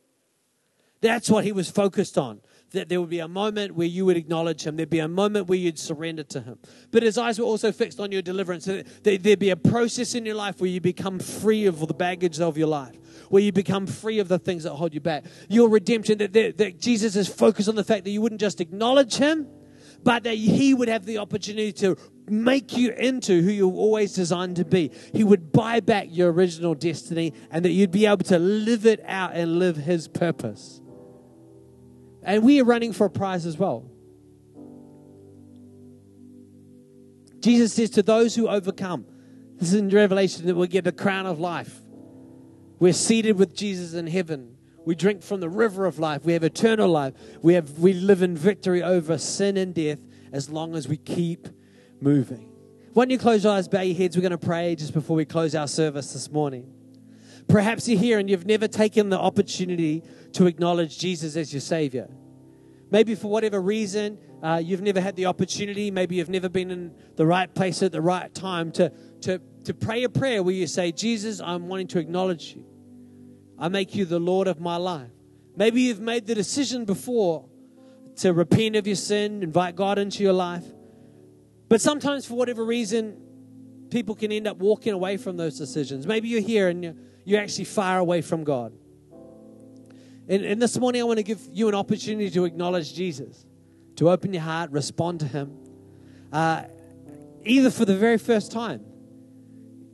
That's 1.01 1.31
what 1.31 1.45
he 1.45 1.53
was 1.53 1.71
focused 1.71 2.19
on 2.19 2.41
that 2.73 2.89
there 2.89 3.01
would 3.01 3.11
be 3.11 3.21
a 3.21 3.29
moment 3.29 3.75
where 3.75 3.87
you 3.87 4.05
would 4.07 4.17
acknowledge 4.17 4.67
him. 4.67 4.77
There'd 4.77 4.91
be 4.91 4.99
a 4.99 5.09
moment 5.09 5.49
where 5.49 5.59
you'd 5.59 5.79
surrender 5.79 6.23
to 6.25 6.41
him. 6.41 6.59
But 6.91 7.03
his 7.03 7.17
eyes 7.17 7.39
were 7.39 7.47
also 7.47 7.73
fixed 7.73 7.99
on 7.99 8.13
your 8.13 8.23
deliverance. 8.23 8.67
There'd 8.67 9.39
be 9.39 9.51
a 9.51 9.57
process 9.57 10.15
in 10.15 10.27
your 10.27 10.35
life 10.35 10.61
where 10.61 10.71
you 10.71 10.81
become 10.81 11.19
free 11.19 11.67
of 11.67 11.81
the 11.81 11.95
baggage 11.95 12.41
of 12.41 12.59
your 12.59 12.69
life, 12.69 12.97
where 13.31 13.43
you 13.43 13.53
become 13.53 13.87
free 13.87 14.19
of 14.19 14.29
the 14.29 14.39
things 14.39 14.65
that 14.65 14.75
hold 14.75 14.93
you 14.93 15.01
back. 15.01 15.25
Your 15.49 15.69
redemption, 15.69 16.19
that, 16.19 16.33
that, 16.35 16.59
that 16.59 16.81
Jesus 16.81 17.17
is 17.17 17.29
focused 17.29 17.69
on 17.69 17.75
the 17.75 17.85
fact 17.85 18.05
that 18.05 18.11
you 18.11 18.21
wouldn't 18.21 18.41
just 18.41 18.61
acknowledge 18.61 19.17
him, 19.17 19.49
but 20.03 20.25
that 20.25 20.35
he 20.35 20.75
would 20.75 20.89
have 20.89 21.07
the 21.07 21.19
opportunity 21.19 21.73
to 21.73 21.97
make 22.29 22.77
you 22.77 22.93
into 22.93 23.43
who 23.43 23.51
you're 23.51 23.73
always 23.73 24.13
designed 24.13 24.57
to 24.57 24.65
be. 24.65 24.93
He 25.13 25.25
would 25.25 25.51
buy 25.53 25.81
back 25.81 26.09
your 26.11 26.31
original 26.31 26.75
destiny 26.75 27.33
and 27.51 27.65
that 27.65 27.71
you'd 27.71 27.91
be 27.91 28.07
able 28.07 28.25
to 28.25 28.39
live 28.39 28.85
it 28.85 29.03
out 29.07 29.35
and 29.35 29.59
live 29.59 29.77
his 29.77 30.07
purpose. 30.07 30.81
And 32.23 32.45
we 32.45 32.61
are 32.61 32.65
running 32.65 32.93
for 32.93 33.07
a 33.07 33.11
prize 33.11 33.47
as 33.47 33.57
well. 33.57 33.91
Jesus 37.41 37.73
says 37.73 37.91
to 37.91 38.03
those 38.03 38.35
who 38.35 38.49
overcome, 38.49 39.07
this 39.57 39.73
is 39.73 39.75
in 39.75 39.89
Revelation, 39.89 40.47
that 40.47 40.55
we'll 40.55 40.67
get 40.67 40.85
the 40.85 40.93
crown 40.93 41.27
of 41.27 41.39
life. 41.41 41.81
We're 42.79 42.93
seated 42.93 43.39
with 43.39 43.57
Jesus 43.57 43.95
in 43.95 44.07
heaven. 44.07 44.57
We 44.85 44.95
drink 44.95 45.23
from 45.23 45.41
the 45.41 45.49
river 45.49 45.87
of 45.87 45.99
life. 45.99 46.25
We 46.25 46.33
have 46.33 46.45
eternal 46.45 46.89
life. 46.89 47.15
We, 47.43 47.55
have, 47.55 47.79
we 47.79 47.93
live 47.93 48.23
in 48.23 48.37
victory 48.37 48.83
over 48.83 49.19
sin 49.19 49.57
and 49.57 49.75
death 49.75 49.99
as 50.33 50.49
long 50.49 50.75
as 50.75 50.89
we 50.89 50.97
keep 50.97 51.49
moving. 52.01 52.53
Why 52.95 53.05
don't 53.05 53.11
you 53.11 53.19
close 53.19 53.45
your 53.45 53.53
eyes, 53.53 53.69
bow 53.69 53.81
your 53.81 53.97
heads? 53.97 54.17
We're 54.17 54.23
going 54.23 54.31
to 54.33 54.39
pray 54.39 54.75
just 54.77 54.95
before 54.95 55.17
we 55.17 55.25
close 55.25 55.55
our 55.55 55.69
service 55.69 56.13
this 56.13 56.31
morning. 56.31 56.73
Perhaps 57.49 57.89
you're 57.89 57.99
here 57.99 58.19
and 58.19 58.29
you've 58.29 58.47
never 58.47 58.69
taken 58.69 59.09
the 59.09 59.19
opportunity 59.19 60.03
to 60.33 60.47
acknowledge 60.47 60.99
Jesus 60.99 61.35
as 61.37 61.53
your 61.53 61.61
Savior. 61.61 62.09
Maybe 62.91 63.15
for 63.15 63.29
whatever 63.29 63.61
reason, 63.61 64.19
uh, 64.43 64.61
you've 64.63 64.83
never 64.83 65.01
had 65.01 65.17
the 65.17 65.27
opportunity. 65.27 65.91
Maybe 65.91 66.17
you've 66.17 66.29
never 66.29 66.49
been 66.49 66.71
in 66.71 66.95
the 67.17 67.27
right 67.27 67.53
place 67.53 67.83
at 67.83 67.93
the 67.93 68.01
right 68.01 68.33
time 68.35 68.73
to, 68.73 68.93
to, 69.23 69.41
to 69.65 69.75
pray 69.75 70.05
a 70.05 70.09
prayer 70.09 70.43
where 70.43 70.55
you 70.55 70.67
say, 70.67 70.93
Jesus, 70.93 71.41
I'm 71.41 71.69
wanting 71.69 71.89
to 71.89 71.99
acknowledge 71.99 72.55
you. 72.55 72.65
I 73.59 73.69
make 73.69 73.95
you 73.95 74.05
the 74.05 74.21
Lord 74.21 74.47
of 74.47 74.61
my 74.61 74.77
life. 74.77 75.11
Maybe 75.57 75.83
you've 75.83 76.01
made 76.01 76.27
the 76.27 76.35
decision 76.35 76.85
before 76.85 77.49
to 78.17 78.33
repent 78.33 78.77
of 78.77 78.87
your 78.87 78.97
sin, 78.97 79.43
invite 79.43 79.75
God 79.75 79.99
into 79.99 80.23
your 80.23 80.33
life. 80.33 80.65
But 81.69 81.81
sometimes, 81.81 82.25
for 82.25 82.35
whatever 82.35 82.65
reason, 82.65 83.21
people 83.91 84.15
can 84.15 84.33
end 84.33 84.47
up 84.47 84.59
walking 84.59 84.93
away 84.93 85.17
from 85.17 85.37
those 85.37 85.59
decisions. 85.59 86.07
Maybe 86.07 86.29
you're 86.29 86.41
here 86.41 86.69
and 86.69 86.85
you're, 86.85 86.95
you're 87.29 87.43
actually 87.43 87.67
far 87.67 87.99
away 87.99 88.23
from 88.23 88.43
God. 88.43 88.73
And, 90.31 90.47
and 90.47 90.63
this 90.63 90.79
morning, 90.79 91.03
I 91.03 91.05
want 91.05 91.19
to 91.19 91.23
give 91.23 91.47
you 91.53 91.69
an 91.69 91.75
opportunity 91.75 92.31
to 92.31 92.47
acknowledge 92.47 92.95
Jesus, 92.95 93.45
to 93.97 94.09
open 94.09 94.33
your 94.33 94.43
heart, 94.43 94.71
respond 94.71 95.21
to 95.21 95.27
Him, 95.27 95.55
uh, 96.33 96.65
either 97.45 97.71
for 97.71 97.85
the 97.85 97.97
very 97.97 98.17
first 98.17 98.51
time, 98.51 98.83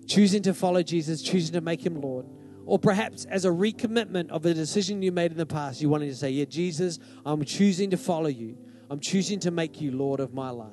choosing 0.07 0.43
to 0.43 0.55
follow 0.55 0.81
Jesus, 0.85 1.23
choosing 1.23 1.55
to 1.55 1.61
make 1.61 1.85
Him 1.85 2.01
Lord, 2.01 2.27
or 2.67 2.79
perhaps 2.79 3.25
as 3.25 3.45
a 3.45 3.51
recommitment 3.51 4.31
of 4.31 4.47
a 4.47 4.55
decision 4.55 5.03
you 5.03 5.11
made 5.11 5.33
in 5.33 5.37
the 5.37 5.45
past, 5.45 5.83
you 5.83 5.89
wanted 5.89 6.07
to 6.07 6.15
say, 6.15 6.31
Yeah, 6.31 6.45
Jesus, 6.45 7.01
I'm 7.27 7.45
choosing 7.45 7.91
to 7.91 7.97
follow 7.97 8.29
you. 8.29 8.57
I'm 8.89 9.01
choosing 9.01 9.41
to 9.41 9.51
make 9.51 9.81
you 9.81 9.91
Lord 9.91 10.21
of 10.21 10.35
my 10.35 10.51
life. 10.51 10.73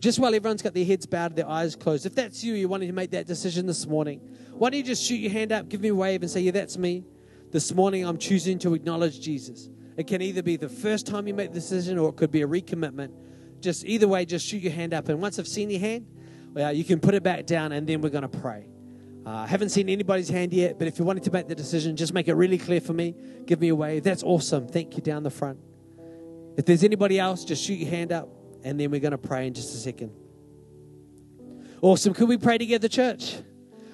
Just 0.00 0.18
while 0.18 0.34
everyone's 0.34 0.62
got 0.62 0.72
their 0.72 0.84
heads 0.84 1.04
bowed, 1.04 1.36
their 1.36 1.48
eyes 1.48 1.76
closed, 1.76 2.06
if 2.06 2.14
that's 2.14 2.42
you, 2.42 2.54
you 2.54 2.68
wanting 2.68 2.88
to 2.88 2.94
make 2.94 3.10
that 3.10 3.26
decision 3.26 3.66
this 3.66 3.86
morning, 3.86 4.20
why 4.52 4.70
don't 4.70 4.78
you 4.78 4.84
just 4.84 5.04
shoot 5.04 5.16
your 5.16 5.30
hand 5.30 5.52
up, 5.52 5.68
give 5.68 5.82
me 5.82 5.88
a 5.88 5.94
wave, 5.94 6.22
and 6.22 6.30
say, 6.30 6.40
Yeah, 6.40 6.52
that's 6.52 6.78
me. 6.78 7.04
This 7.50 7.74
morning, 7.74 8.06
I'm 8.06 8.16
choosing 8.16 8.58
to 8.60 8.74
acknowledge 8.74 9.20
Jesus. 9.20 9.68
It 9.98 10.06
can 10.06 10.22
either 10.22 10.42
be 10.42 10.56
the 10.56 10.68
first 10.68 11.06
time 11.06 11.26
you 11.26 11.34
make 11.34 11.48
the 11.48 11.54
decision 11.54 11.98
or 11.98 12.08
it 12.08 12.16
could 12.16 12.30
be 12.30 12.40
a 12.40 12.48
recommitment. 12.48 13.12
Just 13.60 13.84
either 13.84 14.08
way, 14.08 14.24
just 14.24 14.46
shoot 14.46 14.62
your 14.62 14.72
hand 14.72 14.94
up. 14.94 15.08
And 15.10 15.20
once 15.20 15.38
I've 15.38 15.48
seen 15.48 15.68
your 15.68 15.80
hand, 15.80 16.06
well, 16.54 16.72
you 16.72 16.84
can 16.84 17.00
put 17.00 17.14
it 17.14 17.22
back 17.22 17.44
down 17.44 17.72
and 17.72 17.86
then 17.86 18.00
we're 18.00 18.08
going 18.08 18.22
to 18.22 18.28
pray. 18.28 18.66
Uh, 19.26 19.30
I 19.30 19.46
haven't 19.46 19.68
seen 19.68 19.90
anybody's 19.90 20.30
hand 20.30 20.54
yet, 20.54 20.78
but 20.78 20.88
if 20.88 20.98
you 20.98 21.04
wanted 21.04 21.24
to 21.24 21.30
make 21.30 21.48
the 21.48 21.54
decision, 21.54 21.96
just 21.96 22.14
make 22.14 22.28
it 22.28 22.34
really 22.34 22.56
clear 22.56 22.80
for 22.80 22.94
me. 22.94 23.14
Give 23.44 23.60
me 23.60 23.68
a 23.68 23.74
wave. 23.74 24.04
That's 24.04 24.22
awesome. 24.22 24.66
Thank 24.66 24.96
you 24.96 25.02
down 25.02 25.24
the 25.24 25.30
front. 25.30 25.58
If 26.56 26.64
there's 26.64 26.84
anybody 26.84 27.18
else, 27.18 27.44
just 27.44 27.62
shoot 27.62 27.74
your 27.74 27.90
hand 27.90 28.12
up 28.12 28.39
and 28.64 28.78
then 28.78 28.90
we're 28.90 29.00
going 29.00 29.12
to 29.12 29.18
pray 29.18 29.46
in 29.46 29.54
just 29.54 29.74
a 29.74 29.78
second. 29.78 30.12
Awesome. 31.82 32.14
Could 32.14 32.28
we 32.28 32.36
pray 32.36 32.58
together, 32.58 32.88
church? 32.88 33.36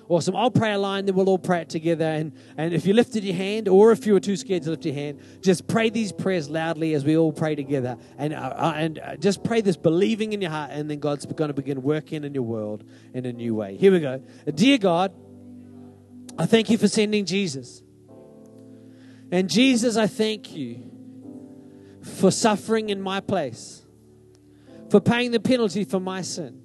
Awesome. 0.08 0.36
I'll 0.36 0.52
pray 0.52 0.72
a 0.72 0.78
line, 0.78 1.06
then 1.06 1.16
we'll 1.16 1.28
all 1.28 1.38
pray 1.38 1.62
it 1.62 1.68
together. 1.68 2.04
And, 2.04 2.32
and 2.56 2.72
if 2.72 2.86
you 2.86 2.94
lifted 2.94 3.24
your 3.24 3.34
hand, 3.34 3.66
or 3.66 3.90
if 3.90 4.06
you 4.06 4.12
were 4.12 4.20
too 4.20 4.36
scared 4.36 4.62
to 4.62 4.70
lift 4.70 4.84
your 4.84 4.94
hand, 4.94 5.20
just 5.40 5.66
pray 5.66 5.90
these 5.90 6.12
prayers 6.12 6.48
loudly 6.48 6.94
as 6.94 7.04
we 7.04 7.16
all 7.16 7.32
pray 7.32 7.56
together. 7.56 7.96
And, 8.16 8.32
uh, 8.32 8.36
uh, 8.36 8.72
and 8.76 8.98
uh, 9.00 9.16
just 9.16 9.42
pray 9.42 9.62
this 9.62 9.76
believing 9.76 10.32
in 10.32 10.40
your 10.40 10.52
heart, 10.52 10.70
and 10.72 10.88
then 10.88 11.00
God's 11.00 11.26
going 11.26 11.48
to 11.48 11.54
begin 11.54 11.82
working 11.82 12.22
in 12.22 12.34
your 12.34 12.44
world 12.44 12.84
in 13.14 13.26
a 13.26 13.32
new 13.32 13.54
way. 13.56 13.76
Here 13.76 13.90
we 13.90 13.98
go. 13.98 14.22
Dear 14.54 14.78
God, 14.78 15.12
I 16.38 16.46
thank 16.46 16.70
you 16.70 16.78
for 16.78 16.86
sending 16.86 17.24
Jesus. 17.24 17.82
And 19.32 19.50
Jesus, 19.50 19.96
I 19.96 20.06
thank 20.06 20.54
you 20.54 20.88
for 22.00 22.30
suffering 22.30 22.90
in 22.90 23.00
my 23.00 23.18
place, 23.18 23.84
for 24.90 25.00
paying 25.00 25.30
the 25.30 25.40
penalty 25.40 25.84
for 25.84 26.00
my 26.00 26.22
sin, 26.22 26.60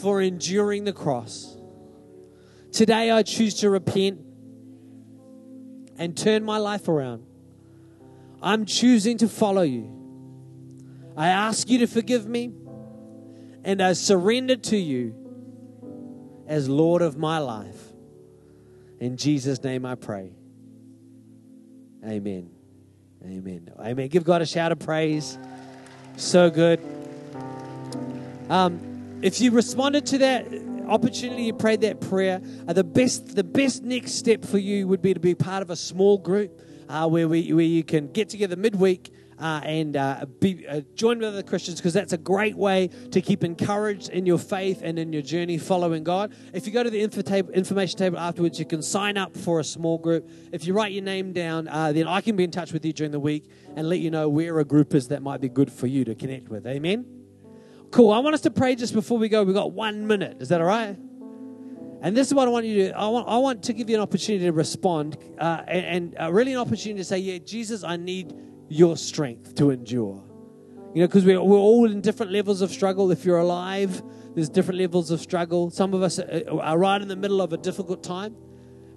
for 0.00 0.20
enduring 0.20 0.84
the 0.84 0.92
cross. 0.92 1.56
Today 2.72 3.10
I 3.10 3.22
choose 3.22 3.54
to 3.56 3.70
repent 3.70 4.20
and 5.98 6.16
turn 6.16 6.44
my 6.44 6.58
life 6.58 6.88
around. 6.88 7.24
I'm 8.42 8.64
choosing 8.64 9.18
to 9.18 9.28
follow 9.28 9.62
you. 9.62 9.90
I 11.16 11.28
ask 11.28 11.68
you 11.68 11.78
to 11.78 11.86
forgive 11.86 12.26
me 12.26 12.52
and 13.64 13.80
I 13.80 13.92
surrender 13.92 14.56
to 14.56 14.76
you 14.76 15.14
as 16.46 16.68
Lord 16.68 17.02
of 17.02 17.16
my 17.16 17.38
life. 17.38 17.92
In 18.98 19.16
Jesus' 19.16 19.62
name 19.62 19.86
I 19.86 19.94
pray. 19.94 20.32
Amen. 22.04 22.50
Amen. 23.24 23.70
Amen. 23.78 24.08
Give 24.08 24.24
God 24.24 24.42
a 24.42 24.46
shout 24.46 24.72
of 24.72 24.80
praise. 24.80 25.38
So 26.16 26.50
good. 26.50 26.80
Um, 28.48 29.20
if 29.22 29.40
you 29.40 29.50
responded 29.50 30.06
to 30.06 30.18
that, 30.18 30.46
opportunity 30.88 31.44
you 31.44 31.54
prayed 31.54 31.80
that 31.82 32.00
prayer, 32.00 32.40
uh, 32.66 32.72
the 32.72 32.84
best 32.84 33.34
the 33.34 33.44
best 33.44 33.82
next 33.82 34.12
step 34.12 34.44
for 34.44 34.58
you 34.58 34.88
would 34.88 35.02
be 35.02 35.14
to 35.14 35.20
be 35.20 35.34
part 35.34 35.62
of 35.62 35.70
a 35.70 35.76
small 35.76 36.18
group 36.18 36.60
uh, 36.88 37.08
where 37.08 37.28
we 37.28 37.52
where 37.52 37.64
you 37.64 37.82
can 37.82 38.10
get 38.12 38.28
together 38.28 38.56
midweek. 38.56 39.11
Uh, 39.42 39.60
and 39.64 39.96
uh, 39.96 40.24
be 40.38 40.64
uh, 40.68 40.82
join 40.94 41.18
with 41.18 41.26
other 41.26 41.42
Christians 41.42 41.80
because 41.80 41.92
that's 41.92 42.12
a 42.12 42.16
great 42.16 42.56
way 42.56 42.88
to 43.10 43.20
keep 43.20 43.42
encouraged 43.42 44.08
in 44.10 44.24
your 44.24 44.38
faith 44.38 44.82
and 44.84 45.00
in 45.00 45.12
your 45.12 45.20
journey 45.20 45.58
following 45.58 46.04
God. 46.04 46.32
If 46.52 46.64
you 46.64 46.72
go 46.72 46.84
to 46.84 46.90
the 46.90 47.00
info 47.00 47.22
table, 47.22 47.50
information 47.50 47.98
table 47.98 48.20
afterwards, 48.20 48.60
you 48.60 48.64
can 48.64 48.82
sign 48.82 49.16
up 49.16 49.36
for 49.36 49.58
a 49.58 49.64
small 49.64 49.98
group. 49.98 50.30
If 50.52 50.64
you 50.64 50.74
write 50.74 50.92
your 50.92 51.02
name 51.02 51.32
down, 51.32 51.66
uh, 51.66 51.90
then 51.90 52.06
I 52.06 52.20
can 52.20 52.36
be 52.36 52.44
in 52.44 52.52
touch 52.52 52.72
with 52.72 52.84
you 52.84 52.92
during 52.92 53.10
the 53.10 53.18
week 53.18 53.50
and 53.74 53.88
let 53.88 53.98
you 53.98 54.12
know 54.12 54.28
where 54.28 54.60
a 54.60 54.64
group 54.64 54.94
is 54.94 55.08
that 55.08 55.22
might 55.22 55.40
be 55.40 55.48
good 55.48 55.72
for 55.72 55.88
you 55.88 56.04
to 56.04 56.14
connect 56.14 56.48
with. 56.48 56.64
Amen. 56.64 57.04
Cool. 57.90 58.12
I 58.12 58.20
want 58.20 58.34
us 58.34 58.42
to 58.42 58.50
pray 58.52 58.76
just 58.76 58.94
before 58.94 59.18
we 59.18 59.28
go. 59.28 59.42
We've 59.42 59.56
got 59.56 59.72
one 59.72 60.06
minute. 60.06 60.36
Is 60.38 60.50
that 60.50 60.60
all 60.60 60.68
right? 60.68 60.96
And 62.00 62.16
this 62.16 62.28
is 62.28 62.34
what 62.34 62.46
I 62.46 62.50
want 62.52 62.64
you 62.66 62.74
to 62.74 62.88
do. 62.90 62.94
I 62.94 63.08
want, 63.08 63.28
I 63.28 63.38
want 63.38 63.64
to 63.64 63.72
give 63.72 63.90
you 63.90 63.96
an 63.96 64.02
opportunity 64.02 64.44
to 64.44 64.52
respond 64.52 65.18
uh, 65.40 65.62
and, 65.66 65.84
and 65.84 66.20
uh, 66.20 66.32
really 66.32 66.52
an 66.52 66.58
opportunity 66.58 67.00
to 67.00 67.04
say, 67.04 67.18
Yeah, 67.18 67.38
Jesus, 67.38 67.82
I 67.82 67.96
need 67.96 68.34
your 68.72 68.96
strength 68.96 69.54
to 69.56 69.70
endure. 69.70 70.22
You 70.94 71.02
know, 71.02 71.06
because 71.06 71.24
we're, 71.24 71.42
we're 71.42 71.56
all 71.56 71.90
in 71.90 72.00
different 72.00 72.32
levels 72.32 72.60
of 72.60 72.70
struggle. 72.70 73.10
If 73.10 73.24
you're 73.24 73.38
alive, 73.38 74.02
there's 74.34 74.48
different 74.48 74.80
levels 74.80 75.10
of 75.10 75.20
struggle. 75.20 75.70
Some 75.70 75.94
of 75.94 76.02
us 76.02 76.18
are 76.18 76.78
right 76.78 77.00
in 77.00 77.08
the 77.08 77.16
middle 77.16 77.40
of 77.40 77.52
a 77.52 77.56
difficult 77.56 78.02
time, 78.02 78.36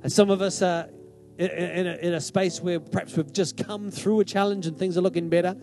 and 0.04 0.12
some 0.12 0.30
of 0.30 0.42
us 0.42 0.62
are 0.62 0.90
in, 1.38 1.50
a, 1.88 1.98
in 2.02 2.14
a 2.14 2.22
space 2.22 2.62
where 2.62 2.80
perhaps 2.80 3.16
we've 3.18 3.32
just 3.32 3.58
come 3.58 3.92
through 3.92 4.22
a 4.22 4.26
challenge 4.26 4.68
and 4.68 4.78
things 4.78 4.98
are 4.98 5.02
looking 5.02 5.30
better. 5.30 5.56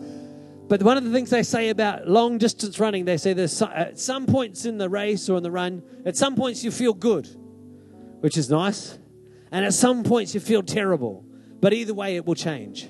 But 0.68 0.83
one 0.83 0.96
of 0.96 1.05
the 1.05 1.11
things 1.11 1.31
they 1.31 1.42
say 1.42 1.70
about 1.70 2.09
long 2.09 2.38
distance 2.38 2.79
running, 2.79 3.05
they 3.05 3.16
say 3.16 3.33
there's 3.33 3.61
at 3.62 3.98
some 3.98 4.27
points 4.27 4.64
in 4.64 4.79
the 4.79 4.88
race 4.88 5.29
or 5.29 5.37
in 5.37 5.42
the 5.42 5.51
run, 5.51 5.83
at 6.07 6.16
some 6.16 6.35
points 6.35 6.64
you 6.64 6.70
feel 6.70 6.94
good, 6.94 7.29
which 8.20 8.37
is 8.37 8.48
nice, 8.48 8.98
and 9.51 9.64
at 9.64 9.75
some 9.75 10.03
points 10.03 10.35
you 10.35 10.40
feel 10.40 10.62
terrible. 10.62 11.27
But 11.61 11.72
either 11.72 11.94
way, 11.94 12.16
it 12.16 12.25
will 12.25 12.35
change. 12.35 12.88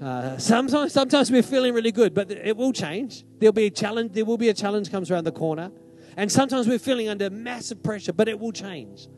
Uh, 0.00 0.38
sometimes, 0.38 0.92
sometimes 0.92 1.30
we're 1.30 1.42
feeling 1.42 1.74
really 1.74 1.90
good, 1.90 2.14
but 2.14 2.30
it 2.30 2.56
will 2.56 2.72
change. 2.72 3.24
There'll 3.38 3.52
be 3.52 3.66
a 3.66 3.70
challenge. 3.70 4.12
There 4.12 4.24
will 4.24 4.38
be 4.38 4.48
a 4.48 4.54
challenge 4.54 4.90
comes 4.90 5.10
around 5.10 5.24
the 5.24 5.32
corner, 5.32 5.72
and 6.16 6.30
sometimes 6.30 6.68
we're 6.68 6.78
feeling 6.78 7.08
under 7.08 7.30
massive 7.30 7.82
pressure, 7.82 8.12
but 8.12 8.28
it 8.28 8.38
will 8.38 8.52
change. 8.52 9.08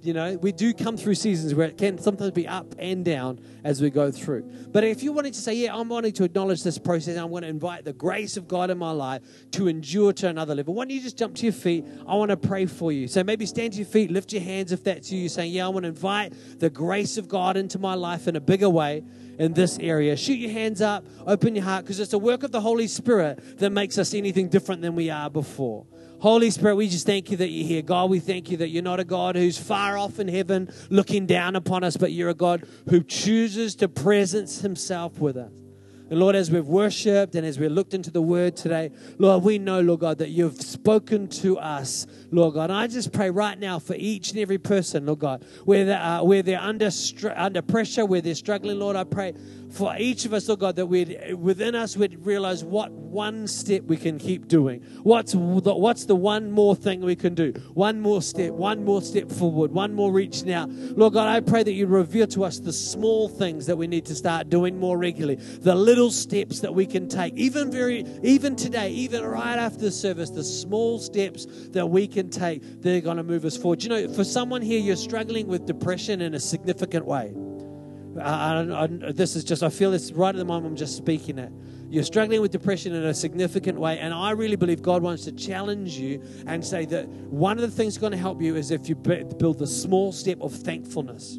You 0.00 0.12
know, 0.12 0.36
we 0.36 0.52
do 0.52 0.74
come 0.74 0.98
through 0.98 1.14
seasons 1.14 1.54
where 1.54 1.66
it 1.66 1.78
can 1.78 1.96
sometimes 1.96 2.32
be 2.32 2.46
up 2.46 2.74
and 2.78 3.06
down 3.06 3.40
as 3.64 3.80
we 3.80 3.88
go 3.88 4.10
through. 4.10 4.42
But 4.70 4.84
if 4.84 5.02
you 5.02 5.12
wanted 5.12 5.32
to 5.32 5.40
say, 5.40 5.54
Yeah, 5.54 5.74
I'm 5.74 5.88
wanting 5.88 6.12
to 6.12 6.24
acknowledge 6.24 6.62
this 6.62 6.76
process, 6.76 7.16
I'm 7.16 7.30
going 7.30 7.42
to 7.42 7.48
invite 7.48 7.86
the 7.86 7.94
grace 7.94 8.36
of 8.36 8.46
God 8.46 8.68
in 8.68 8.76
my 8.76 8.90
life 8.90 9.22
to 9.52 9.66
endure 9.66 10.12
to 10.14 10.28
another 10.28 10.54
level, 10.54 10.74
why 10.74 10.84
don't 10.84 10.90
you 10.90 11.00
just 11.00 11.16
jump 11.16 11.36
to 11.36 11.44
your 11.44 11.54
feet? 11.54 11.86
I 12.06 12.16
want 12.16 12.30
to 12.30 12.36
pray 12.36 12.66
for 12.66 12.92
you. 12.92 13.08
So 13.08 13.24
maybe 13.24 13.46
stand 13.46 13.72
to 13.74 13.78
your 13.78 13.86
feet, 13.86 14.10
lift 14.10 14.30
your 14.32 14.42
hands 14.42 14.72
if 14.72 14.84
that's 14.84 15.10
you. 15.10 15.28
Saying, 15.30 15.52
Yeah, 15.52 15.64
I 15.64 15.68
want 15.68 15.84
to 15.84 15.88
invite 15.88 16.34
the 16.60 16.68
grace 16.68 17.16
of 17.16 17.26
God 17.26 17.56
into 17.56 17.78
my 17.78 17.94
life 17.94 18.28
in 18.28 18.36
a 18.36 18.40
bigger 18.40 18.68
way 18.68 19.04
in 19.38 19.52
this 19.54 19.78
area. 19.78 20.16
Shoot 20.16 20.38
your 20.38 20.50
hands 20.50 20.80
up, 20.80 21.04
open 21.26 21.54
your 21.54 21.64
heart, 21.64 21.84
because 21.84 22.00
it's 22.00 22.12
a 22.12 22.18
work 22.18 22.42
of 22.42 22.52
the 22.52 22.60
Holy 22.60 22.86
Spirit 22.86 23.58
that 23.58 23.70
makes 23.70 23.98
us 23.98 24.14
anything 24.14 24.48
different 24.48 24.82
than 24.82 24.94
we 24.94 25.10
are 25.10 25.30
before. 25.30 25.86
Holy 26.20 26.50
Spirit, 26.50 26.76
we 26.76 26.88
just 26.88 27.06
thank 27.06 27.30
you 27.30 27.36
that 27.36 27.48
you're 27.48 27.66
here. 27.66 27.82
God, 27.82 28.08
we 28.08 28.18
thank 28.18 28.50
you 28.50 28.56
that 28.58 28.68
you're 28.68 28.82
not 28.82 28.98
a 29.00 29.04
God 29.04 29.36
who's 29.36 29.58
far 29.58 29.98
off 29.98 30.18
in 30.18 30.28
heaven 30.28 30.70
looking 30.88 31.26
down 31.26 31.54
upon 31.54 31.84
us, 31.84 31.96
but 31.96 32.12
you're 32.12 32.30
a 32.30 32.34
God 32.34 32.66
who 32.88 33.02
chooses 33.02 33.74
to 33.76 33.88
presence 33.88 34.60
himself 34.60 35.18
with 35.18 35.36
us. 35.36 35.52
And 36.10 36.20
Lord, 36.20 36.36
as 36.36 36.50
we've 36.50 36.66
worshiped 36.66 37.34
and 37.34 37.46
as 37.46 37.58
we 37.58 37.68
looked 37.68 37.94
into 37.94 38.10
the 38.10 38.20
word 38.20 38.56
today, 38.56 38.90
Lord, 39.18 39.42
we 39.42 39.58
know, 39.58 39.80
Lord 39.80 40.00
God, 40.00 40.18
that 40.18 40.28
you've 40.28 40.60
spoken 40.60 41.28
to 41.28 41.58
us, 41.58 42.06
Lord 42.30 42.54
God. 42.54 42.64
And 42.64 42.74
I 42.74 42.86
just 42.88 43.10
pray 43.10 43.30
right 43.30 43.58
now 43.58 43.78
for 43.78 43.94
each 43.96 44.30
and 44.30 44.38
every 44.38 44.58
person, 44.58 45.06
Lord 45.06 45.20
God, 45.20 45.44
where 45.64 45.86
they're, 45.86 45.98
uh, 45.98 46.22
where 46.22 46.42
they're 46.42 46.60
under, 46.60 46.90
under 47.34 47.62
pressure, 47.62 48.04
where 48.04 48.20
they're 48.20 48.34
struggling, 48.34 48.78
Lord, 48.78 48.96
I 48.96 49.04
pray 49.04 49.32
for 49.74 49.94
each 49.98 50.24
of 50.24 50.32
us, 50.32 50.48
oh 50.48 50.54
God, 50.54 50.76
that 50.76 50.86
we'd, 50.86 51.34
within 51.34 51.74
us 51.74 51.96
we'd 51.96 52.24
realize 52.24 52.62
what 52.62 52.92
one 52.92 53.48
step 53.48 53.82
we 53.82 53.96
can 53.96 54.18
keep 54.18 54.46
doing. 54.46 54.80
What's 55.02 55.32
the, 55.32 55.38
what's 55.38 56.04
the 56.04 56.14
one 56.14 56.52
more 56.52 56.76
thing 56.76 57.00
we 57.00 57.16
can 57.16 57.34
do? 57.34 57.52
One 57.74 58.00
more 58.00 58.22
step, 58.22 58.52
one 58.52 58.84
more 58.84 59.02
step 59.02 59.30
forward, 59.30 59.72
one 59.72 59.92
more 59.92 60.12
reach 60.12 60.44
now. 60.44 60.66
Lord 60.68 61.14
God, 61.14 61.28
I 61.28 61.40
pray 61.40 61.64
that 61.64 61.72
you 61.72 61.86
reveal 61.86 62.28
to 62.28 62.44
us 62.44 62.60
the 62.60 62.72
small 62.72 63.28
things 63.28 63.66
that 63.66 63.76
we 63.76 63.88
need 63.88 64.06
to 64.06 64.14
start 64.14 64.48
doing 64.48 64.78
more 64.78 64.96
regularly, 64.96 65.36
the 65.36 65.74
little 65.74 66.12
steps 66.12 66.60
that 66.60 66.72
we 66.72 66.86
can 66.86 67.08
take, 67.08 67.34
even 67.34 67.70
very, 67.70 68.04
even 68.22 68.54
today, 68.54 68.90
even 68.90 69.24
right 69.24 69.58
after 69.58 69.80
the 69.80 69.90
service, 69.90 70.30
the 70.30 70.44
small 70.44 71.00
steps 71.00 71.46
that 71.70 71.86
we 71.86 72.06
can 72.06 72.30
take, 72.30 72.62
they're 72.80 73.00
going 73.00 73.16
to 73.16 73.24
move 73.24 73.44
us 73.44 73.56
forward. 73.56 73.82
You 73.82 73.88
know, 73.88 74.12
for 74.14 74.22
someone 74.22 74.62
here, 74.62 74.78
you're 74.78 74.94
struggling 74.94 75.48
with 75.48 75.66
depression 75.66 76.20
in 76.20 76.34
a 76.34 76.40
significant 76.40 77.06
way. 77.06 77.34
I, 78.20 78.60
I, 78.60 78.82
I, 78.84 78.86
this 79.12 79.36
is 79.36 79.44
just, 79.44 79.62
I 79.62 79.68
feel 79.68 79.90
this 79.90 80.12
right 80.12 80.34
at 80.34 80.38
the 80.38 80.44
moment 80.44 80.66
I'm 80.66 80.76
just 80.76 80.96
speaking 80.96 81.38
it. 81.38 81.52
You're 81.88 82.04
struggling 82.04 82.40
with 82.40 82.50
depression 82.50 82.94
in 82.94 83.04
a 83.04 83.14
significant 83.14 83.78
way, 83.78 83.98
and 83.98 84.12
I 84.12 84.30
really 84.32 84.56
believe 84.56 84.82
God 84.82 85.02
wants 85.02 85.24
to 85.24 85.32
challenge 85.32 85.96
you 85.96 86.22
and 86.46 86.64
say 86.64 86.86
that 86.86 87.06
one 87.06 87.56
of 87.56 87.62
the 87.62 87.70
things 87.70 87.98
going 87.98 88.12
to 88.12 88.18
help 88.18 88.42
you 88.42 88.56
is 88.56 88.70
if 88.70 88.88
you 88.88 88.96
build 88.96 89.58
the 89.58 89.66
small 89.66 90.10
step 90.10 90.40
of 90.40 90.52
thankfulness. 90.52 91.38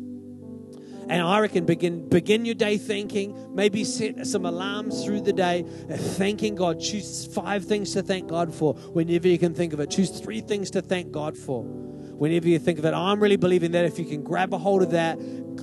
And 1.08 1.22
I 1.22 1.39
reckon 1.39 1.66
begin 1.66 2.10
begin 2.10 2.45
your 2.45 2.56
day 2.56 2.78
thanking. 2.78 3.54
Maybe 3.54 3.84
set 3.84 4.26
some 4.26 4.45
alarms 4.45 5.06
through 5.06 5.22
the 5.22 5.34
day, 5.34 5.64
uh, 5.89 5.97
thanking 5.97 6.56
God. 6.56 6.80
Choose 6.80 7.28
five 7.28 7.66
things 7.66 7.93
to 7.93 8.02
thank 8.02 8.28
God 8.28 8.54
for 8.54 8.74
whenever 8.74 9.28
you 9.28 9.38
can 9.38 9.54
think 9.54 9.74
of 9.74 9.80
it. 9.80 9.91
Choose 9.91 10.10
three 10.20 10.41
things 10.41 10.72
to 10.72 10.82
thank 10.82 11.12
God 11.12 11.38
for 11.38 11.64
whenever 12.18 12.47
you 12.47 12.59
think 12.59 12.80
of 12.80 12.86
it. 12.86 12.93
Oh, 12.93 13.01
I'm 13.01 13.22
really 13.22 13.36
believing 13.36 13.72
that 13.72 13.86
if 13.86 13.99
you 13.99 14.05
can 14.05 14.24
grab 14.24 14.53
a 14.53 14.57
hold 14.57 14.82
of 14.82 14.91
that, 14.91 15.18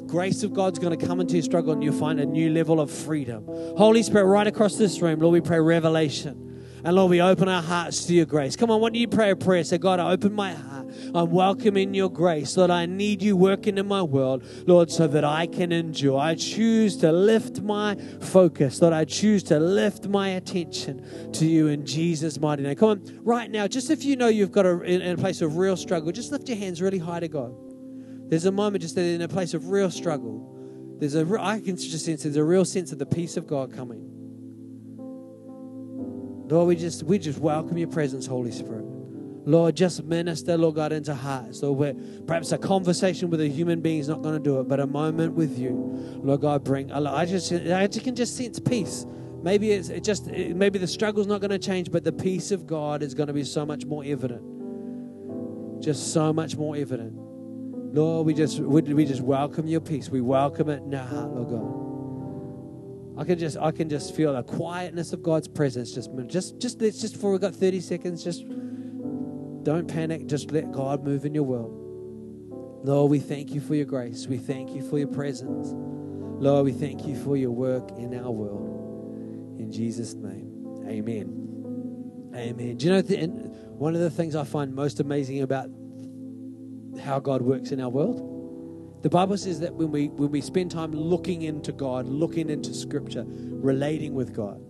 grace 0.06 0.42
of 0.42 0.52
God's 0.52 0.78
going 0.78 0.98
to 0.98 1.06
come 1.06 1.20
into 1.20 1.34
your 1.34 1.42
struggle 1.42 1.72
and 1.72 1.82
you'll 1.82 1.98
find 1.98 2.20
a 2.20 2.26
new 2.26 2.50
level 2.50 2.80
of 2.80 2.90
freedom. 2.90 3.44
Holy 3.46 4.02
Spirit, 4.02 4.26
right 4.26 4.46
across 4.46 4.76
this 4.76 5.00
room, 5.00 5.20
Lord, 5.20 5.32
we 5.32 5.40
pray 5.40 5.58
revelation. 5.60 6.48
And 6.84 6.96
Lord, 6.96 7.10
we 7.10 7.22
open 7.22 7.48
our 7.48 7.62
hearts 7.62 8.04
to 8.06 8.14
your 8.14 8.26
grace. 8.26 8.56
Come 8.56 8.70
on, 8.70 8.80
why 8.80 8.88
don't 8.88 8.96
you 8.96 9.08
pray 9.08 9.30
a 9.30 9.36
prayer? 9.36 9.64
Say, 9.64 9.78
God, 9.78 10.00
I 10.00 10.10
open 10.10 10.32
my 10.34 10.52
heart. 10.52 10.71
I'm 11.14 11.30
welcoming 11.30 11.92
your 11.92 12.10
grace. 12.10 12.56
Lord, 12.56 12.70
I 12.70 12.86
need 12.86 13.22
you 13.22 13.36
working 13.36 13.76
in 13.76 13.86
my 13.86 14.02
world, 14.02 14.44
Lord, 14.66 14.90
so 14.90 15.06
that 15.08 15.24
I 15.24 15.46
can 15.46 15.70
endure. 15.70 16.18
I 16.18 16.34
choose 16.34 16.96
to 16.98 17.12
lift 17.12 17.60
my 17.60 17.96
focus. 18.20 18.80
Lord, 18.80 18.94
I 18.94 19.04
choose 19.04 19.42
to 19.44 19.60
lift 19.60 20.08
my 20.08 20.28
attention 20.30 21.32
to 21.32 21.46
you 21.46 21.66
in 21.68 21.84
Jesus' 21.84 22.40
mighty 22.40 22.62
name. 22.62 22.76
Come 22.76 22.88
on, 22.88 23.20
right 23.22 23.50
now, 23.50 23.66
just 23.66 23.90
if 23.90 24.04
you 24.04 24.16
know 24.16 24.28
you've 24.28 24.52
got 24.52 24.64
a, 24.64 24.80
in, 24.82 25.02
a 25.02 25.16
place 25.16 25.42
of 25.42 25.58
real 25.58 25.76
struggle, 25.76 26.10
just 26.12 26.32
lift 26.32 26.48
your 26.48 26.56
hands 26.56 26.80
really 26.80 26.98
high 26.98 27.20
to 27.20 27.28
God. 27.28 27.54
There's 28.30 28.46
a 28.46 28.52
moment 28.52 28.80
just 28.80 28.96
in 28.96 29.20
a 29.20 29.28
place 29.28 29.52
of 29.52 29.68
real 29.68 29.90
struggle. 29.90 30.48
There's 30.98 31.14
a, 31.14 31.26
I 31.38 31.60
can 31.60 31.76
just 31.76 32.04
sense 32.04 32.22
there's 32.22 32.36
a 32.36 32.44
real 32.44 32.64
sense 32.64 32.92
of 32.92 32.98
the 32.98 33.06
peace 33.06 33.36
of 33.36 33.46
God 33.46 33.74
coming. 33.74 34.08
Lord, 36.48 36.68
we 36.68 36.76
just 36.76 37.02
we 37.02 37.18
just 37.18 37.38
welcome 37.38 37.76
your 37.76 37.88
presence, 37.88 38.26
Holy 38.26 38.52
Spirit. 38.52 38.91
Lord, 39.44 39.76
just 39.76 40.04
minister, 40.04 40.56
Lord 40.56 40.76
God, 40.76 40.92
into 40.92 41.14
hearts. 41.14 41.62
Lord, 41.62 41.78
where 41.78 41.94
perhaps 42.26 42.52
a 42.52 42.58
conversation 42.58 43.28
with 43.28 43.40
a 43.40 43.48
human 43.48 43.80
being 43.80 43.98
is 43.98 44.08
not 44.08 44.22
going 44.22 44.34
to 44.34 44.40
do 44.40 44.60
it, 44.60 44.68
but 44.68 44.78
a 44.78 44.86
moment 44.86 45.34
with 45.34 45.58
you, 45.58 45.72
Lord 46.22 46.42
God, 46.42 46.62
bring. 46.62 46.92
I 46.92 47.24
just 47.24 47.52
I 47.52 47.88
can 47.88 48.14
just 48.14 48.36
sense 48.36 48.60
peace. 48.60 49.04
Maybe 49.42 49.72
it's 49.72 49.88
it 49.88 50.04
just 50.04 50.26
maybe 50.28 50.78
the 50.78 50.86
struggle's 50.86 51.26
not 51.26 51.40
going 51.40 51.50
to 51.50 51.58
change, 51.58 51.90
but 51.90 52.04
the 52.04 52.12
peace 52.12 52.52
of 52.52 52.66
God 52.66 53.02
is 53.02 53.14
going 53.14 53.26
to 53.26 53.32
be 53.32 53.42
so 53.42 53.66
much 53.66 53.84
more 53.84 54.04
evident. 54.04 55.82
Just 55.82 56.12
so 56.12 56.32
much 56.32 56.56
more 56.56 56.76
evident. 56.76 57.14
Lord, 57.14 58.26
we 58.26 58.34
just 58.34 58.60
we 58.60 59.04
just 59.04 59.22
welcome 59.22 59.66
your 59.66 59.80
peace. 59.80 60.08
We 60.08 60.20
welcome 60.20 60.68
it 60.68 60.84
in 60.84 60.94
our 60.94 61.04
heart, 61.04 61.32
Lord 61.32 61.48
God. 61.48 63.20
I 63.20 63.24
can 63.24 63.38
just 63.38 63.56
I 63.58 63.72
can 63.72 63.88
just 63.88 64.14
feel 64.14 64.32
the 64.32 64.44
quietness 64.44 65.12
of 65.12 65.22
God's 65.22 65.48
presence. 65.48 65.92
Just 65.92 66.10
just 66.28 66.60
just 66.60 66.78
just 66.78 67.16
for 67.16 67.32
we've 67.32 67.40
got 67.40 67.54
30 67.54 67.80
seconds, 67.80 68.22
just 68.22 68.44
don't 69.62 69.86
panic, 69.86 70.26
just 70.26 70.50
let 70.50 70.72
God 70.72 71.04
move 71.04 71.24
in 71.24 71.34
your 71.34 71.44
world. 71.44 71.78
Lord, 72.84 73.10
we 73.10 73.20
thank 73.20 73.50
you 73.50 73.60
for 73.60 73.74
your 73.74 73.84
grace. 73.84 74.26
We 74.26 74.38
thank 74.38 74.70
you 74.70 74.82
for 74.88 74.98
your 74.98 75.08
presence. 75.08 75.68
Lord, 75.72 76.64
we 76.64 76.72
thank 76.72 77.06
you 77.06 77.14
for 77.22 77.36
your 77.36 77.52
work 77.52 77.90
in 77.92 78.18
our 78.18 78.30
world. 78.30 79.60
In 79.60 79.70
Jesus' 79.70 80.14
name. 80.14 80.82
Amen. 80.88 82.32
Amen. 82.34 82.76
Do 82.76 82.86
you 82.86 82.92
know 82.92 83.02
the, 83.02 83.16
one 83.76 83.94
of 83.94 84.00
the 84.00 84.10
things 84.10 84.34
I 84.34 84.42
find 84.42 84.74
most 84.74 84.98
amazing 84.98 85.42
about 85.42 85.68
how 87.00 87.20
God 87.20 87.42
works 87.42 87.70
in 87.70 87.80
our 87.80 87.88
world? 87.88 88.28
The 89.02 89.10
Bible 89.10 89.36
says 89.36 89.60
that 89.60 89.74
when 89.74 89.90
we 89.90 90.08
when 90.08 90.30
we 90.30 90.40
spend 90.40 90.70
time 90.70 90.92
looking 90.92 91.42
into 91.42 91.72
God, 91.72 92.06
looking 92.06 92.50
into 92.50 92.72
Scripture, 92.72 93.24
relating 93.26 94.14
with 94.14 94.34
God, 94.34 94.60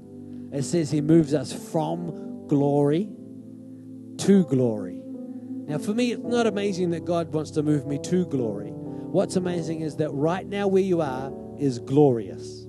it 0.52 0.64
says 0.64 0.90
He 0.90 1.00
moves 1.00 1.34
us 1.34 1.52
from 1.70 2.46
glory 2.48 3.10
to 4.22 4.44
glory. 4.44 5.02
Now, 5.66 5.78
for 5.78 5.94
me, 5.94 6.12
it's 6.12 6.22
not 6.22 6.46
amazing 6.46 6.90
that 6.90 7.04
God 7.04 7.32
wants 7.32 7.50
to 7.52 7.62
move 7.62 7.86
me 7.86 7.98
to 8.04 8.24
glory. 8.26 8.70
What's 8.70 9.34
amazing 9.36 9.80
is 9.80 9.96
that 9.96 10.10
right 10.10 10.46
now 10.46 10.68
where 10.68 10.82
you 10.82 11.00
are 11.00 11.32
is 11.58 11.80
glorious. 11.80 12.66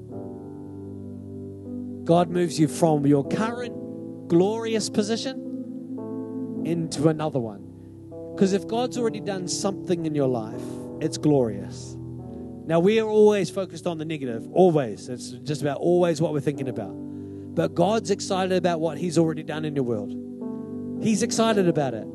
God 2.06 2.30
moves 2.30 2.60
you 2.60 2.68
from 2.68 3.06
your 3.06 3.28
current 3.28 4.28
glorious 4.28 4.90
position 4.90 6.64
into 6.66 7.08
another 7.08 7.40
one. 7.40 7.62
Because 8.34 8.54
if 8.54 8.68
God's 8.68 8.98
already 8.98 9.20
done 9.20 9.48
something 9.48 10.08
in 10.08 10.16
your 10.16 10.28
life, 10.28 10.62
it's 11.02 11.18
glorious. 11.18 11.96
Now, 12.66 12.80
we 12.80 13.00
are 13.00 13.08
always 13.08 13.52
focused 13.52 13.86
on 13.86 14.00
the 14.00 14.06
negative, 14.06 14.48
always. 14.54 15.08
It's 15.08 15.30
just 15.30 15.62
about 15.62 15.78
always 15.78 16.20
what 16.20 16.34
we're 16.34 16.40
thinking 16.40 16.70
about. 16.70 16.94
But 16.94 17.76
God's 17.76 18.10
excited 18.10 18.58
about 18.58 18.80
what 18.80 18.98
He's 18.98 19.20
already 19.20 19.44
done 19.44 19.66
in 19.66 19.76
your 19.76 19.84
world. 19.84 20.33
He's 21.04 21.22
excited 21.22 21.68
about 21.68 21.94
it. 21.94 22.08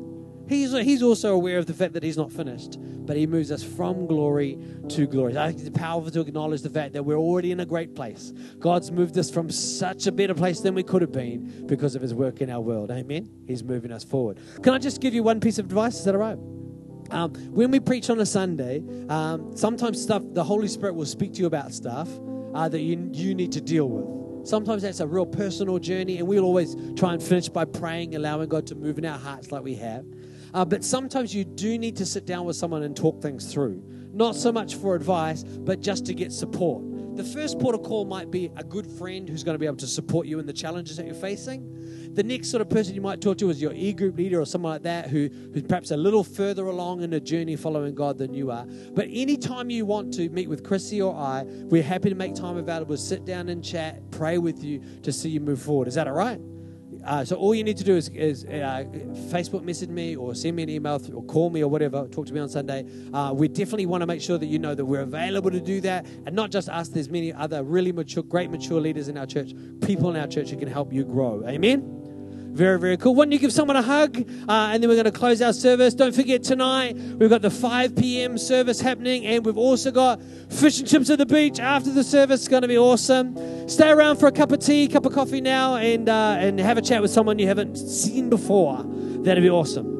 He's, 0.49 0.71
he's 0.71 1.03
also 1.03 1.35
aware 1.35 1.59
of 1.59 1.67
the 1.67 1.75
fact 1.75 1.93
that 1.93 2.01
He's 2.01 2.17
not 2.17 2.31
finished, 2.31 2.77
but 2.79 3.15
He 3.15 3.27
moves 3.27 3.51
us 3.51 3.63
from 3.63 4.07
glory 4.07 4.57
to 4.89 5.05
glory. 5.05 5.37
I 5.37 5.51
think 5.51 5.67
it's 5.67 5.77
powerful 5.77 6.09
to 6.09 6.21
acknowledge 6.21 6.63
the 6.63 6.71
fact 6.71 6.93
that 6.93 7.03
we're 7.03 7.19
already 7.19 7.51
in 7.51 7.59
a 7.59 7.67
great 7.67 7.95
place. 7.95 8.33
God's 8.57 8.91
moved 8.91 9.15
us 9.19 9.29
from 9.29 9.51
such 9.51 10.07
a 10.07 10.11
better 10.11 10.33
place 10.33 10.61
than 10.61 10.73
we 10.73 10.81
could 10.81 11.03
have 11.03 11.11
been 11.11 11.67
because 11.67 11.93
of 11.93 12.01
His 12.01 12.15
work 12.15 12.41
in 12.41 12.49
our 12.49 12.61
world. 12.61 12.89
Amen? 12.89 13.29
He's 13.45 13.63
moving 13.63 13.91
us 13.91 14.03
forward. 14.03 14.39
Can 14.63 14.73
I 14.73 14.79
just 14.79 15.01
give 15.01 15.13
you 15.13 15.21
one 15.21 15.39
piece 15.39 15.59
of 15.59 15.65
advice? 15.65 15.99
Is 15.99 16.05
that 16.05 16.15
all 16.15 16.21
right? 16.21 16.39
Um, 17.11 17.33
when 17.51 17.69
we 17.69 17.79
preach 17.79 18.09
on 18.09 18.19
a 18.19 18.25
Sunday, 18.25 18.83
um, 19.07 19.55
sometimes 19.55 20.01
stuff 20.01 20.23
the 20.33 20.43
Holy 20.43 20.67
Spirit 20.67 20.95
will 20.95 21.05
speak 21.05 21.33
to 21.33 21.41
you 21.41 21.45
about 21.45 21.73
stuff 21.73 22.09
uh, 22.55 22.67
that 22.67 22.81
you 22.81 23.09
you 23.13 23.35
need 23.35 23.51
to 23.51 23.61
deal 23.61 23.87
with. 23.87 24.18
Sometimes 24.43 24.81
that's 24.81 24.99
a 24.99 25.07
real 25.07 25.25
personal 25.25 25.79
journey, 25.79 26.17
and 26.17 26.27
we'll 26.27 26.43
always 26.43 26.75
try 26.95 27.13
and 27.13 27.21
finish 27.21 27.49
by 27.49 27.65
praying, 27.65 28.15
allowing 28.15 28.49
God 28.49 28.65
to 28.67 28.75
move 28.75 28.97
in 28.97 29.05
our 29.05 29.17
hearts 29.17 29.51
like 29.51 29.63
we 29.63 29.75
have. 29.75 30.05
Uh, 30.53 30.65
but 30.65 30.83
sometimes 30.83 31.33
you 31.35 31.45
do 31.45 31.77
need 31.77 31.95
to 31.97 32.05
sit 32.05 32.25
down 32.25 32.45
with 32.45 32.55
someone 32.55 32.83
and 32.83 32.95
talk 32.95 33.21
things 33.21 33.53
through. 33.53 33.83
Not 34.11 34.35
so 34.35 34.51
much 34.51 34.75
for 34.75 34.95
advice, 34.95 35.43
but 35.43 35.81
just 35.81 36.05
to 36.07 36.13
get 36.13 36.31
support. 36.31 36.83
The 37.19 37.25
first 37.25 37.59
port 37.59 37.75
of 37.75 37.83
call 37.83 38.05
might 38.05 38.31
be 38.31 38.49
a 38.55 38.63
good 38.63 38.87
friend 38.87 39.27
who's 39.27 39.43
going 39.43 39.55
to 39.55 39.59
be 39.59 39.65
able 39.65 39.75
to 39.75 39.87
support 39.87 40.25
you 40.25 40.39
in 40.39 40.45
the 40.45 40.53
challenges 40.53 40.95
that 40.95 41.05
you're 41.05 41.13
facing. 41.13 42.13
The 42.13 42.23
next 42.23 42.49
sort 42.49 42.61
of 42.61 42.69
person 42.69 42.95
you 42.95 43.01
might 43.01 43.19
talk 43.19 43.37
to 43.39 43.49
is 43.49 43.61
your 43.61 43.73
e 43.73 43.91
group 43.91 44.15
leader 44.15 44.39
or 44.39 44.45
someone 44.45 44.71
like 44.71 44.83
that 44.83 45.09
who, 45.09 45.29
who's 45.53 45.63
perhaps 45.63 45.91
a 45.91 45.97
little 45.97 46.23
further 46.23 46.67
along 46.67 47.01
in 47.01 47.11
a 47.11 47.19
journey 47.19 47.57
following 47.57 47.93
God 47.93 48.17
than 48.17 48.33
you 48.33 48.51
are. 48.51 48.65
But 48.93 49.07
anytime 49.11 49.69
you 49.69 49.85
want 49.85 50.13
to 50.13 50.29
meet 50.29 50.47
with 50.47 50.63
Chrissy 50.63 51.01
or 51.01 51.13
I, 51.13 51.43
we're 51.43 51.83
happy 51.83 52.07
to 52.07 52.15
make 52.15 52.35
time 52.35 52.55
available, 52.55 52.95
sit 52.95 53.25
down 53.25 53.49
and 53.49 53.61
chat, 53.61 53.99
pray 54.11 54.37
with 54.37 54.63
you 54.63 54.81
to 55.03 55.11
see 55.11 55.27
you 55.27 55.41
move 55.41 55.61
forward. 55.61 55.89
Is 55.89 55.95
that 55.95 56.07
all 56.07 56.13
right? 56.13 56.39
Uh, 57.05 57.23
so 57.25 57.35
all 57.35 57.55
you 57.55 57.63
need 57.63 57.77
to 57.77 57.83
do 57.83 57.95
is, 57.95 58.09
is 58.09 58.45
uh, 58.45 58.83
Facebook 59.31 59.63
message 59.63 59.89
me 59.89 60.15
or 60.15 60.35
send 60.35 60.55
me 60.55 60.63
an 60.63 60.69
email 60.69 61.01
or 61.13 61.23
call 61.23 61.49
me 61.49 61.63
or 61.63 61.67
whatever. 61.67 62.07
Talk 62.07 62.25
to 62.27 62.33
me 62.33 62.39
on 62.39 62.49
Sunday. 62.49 62.85
Uh, 63.13 63.33
we 63.33 63.47
definitely 63.47 63.85
want 63.85 64.01
to 64.01 64.07
make 64.07 64.21
sure 64.21 64.37
that 64.37 64.47
you 64.47 64.59
know 64.59 64.75
that 64.75 64.85
we're 64.85 65.01
available 65.01 65.51
to 65.51 65.61
do 65.61 65.81
that, 65.81 66.05
and 66.25 66.35
not 66.35 66.51
just 66.51 66.69
us. 66.69 66.89
There's 66.89 67.09
many 67.09 67.33
other 67.33 67.63
really 67.63 67.91
mature, 67.91 68.23
great 68.23 68.49
mature 68.49 68.81
leaders 68.81 69.07
in 69.07 69.17
our 69.17 69.25
church, 69.25 69.53
people 69.81 70.09
in 70.09 70.17
our 70.17 70.27
church 70.27 70.49
who 70.49 70.57
can 70.57 70.69
help 70.69 70.93
you 70.93 71.03
grow. 71.03 71.43
Amen. 71.47 71.98
Very, 72.59 72.77
very 72.77 72.97
cool. 72.97 73.15
Why 73.15 73.23
don't 73.23 73.31
you 73.31 73.39
give 73.39 73.53
someone 73.53 73.77
a 73.77 73.81
hug? 73.81 74.17
Uh, 74.17 74.51
and 74.73 74.83
then 74.83 74.89
we're 74.89 75.01
going 75.01 75.05
to 75.05 75.17
close 75.17 75.41
our 75.41 75.53
service. 75.53 75.93
Don't 75.93 76.13
forget 76.13 76.43
tonight, 76.43 76.93
we've 76.97 77.29
got 77.29 77.41
the 77.41 77.49
5 77.49 77.95
p.m. 77.95 78.37
service 78.37 78.81
happening, 78.81 79.25
and 79.25 79.45
we've 79.45 79.57
also 79.57 79.91
got 79.91 80.21
fish 80.49 80.79
and 80.79 80.85
chips 80.85 81.09
at 81.09 81.19
the 81.19 81.25
beach 81.25 81.61
after 81.61 81.89
the 81.89 82.03
service. 82.03 82.41
It's 82.41 82.49
going 82.49 82.63
to 82.63 82.67
be 82.67 82.77
awesome. 82.77 83.69
Stay 83.69 83.89
around 83.89 84.17
for 84.17 84.27
a 84.27 84.33
cup 84.33 84.51
of 84.51 84.59
tea, 84.59 84.89
cup 84.89 85.05
of 85.05 85.13
coffee 85.13 85.39
now, 85.39 85.77
and, 85.77 86.09
uh, 86.09 86.35
and 86.37 86.59
have 86.59 86.77
a 86.77 86.81
chat 86.81 87.01
with 87.01 87.11
someone 87.11 87.39
you 87.39 87.47
haven't 87.47 87.77
seen 87.77 88.29
before. 88.29 88.83
That'd 88.83 89.41
be 89.41 89.49
awesome. 89.49 89.98